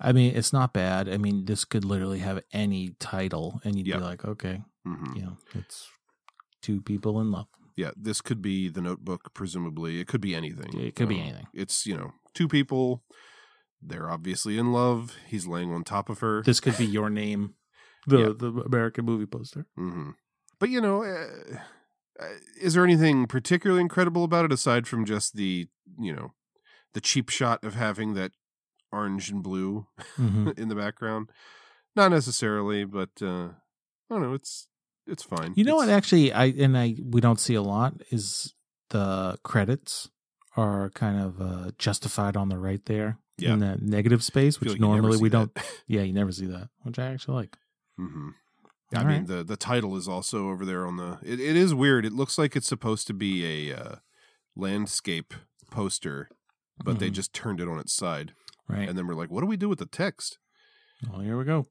[0.00, 1.08] I mean, it's not bad.
[1.08, 3.96] I mean, this could literally have any title, and you'd Yeah.
[3.98, 5.88] be like, okay, hmm you know, it's
[6.62, 7.46] two people in love.
[7.76, 9.32] Yeah, this could be the Notebook.
[9.34, 10.78] Presumably, it could be anything.
[10.78, 11.46] It could be Um, anything.
[11.52, 13.04] It's you know two people.
[13.82, 15.14] They're obviously in love.
[15.26, 16.42] He's laying on top of her.
[16.42, 17.54] This could be your name,
[18.06, 18.32] the Yeah.
[18.36, 19.66] the American movie poster.
[19.76, 20.10] hmm
[20.58, 21.58] But you know, uh,
[22.18, 22.26] uh,
[22.60, 25.68] is there anything particularly incredible about it aside from just the
[25.98, 26.32] you know
[26.94, 28.32] the cheap shot of having that
[28.96, 29.86] orange and blue
[30.18, 30.58] Mhm.
[30.62, 31.30] in the background?
[31.94, 33.48] Not necessarily, but uh,
[34.08, 34.34] I don't know.
[34.34, 34.68] It's
[35.06, 35.52] it's fine.
[35.56, 35.88] You know what?
[35.88, 38.54] Actually, I and I we don't see a lot is
[38.90, 40.10] the credits
[40.56, 43.52] are kind of uh, justified on the right there Yeah.
[43.52, 45.52] in that negative space, which like normally we don't.
[45.86, 47.56] Yeah, you never see that, which I actually like.
[47.96, 48.30] hmm
[48.94, 49.26] I All mean, right.
[49.26, 51.18] the the title is also over there on the.
[51.22, 52.04] It, it is weird.
[52.06, 53.32] It looks like it's supposed to be
[53.70, 53.94] a uh,
[54.54, 55.34] landscape
[55.70, 56.28] poster,
[56.84, 57.14] but they Mhm.
[57.14, 58.32] just turned it on its side,
[58.68, 58.88] Right.
[58.88, 60.38] and then we're like, "What do we do with the text?"
[61.10, 61.66] well, here we go.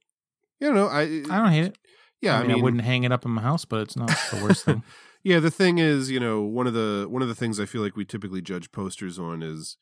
[0.59, 1.77] You know, I I don't hate it.
[2.21, 4.41] yeah, I mean, I, wouldn't hang it up in my house, but it's not the
[4.43, 4.83] worst thing.
[5.27, 7.81] Yeah, the thing is, you know, one of the one of the things I feel
[7.81, 9.75] like we typically judge posters on is,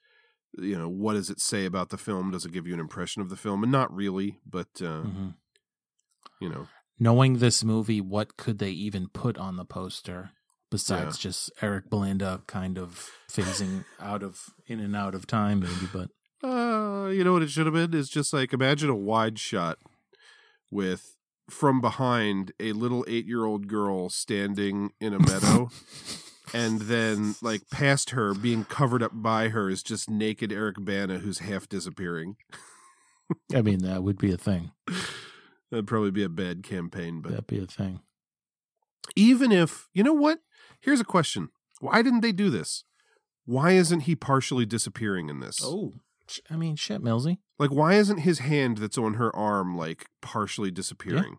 [0.58, 2.32] you know, what does it say about the film?
[2.32, 3.62] Does it give you an impression of the film?
[3.62, 5.34] And not really, but uh, Mhm.
[6.40, 6.68] you know,
[6.98, 10.30] Knowing this movie, what could they even put on the poster
[10.72, 15.90] besides just Eric Belinda kind of phasing out of in and out of time, maybe?
[15.92, 16.10] But
[16.44, 19.78] Uh, you know what it should have been is just like imagine a wide shot
[20.70, 21.16] with
[21.50, 25.70] from behind a little eight year old girl standing in a meadow,
[26.54, 31.20] and then like past her, being covered up by her, is just naked Eric Bana
[31.20, 32.36] who's half disappearing.
[33.56, 34.72] I mean, that would be a thing.
[35.72, 38.02] That'd probably be a bad campaign, but That'd be a thing.
[39.16, 40.40] even if you know what,
[40.82, 41.50] here's a question:
[41.80, 42.84] Why didn't they do this?
[43.46, 45.60] Why isn't he partially disappearing in this?
[45.64, 45.94] Oh,
[46.50, 47.38] I mean, shit, Millsy.
[47.60, 51.38] Like, why isn't his hand that's on her arm like partially disappearing?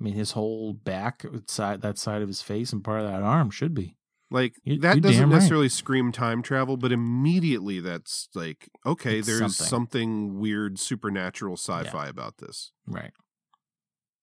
[0.00, 3.22] I mean, his whole back side, that side of his face, and part of that
[3.22, 3.96] arm should be.
[4.30, 5.36] Like You- that doesn't damn right.
[5.36, 9.66] necessarily scream time travel, but immediately that's like, okay, It's there's something.
[9.66, 10.38] something.
[10.40, 12.72] weird supernatural sci-fi about this.
[12.86, 13.12] Right.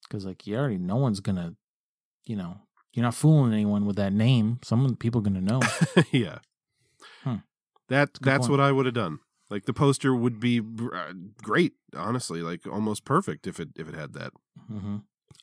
[0.04, 1.54] Because like you already, no one's gonna,
[2.26, 2.58] you know,
[2.94, 4.60] you're not fooling anyone with that name.
[4.64, 5.60] Some people gonna know.
[6.12, 6.40] yeah.
[7.24, 7.36] Hmm.
[7.90, 9.20] That good that's what I would have done.
[9.50, 13.96] Like the poster would be uh, great, honestly, like almost perfect if it if it
[13.96, 14.34] had that.
[14.68, 14.98] hmm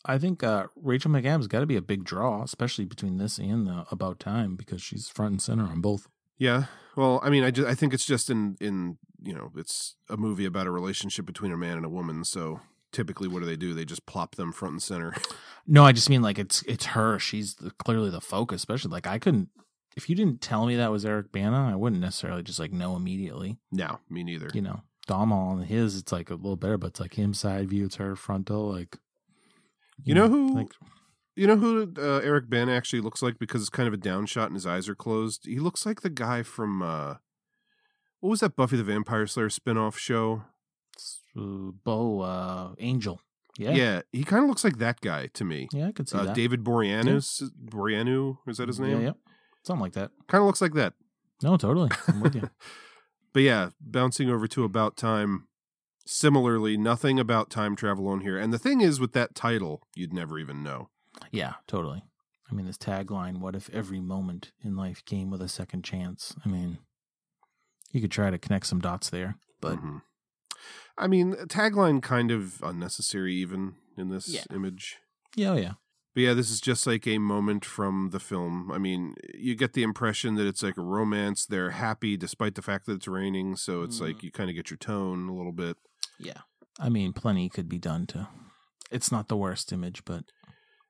[0.04, 3.66] I think uh, Rachel McAdams got to be a big draw, especially between this and
[3.66, 6.08] the About Time, because she's front and center on both.
[6.38, 6.64] Yeah.
[6.96, 10.16] Well, I mean, I just I think it's just in in you know it's a
[10.16, 12.24] movie about a relationship between a man and a woman.
[12.24, 12.60] So
[12.92, 13.74] typically, what do they do?
[13.74, 15.14] They just plop them front and center.
[15.66, 17.18] No, I just mean like it's it's her.
[17.18, 18.60] She's the, clearly the focus.
[18.60, 19.48] Especially like I couldn't.
[19.96, 22.96] If you didn't tell me that was Eric Bana, I wouldn't necessarily just like know
[22.96, 23.58] immediately.
[23.72, 24.50] no, me neither.
[24.52, 27.70] You know, Dom and his, it's like a little better, but it's like him side
[27.70, 28.70] view, it's her frontal.
[28.72, 28.98] Like,
[30.04, 30.54] You know who?
[30.54, 30.68] Like,
[31.34, 34.26] You know who uh, Eric Bana actually looks like because it's kind of a down
[34.26, 35.46] shot and his eyes are closed.
[35.46, 37.14] He looks like the guy from uh,
[38.20, 40.42] what was that Buffy the Vampire Slayer spin-off show?
[41.38, 43.20] uh, Bo uh, Angel.
[43.58, 45.68] Yeah, Yeah, he kind of looks like that guy to me.
[45.72, 46.34] yeah, I could see Uh, that.
[46.34, 49.00] David Boreanaz, Boreanu, is that his name?
[49.00, 49.12] Yeah, yeah,
[49.66, 50.10] something like that.
[50.28, 50.94] Kind of looks like that.
[51.42, 51.90] No, totally.
[52.08, 52.48] I'm with you.
[53.32, 55.46] But yeah, bouncing over to About Time.
[56.06, 58.38] Similarly, nothing about time travel on here.
[58.38, 60.88] And the thing is, with that title, you'd never even know.
[61.32, 62.02] Yeah, totally.
[62.50, 66.34] I mean, this tagline, what if every moment in life came with a second chance?
[66.46, 66.78] I mean,
[67.92, 70.00] you could try to connect some dots there, but Mhm.
[70.96, 74.44] I mean, tagline kind of unnecessary even in this Yeah.
[74.50, 74.96] image.
[75.34, 75.72] yeah, oh, yeah.
[76.16, 78.72] But yeah, this is just like a moment from the film.
[78.72, 81.44] I mean, you get the impression that it's like a romance.
[81.44, 84.24] They're happy despite the fact that it's raining, so it's like mm-hmm.
[84.24, 85.76] you kind of get your tone a little bit.
[86.18, 86.40] Yeah.
[86.80, 88.28] I mean, plenty could be done to.
[88.90, 90.24] It's not the worst image, but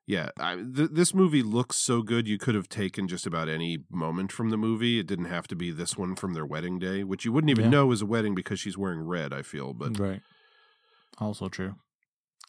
[0.07, 2.29] Yeah, I, th- this movie looks so good.
[2.29, 5.01] You could have taken just about any moment from the movie.
[5.01, 7.65] It didn't have to be this one from their wedding day, which you wouldn't even
[7.65, 7.71] Yeah.
[7.71, 9.33] know is a wedding because she's wearing red.
[9.33, 10.23] I feel, but right.
[11.19, 11.75] Also true.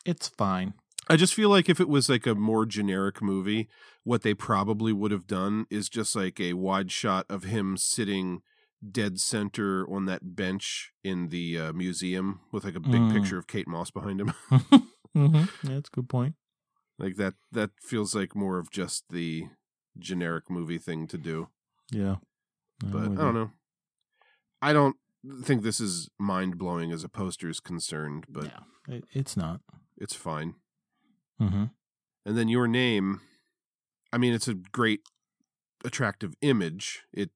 [0.05, 0.75] It's fine.
[1.09, 3.67] I just feel like if it was like a more generic movie,
[4.03, 8.41] what they probably would have done is just like a wide shot of him sitting
[8.91, 13.13] dead center on that bench in the uh, museum with like a big Mm.
[13.13, 14.33] picture of Kate Moss behind him.
[15.15, 15.67] Mm-hmm.
[15.67, 16.35] Yeah, that's a good point.
[16.99, 19.45] like that that feels like more of just the
[19.97, 21.47] generic movie thing to do.
[21.91, 22.17] Yeah.
[22.83, 23.49] But I don't know.
[24.61, 24.95] I don't
[25.43, 29.61] think this is mind blowing as a poster is concerned, but Yeah, it, it's not.
[29.97, 30.53] it's fine.
[31.41, 31.65] Mm-hmm.
[32.25, 33.21] And then your name,
[34.11, 35.01] I mean, it's a great,
[35.85, 37.03] attractive image.
[37.13, 37.29] It,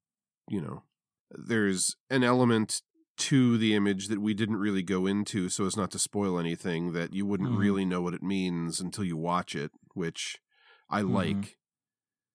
[0.49, 0.83] you know,
[1.29, 2.81] there's an element
[3.17, 6.91] to the image that we didn't really go into so as not to spoil anything
[6.93, 7.57] that you wouldn't Mhm.
[7.59, 10.39] really know what it means until you watch it, which
[10.89, 11.11] I Mhm.
[11.11, 11.57] like.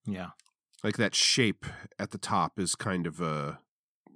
[0.06, 0.30] Yeah.
[0.84, 1.66] Like that shape
[1.98, 3.60] at the top is kind of a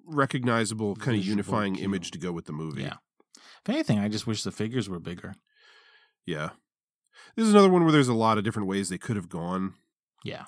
[0.06, 1.84] recognizable, kind of unifying cue.
[1.84, 2.82] image to go with the movie.
[2.82, 2.98] Yeah.
[3.36, 5.34] If anything, I just wish the figures were bigger.
[6.24, 6.50] Yeah.
[7.36, 9.74] This is another one where there's a lot of different ways they could have gone.
[10.24, 10.44] Yeah.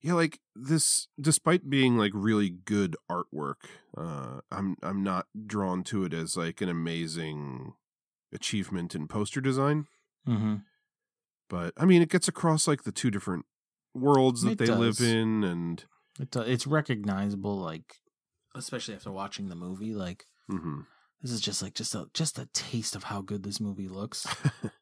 [0.00, 3.66] Yeah, like this despite being like really good artwork,
[3.96, 7.74] uh I'm I'm not drawn to it as like an amazing
[8.32, 9.86] achievement in poster design.
[10.26, 10.56] Mm-hmm.
[11.48, 13.46] But I mean it gets across like the two different
[13.94, 15.84] worlds that It they live in and
[16.18, 17.96] It, it's recognizable, like,
[18.54, 19.94] especially after watching the movie.
[19.94, 20.86] Like, mhm.
[21.20, 24.26] this is just like just a just a taste of how good this movie looks.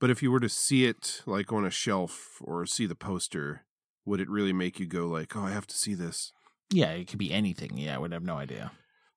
[0.00, 3.64] but if you were to see it like on a shelf or see the poster,
[4.04, 6.32] would it really make you go like, "Oh, I have to see this?"
[6.70, 7.78] yeah, it could be anything.
[7.78, 8.72] Yeah, I would have no idea.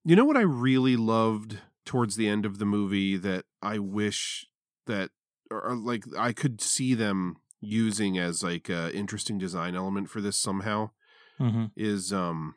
[0.05, 4.47] You know what I really loved towards the end of the movie that I wish
[4.85, 5.09] that
[5.51, 10.21] or, or, like I could see them using as like a interesting design element for
[10.21, 10.91] this somehow
[11.39, 11.65] Mm-hmm.
[11.77, 12.55] is um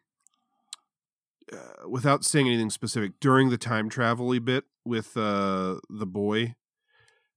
[1.53, 6.55] uh, without saying anything specific during the time travel bit with uh the boy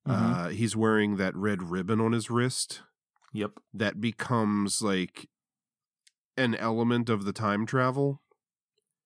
[0.06, 2.82] uh he's wearing that red ribbon on his wrist
[3.34, 3.54] Yep.
[3.74, 5.28] that becomes like
[6.38, 8.22] an element of the time travel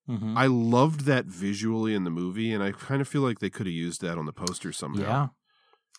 [0.10, 0.36] Mm-hmm.
[0.36, 3.68] I loved that visually in the movie, and I kind of feel like they could
[3.68, 5.02] have used that on the poster somehow.
[5.04, 5.28] Yeah.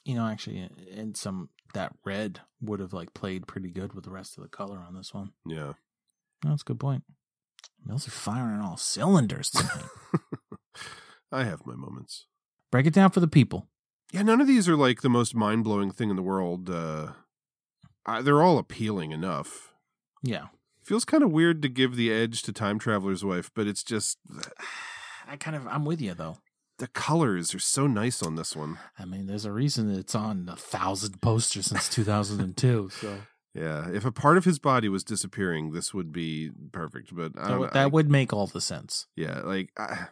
[0.04, 4.10] You know, actually, and some that red would have like played pretty good with the
[4.10, 5.30] rest of the color on this one.
[5.46, 5.74] Yeah.
[6.42, 7.04] That's a good point.
[7.86, 9.84] Mills are firing all cylinders tonight.
[11.30, 12.26] I have my moments.
[12.72, 13.68] Break it down for the people.
[14.12, 16.68] Yeah, none of these are like the most mind blowing thing in the world.
[16.68, 17.12] Uh,
[18.06, 19.72] I, they're all appealing enough.
[20.22, 20.46] Yeah.
[20.84, 24.18] Feels kind of weird to give the edge to Time Traveler's Wife, but it's just
[25.28, 26.38] I kind of I'm with you though.
[26.78, 28.78] the colors are so nice on this one.
[28.98, 32.88] I mean, there's a reason it's on a thousand posters since 2002.
[32.90, 33.18] So
[33.54, 37.14] Yeah, if a part of his body was disappearing, this would be perfect.
[37.14, 39.06] But I that, don't would- that I- would make all the sense.
[39.14, 40.08] yeah, like, I,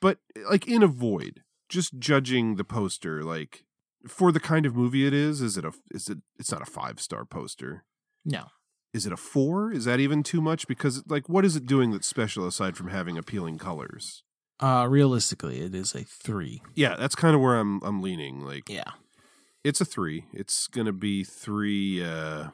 [0.00, 0.18] but
[0.50, 3.64] like in a void, just judging the poster, like
[4.06, 5.72] for the kind of movie it is, is it a?
[5.90, 6.18] Is it?
[6.38, 7.84] It's not a five star poster.
[8.24, 8.46] No.
[8.92, 9.72] Is it a four?
[9.72, 10.68] Is that even too much?
[10.68, 14.22] Because like, what is it doing that's special aside from having appealing colors?
[14.60, 16.62] Uh, realistically, it is a three.
[16.76, 17.82] Yeah, that's kind of where I'm.
[17.82, 18.40] I'm leaning.
[18.40, 18.92] Like, Yeah.
[19.64, 20.26] it's a three.
[20.32, 22.04] It's gonna be three.
[22.04, 22.50] uh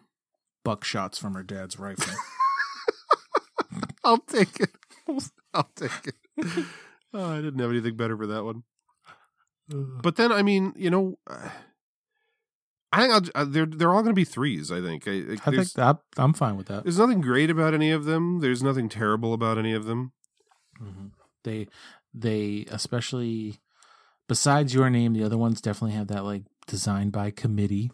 [0.66, 2.14] Buckshots from her dad's rifle.
[4.04, 4.70] I'll take it.
[5.54, 5.90] I'll take
[6.36, 6.64] it.
[7.12, 8.62] Oh, I didn't have anything better for that one.
[10.02, 11.18] But then, I mean, you know,
[12.92, 14.72] I think I'll, uh, they're they're all going to be threes.
[14.72, 15.06] I think.
[15.06, 16.82] I, I think that I'm fine with that.
[16.82, 18.40] there's nothing great about any of them.
[18.40, 20.12] There's nothing terrible about any of them.
[21.44, 21.68] They,
[22.12, 23.60] they especially
[24.28, 27.90] besides your name, the other ones definitely have that like designed by committee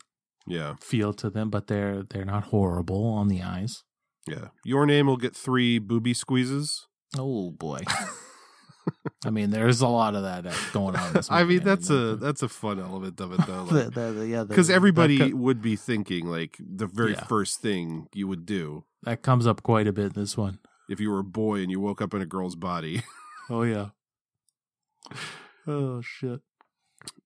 [0.46, 3.82] Yeah, feel to them, but they're they're not horrible on the eyes.
[4.26, 4.48] yeah.
[4.64, 6.86] Your name will get three booby squeezes.
[7.18, 7.80] Oh boy.
[9.24, 11.08] I mean, there's a lot of that uh, going on.
[11.08, 13.64] In this I mean, that's a that's a fun element of it though.
[13.70, 17.24] Like, the, the- yeah, because everybody co- would be thinking like the very Yeah.
[17.24, 20.58] first thing you would do that comes up quite a bit in this one.
[20.88, 23.02] if you were a boy and you woke up in a girl's body.
[23.48, 23.90] Oh yeah.
[25.66, 26.40] Oh shit.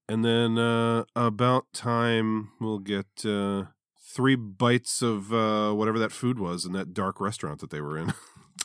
[0.08, 3.64] And then uh about time we'll get uh
[4.14, 7.96] three bites of uh whatever that food was in that dark restaurant that they were
[7.96, 8.12] in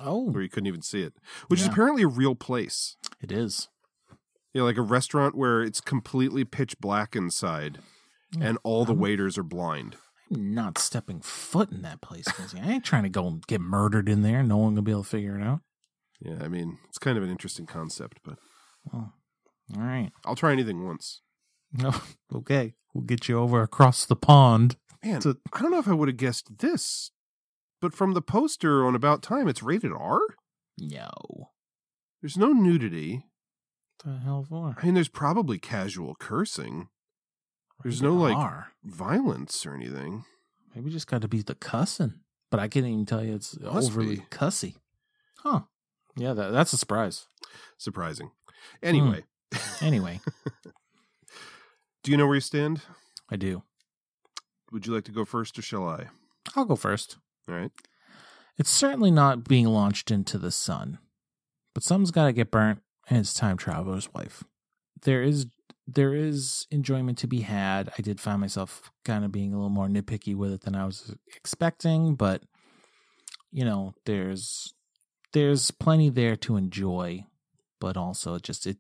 [0.01, 1.13] Oh, where you couldn't even see it.
[1.47, 2.97] Which is apparently a real place.
[3.22, 3.69] it is.
[4.53, 7.80] Yeah, like a restaurant where it's completely pitch black inside
[8.39, 9.97] and all the I'm- waiters are blind.
[10.34, 12.26] I'm not stepping foot in that place.
[12.55, 14.41] I ain't trying to go and get murdered in there.
[14.43, 15.59] No one gonna be able to figure it out.
[16.19, 18.39] Yeah, I mean, it's kind of an interesting concept, but
[18.91, 19.13] Well,
[19.76, 20.11] all right.
[20.26, 21.22] I'll try anything once.
[21.73, 21.93] No,
[22.34, 22.73] okay.
[22.93, 24.77] We'll get you over across the pond.
[25.03, 27.11] Man, To- I don't know if I would have guessed this,
[27.81, 30.19] but from the poster on About Time, it's rated R.
[30.80, 31.49] No.
[32.22, 33.26] There's no nudity.
[34.03, 34.76] What the hell for?
[34.81, 36.89] I mean, there's probably casual cursing.
[37.84, 38.72] There's no like R.
[38.84, 40.26] violence or anything.
[40.73, 42.15] Maybe just got to be the cussing.
[42.52, 44.26] But I can't even tell you it's Must overly be.
[44.30, 44.77] cussy.
[45.39, 45.61] Huh.
[46.15, 47.27] Yeah, that, that's a surprise.
[47.77, 48.31] Surprising.
[48.81, 49.23] Anyway,
[49.53, 49.85] hmm.
[49.85, 50.22] Anyway,
[52.03, 52.81] do you know where you stand?
[53.30, 53.64] I do.
[54.72, 56.06] Would you like to go first or shall I?
[56.56, 57.18] I'll go first.
[57.47, 57.72] All right.
[58.57, 60.99] It's certainly not being launched into the sun,
[61.73, 64.43] but something's got to get burnt, and it's time traveler's wife.
[65.03, 65.47] There is
[65.88, 67.91] there is enjoyment to be had.
[67.97, 70.85] I did find myself kind of being a little more nitpicky with it than I
[70.85, 72.43] was expecting, but
[73.51, 74.73] you know, there's
[75.34, 77.26] there's plenty there to enjoy,
[77.80, 78.77] but also it just it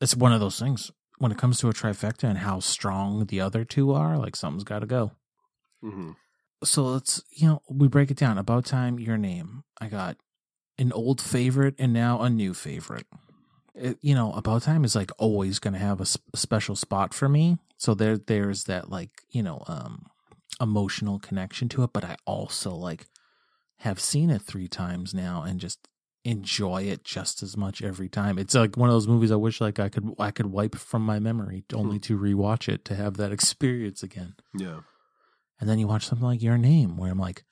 [0.00, 3.40] it's one of those things when it comes to a trifecta and how strong the
[3.40, 5.12] other two are, like something's got to go
[5.84, 6.10] Mm-hmm.
[6.64, 8.38] So let's you know we break it down.
[8.38, 9.64] About time your name.
[9.80, 10.16] I got
[10.78, 13.06] an old favorite and now a new favorite.
[13.74, 16.74] It, you know about time is like always going to have a, s- a special
[16.76, 17.58] spot for me.
[17.76, 20.06] So there there's that like you know um
[20.60, 23.06] emotional connection to it but i also like
[23.76, 25.86] have seen it three times now and just
[26.24, 28.36] enjoy it just as much every time.
[28.38, 31.02] It's like one of those movies i wish like i could i could wipe from
[31.02, 34.34] my memory only to rewatch it to have that experience again.
[34.58, 34.80] Yeah.
[35.60, 37.44] And then you watch something like Your Name, where I'm like,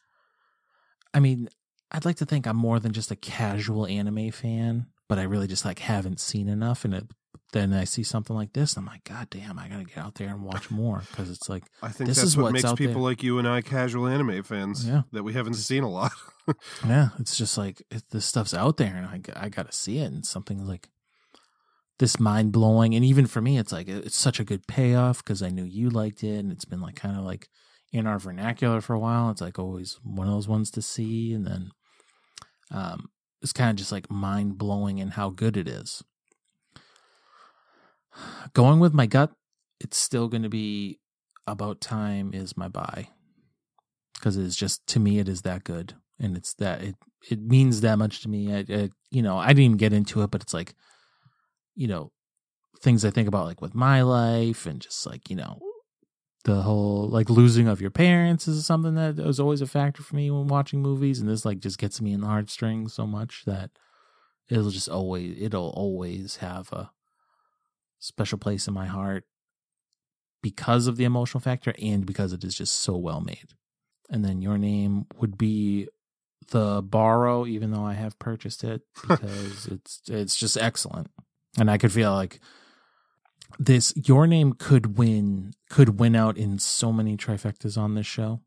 [1.14, 1.48] I mean,
[1.90, 5.46] I'd like to think I'm more than just a casual anime fan, but I really
[5.46, 6.84] just like haven't seen enough.
[6.84, 7.04] And it,
[7.52, 10.16] then I see something like this, and I'm like, God damn, I gotta get out
[10.16, 12.94] there and watch more because it's like, I think This that's is what makes people
[12.94, 13.02] there.
[13.02, 14.86] like you and I casual anime fans.
[14.86, 15.02] Yeah.
[15.12, 16.12] That we haven't seen a lot.
[16.86, 20.06] yeah, it's just like it, this stuff's out there, and I I gotta see it,
[20.12, 20.88] and something like
[21.98, 25.24] this mind blowing, and even for me, it's like it- it's such a good payoff
[25.24, 27.48] because I knew you liked it, and it's been like kind of like
[27.96, 29.30] in our vernacular for a while.
[29.30, 31.70] It's like always one of those ones to see, and then
[32.70, 33.08] um,
[33.42, 36.02] it's kind of just like mind blowing in how good it is.
[38.54, 39.32] Going with my gut,
[39.80, 40.98] it's still going to be
[41.46, 43.08] about time is my buy
[44.14, 46.96] because it is just to me it is that good and it's that it
[47.30, 48.52] it means that much to me.
[48.52, 50.74] I, I you know I didn't even get into it, but it's like
[51.74, 52.12] you know
[52.80, 55.60] things I think about like with my life and just like you know
[56.46, 60.14] the whole like losing of your parents is something that was always a factor for
[60.14, 63.42] me when watching movies, and this like just gets me in the heartstrings so much
[63.46, 63.70] that
[64.48, 66.92] it'll just always it'll always have a
[67.98, 69.24] special place in my heart
[70.40, 73.48] because of the emotional factor and because it is just so well made.
[74.08, 75.88] And then your name would be
[76.50, 81.10] the borrow, even though I have purchased it because it's it's just excellent.
[81.58, 82.38] And I could feel like
[83.58, 88.40] this your name could win could win out in so many trifectas on this show,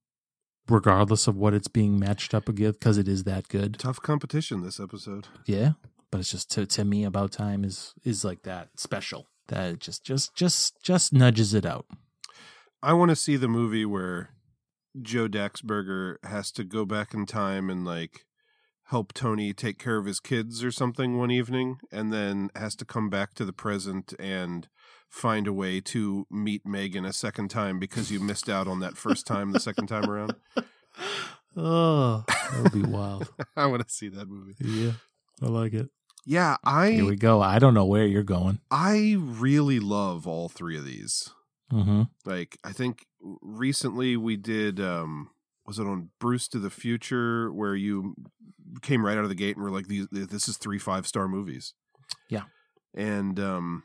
[0.68, 3.78] regardless of what it's being matched up against, because it is that good.
[3.80, 5.28] Tough competition this episode.
[5.46, 5.74] Yeah.
[6.12, 9.28] But it's just to to me about time is is like that special.
[9.48, 11.86] That it just just just just nudges it out.
[12.82, 14.30] I want to see the movie where
[15.02, 18.26] Joe Daxberger has to go back in time and like
[18.86, 22.86] help Tony take care of his kids or something one evening and then has to
[22.86, 24.68] come back to the present and
[25.10, 28.98] find a way to meet Megan a second time because you missed out on that
[28.98, 30.36] first time the second time around.
[31.58, 33.28] Oh, that would be wild.
[33.56, 34.56] I want to see that movie.
[34.60, 34.92] Yeah.
[35.42, 35.90] I like it.
[36.26, 37.42] Yeah, I Here we go.
[37.42, 38.60] I don't know where you're going.
[38.70, 41.30] I really love all three of these.
[41.72, 42.04] Mm-hmm.
[42.26, 43.06] Like I think
[43.42, 45.30] recently we did um
[45.66, 48.16] was it on Bruce to the Future where you
[48.82, 51.28] came right out of the gate and were like these this is three five star
[51.28, 51.74] movies.
[52.30, 52.44] Yeah.
[52.94, 53.84] And um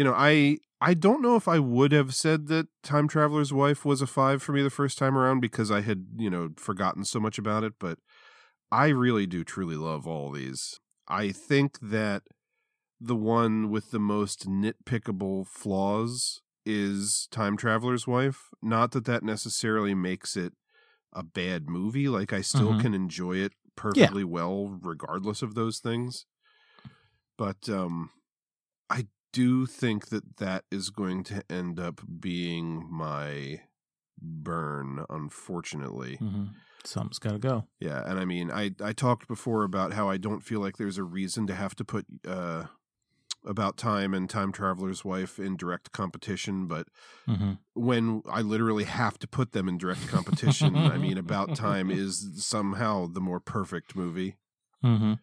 [0.00, 3.84] you know, I I don't know if I would have said that Time Traveler's Wife
[3.84, 7.04] was a 5 for me the first time around because I had, you know, forgotten
[7.04, 7.98] so much about it, but
[8.72, 10.80] I really do truly love all these.
[11.08, 12.24] I think that
[13.00, 18.50] the one with the most nitpickable flaws is Time Traveler's Wife.
[18.62, 20.54] Not that that necessarily makes it
[21.12, 22.08] a bad movie.
[22.08, 22.76] Like I still Mhm.
[22.76, 26.26] can enjoy it perfectly well, regardless of those things.
[27.36, 28.10] But um,
[28.90, 33.60] I do think that that is going to end up being my
[34.20, 35.04] burn.
[35.08, 36.44] Unfortunately, Mm-hmm.
[36.82, 37.66] Something's got to go.
[37.78, 40.96] yeah, and I mean, I I talked before about how I don't feel like there's
[40.96, 42.64] a reason to have to put uh
[43.44, 46.88] about time and time traveler's wife in direct competition, but
[47.28, 47.52] Mm-hmm.
[47.74, 52.32] when I literally have to put them in direct competition, I mean, about time is
[52.46, 54.36] somehow the more perfect movie.
[54.84, 55.14] Mm-hmm.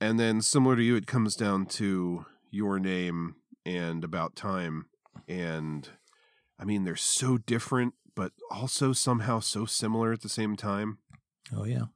[0.00, 3.36] And then similar to you, it comes down to your name
[3.66, 4.86] and about time,
[5.28, 5.88] and
[6.58, 10.98] I mean, they're so different, but also somehow so similar at the same time.
[11.54, 11.86] Oh yeah.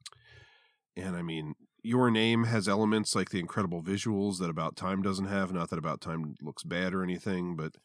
[0.97, 5.27] And I mean, your name has elements like the incredible visuals that About Time doesn't
[5.27, 5.53] have.
[5.53, 7.77] Not that About Time looks bad or anything, but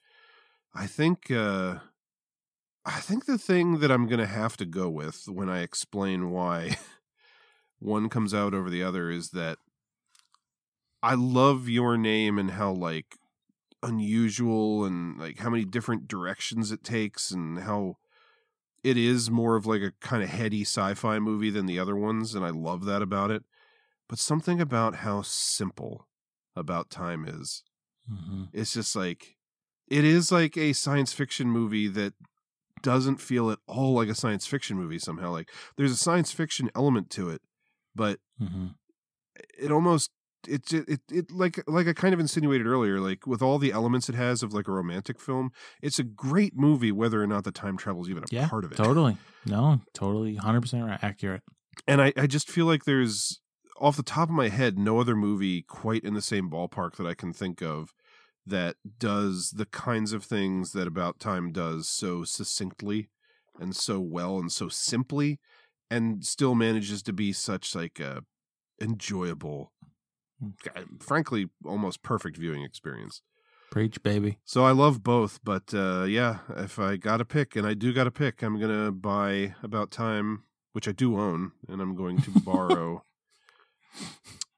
[0.74, 1.76] I think uh
[2.86, 6.78] I think the thing that I'm gonna have to go with when I explain why
[7.80, 9.60] one comes out over the other is that
[11.04, 13.18] I love your name and how like
[13.84, 17.98] unusual and like how many different directions it takes and how
[18.84, 22.34] it is more of like a kind of heady sci-fi movie than the other ones
[22.34, 23.44] and I love that about it.
[24.08, 26.08] But something about how simple
[26.56, 27.64] about time is.
[28.12, 28.44] Mm-hmm.
[28.54, 29.36] It's just like
[29.90, 32.14] it is like a science fiction movie that
[32.82, 35.32] doesn't feel at all like a science fiction movie somehow.
[35.32, 37.42] Like there's a science fiction element to it,
[37.94, 38.68] but Mm-hmm.
[39.58, 40.12] it almost
[40.48, 44.10] it it it like like I kind of insinuated earlier, like with all the elements
[44.10, 45.52] it has of like a romantic film,
[45.82, 48.48] it's a great movie whether or not the time travel is even a Yeah.
[48.48, 48.76] part of it.
[48.76, 49.18] Totally.
[49.46, 49.82] No.
[49.94, 50.36] Totally.
[50.36, 51.42] Hundred percent accurate.
[51.88, 53.40] And I I just feel like there's
[53.80, 57.08] off the top of my head no other movie quite in the same ballpark that
[57.08, 57.90] I can think of
[58.46, 63.10] that does the kinds of things that About Time does so succinctly
[63.60, 65.40] and so well and so simply
[65.90, 68.22] and still manages to be such like a
[68.82, 69.72] enjoyable
[71.00, 73.22] frankly almost perfect viewing experience.
[73.72, 74.38] Preach, baby.
[74.46, 77.92] So I love both, but uh, yeah, if I got to pick, and I do
[77.92, 80.44] got to pick, I'm gonna buy About Time,
[80.74, 83.04] which I do own, and I'm going to borrow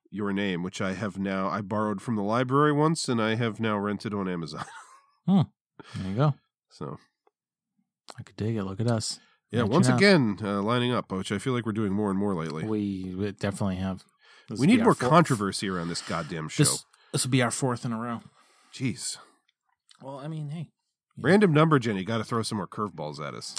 [0.10, 1.48] Your Name, which I have now.
[1.48, 4.66] I borrowed from the library once, and I have now rented on Amazon.
[5.28, 5.46] There
[6.04, 6.34] you go.
[6.70, 6.98] So
[8.20, 8.64] I could dig it.
[8.66, 9.18] Look at us.
[9.50, 9.96] yeah, Reaching once out.
[9.98, 12.66] again uh, lining up, which I feel like we're doing more and more lately.
[12.66, 14.04] we definitely have.
[14.50, 16.64] This we need more fourth- controversy around this goddamn show.
[16.64, 18.22] This this will be our fourth in a row.
[18.74, 19.18] Jeez,
[20.02, 20.70] Well, I mean, hey,
[21.18, 22.04] random number, Jenny.
[22.04, 23.56] Got to throw some more curveballs at us.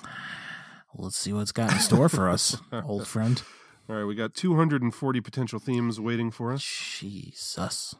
[0.94, 3.42] let's see what's got in store for us, old friend.
[3.88, 6.62] All right, we got 240 potential themes waiting for us.
[6.62, 7.94] Jesus.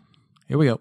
[0.49, 0.81] Here we go.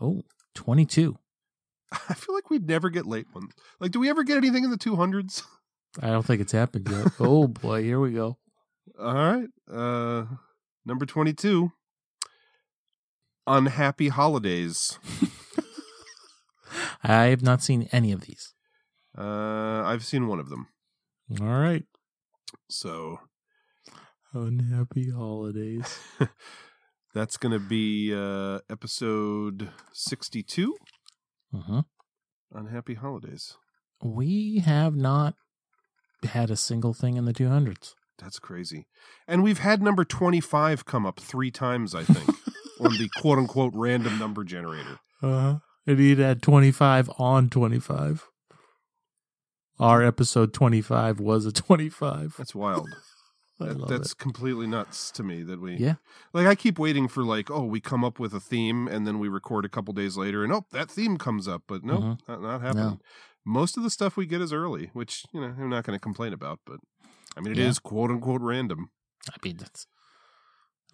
[0.00, 0.22] Oh,
[0.54, 1.16] 22.
[2.08, 3.52] I feel like we'd never get late ones.
[3.80, 5.42] Like, do we ever get anything in the 200s?
[6.02, 7.08] I don't think it's happened yet.
[7.20, 8.36] oh boy, here we go.
[8.98, 9.48] All right.
[9.70, 10.24] Uh
[10.84, 11.72] number 22.
[13.46, 14.98] Unhappy holidays.
[17.02, 18.54] I have not seen any of these.
[19.16, 20.68] Uh I've seen one of them.
[21.40, 21.84] All right.
[22.68, 23.20] So
[24.32, 25.98] Unhappy holidays.
[27.14, 30.76] that's going to be uh episode 62,
[31.54, 31.82] uh-huh.
[32.52, 33.56] Unhappy Holidays.
[34.02, 35.34] We have not
[36.24, 37.94] had a single thing in the 200s.
[38.18, 38.86] That's crazy.
[39.26, 42.28] And we've had number 25 come up 3 times, I think.
[42.80, 44.98] on the quote unquote random number generator.
[45.22, 45.58] Uh-huh.
[45.86, 48.26] And he'd had 25 on 25.
[49.80, 52.34] Our episode 25 was a 25.
[52.38, 52.88] That's wild.
[53.60, 54.18] That- that's it.
[54.18, 55.94] completely nuts to me that we Yeah.
[56.32, 59.18] like I keep waiting for like oh we come up with a theme and then
[59.18, 62.18] we record a couple days later and oh that theme comes up but no Mhm.
[62.28, 62.84] not, not happening.
[62.84, 62.98] No.
[63.44, 66.00] Most of the stuff we get is early, which you know I'm not going to
[66.00, 66.78] complain about, but
[67.38, 67.88] I mean it is Yeah.
[67.88, 68.90] quote unquote random.
[69.30, 69.86] I mean, that's.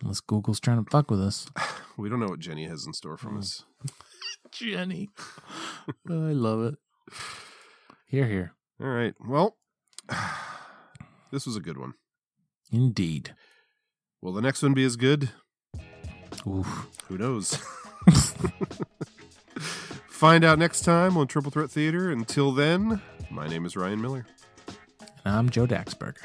[0.02, 1.46] Unless Google's trying to fuck with us.
[1.96, 3.20] We don't know what Jenny has in store Mm.
[3.20, 3.64] from us.
[4.50, 5.10] Jenny.
[6.10, 6.74] I love it.
[8.08, 8.52] Here, here.
[8.80, 9.56] All right, well,
[11.30, 11.94] this was a good one.
[12.72, 13.34] Indeed.
[14.20, 15.30] Will the next one be as good?
[16.46, 16.88] Oof.
[17.08, 17.56] Who knows?
[20.08, 22.10] Find out next time on Triple Threat Theater.
[22.10, 23.00] Until then,
[23.30, 24.26] my name is Ryan Miller.
[25.24, 26.24] And I'm Joe Daxberger.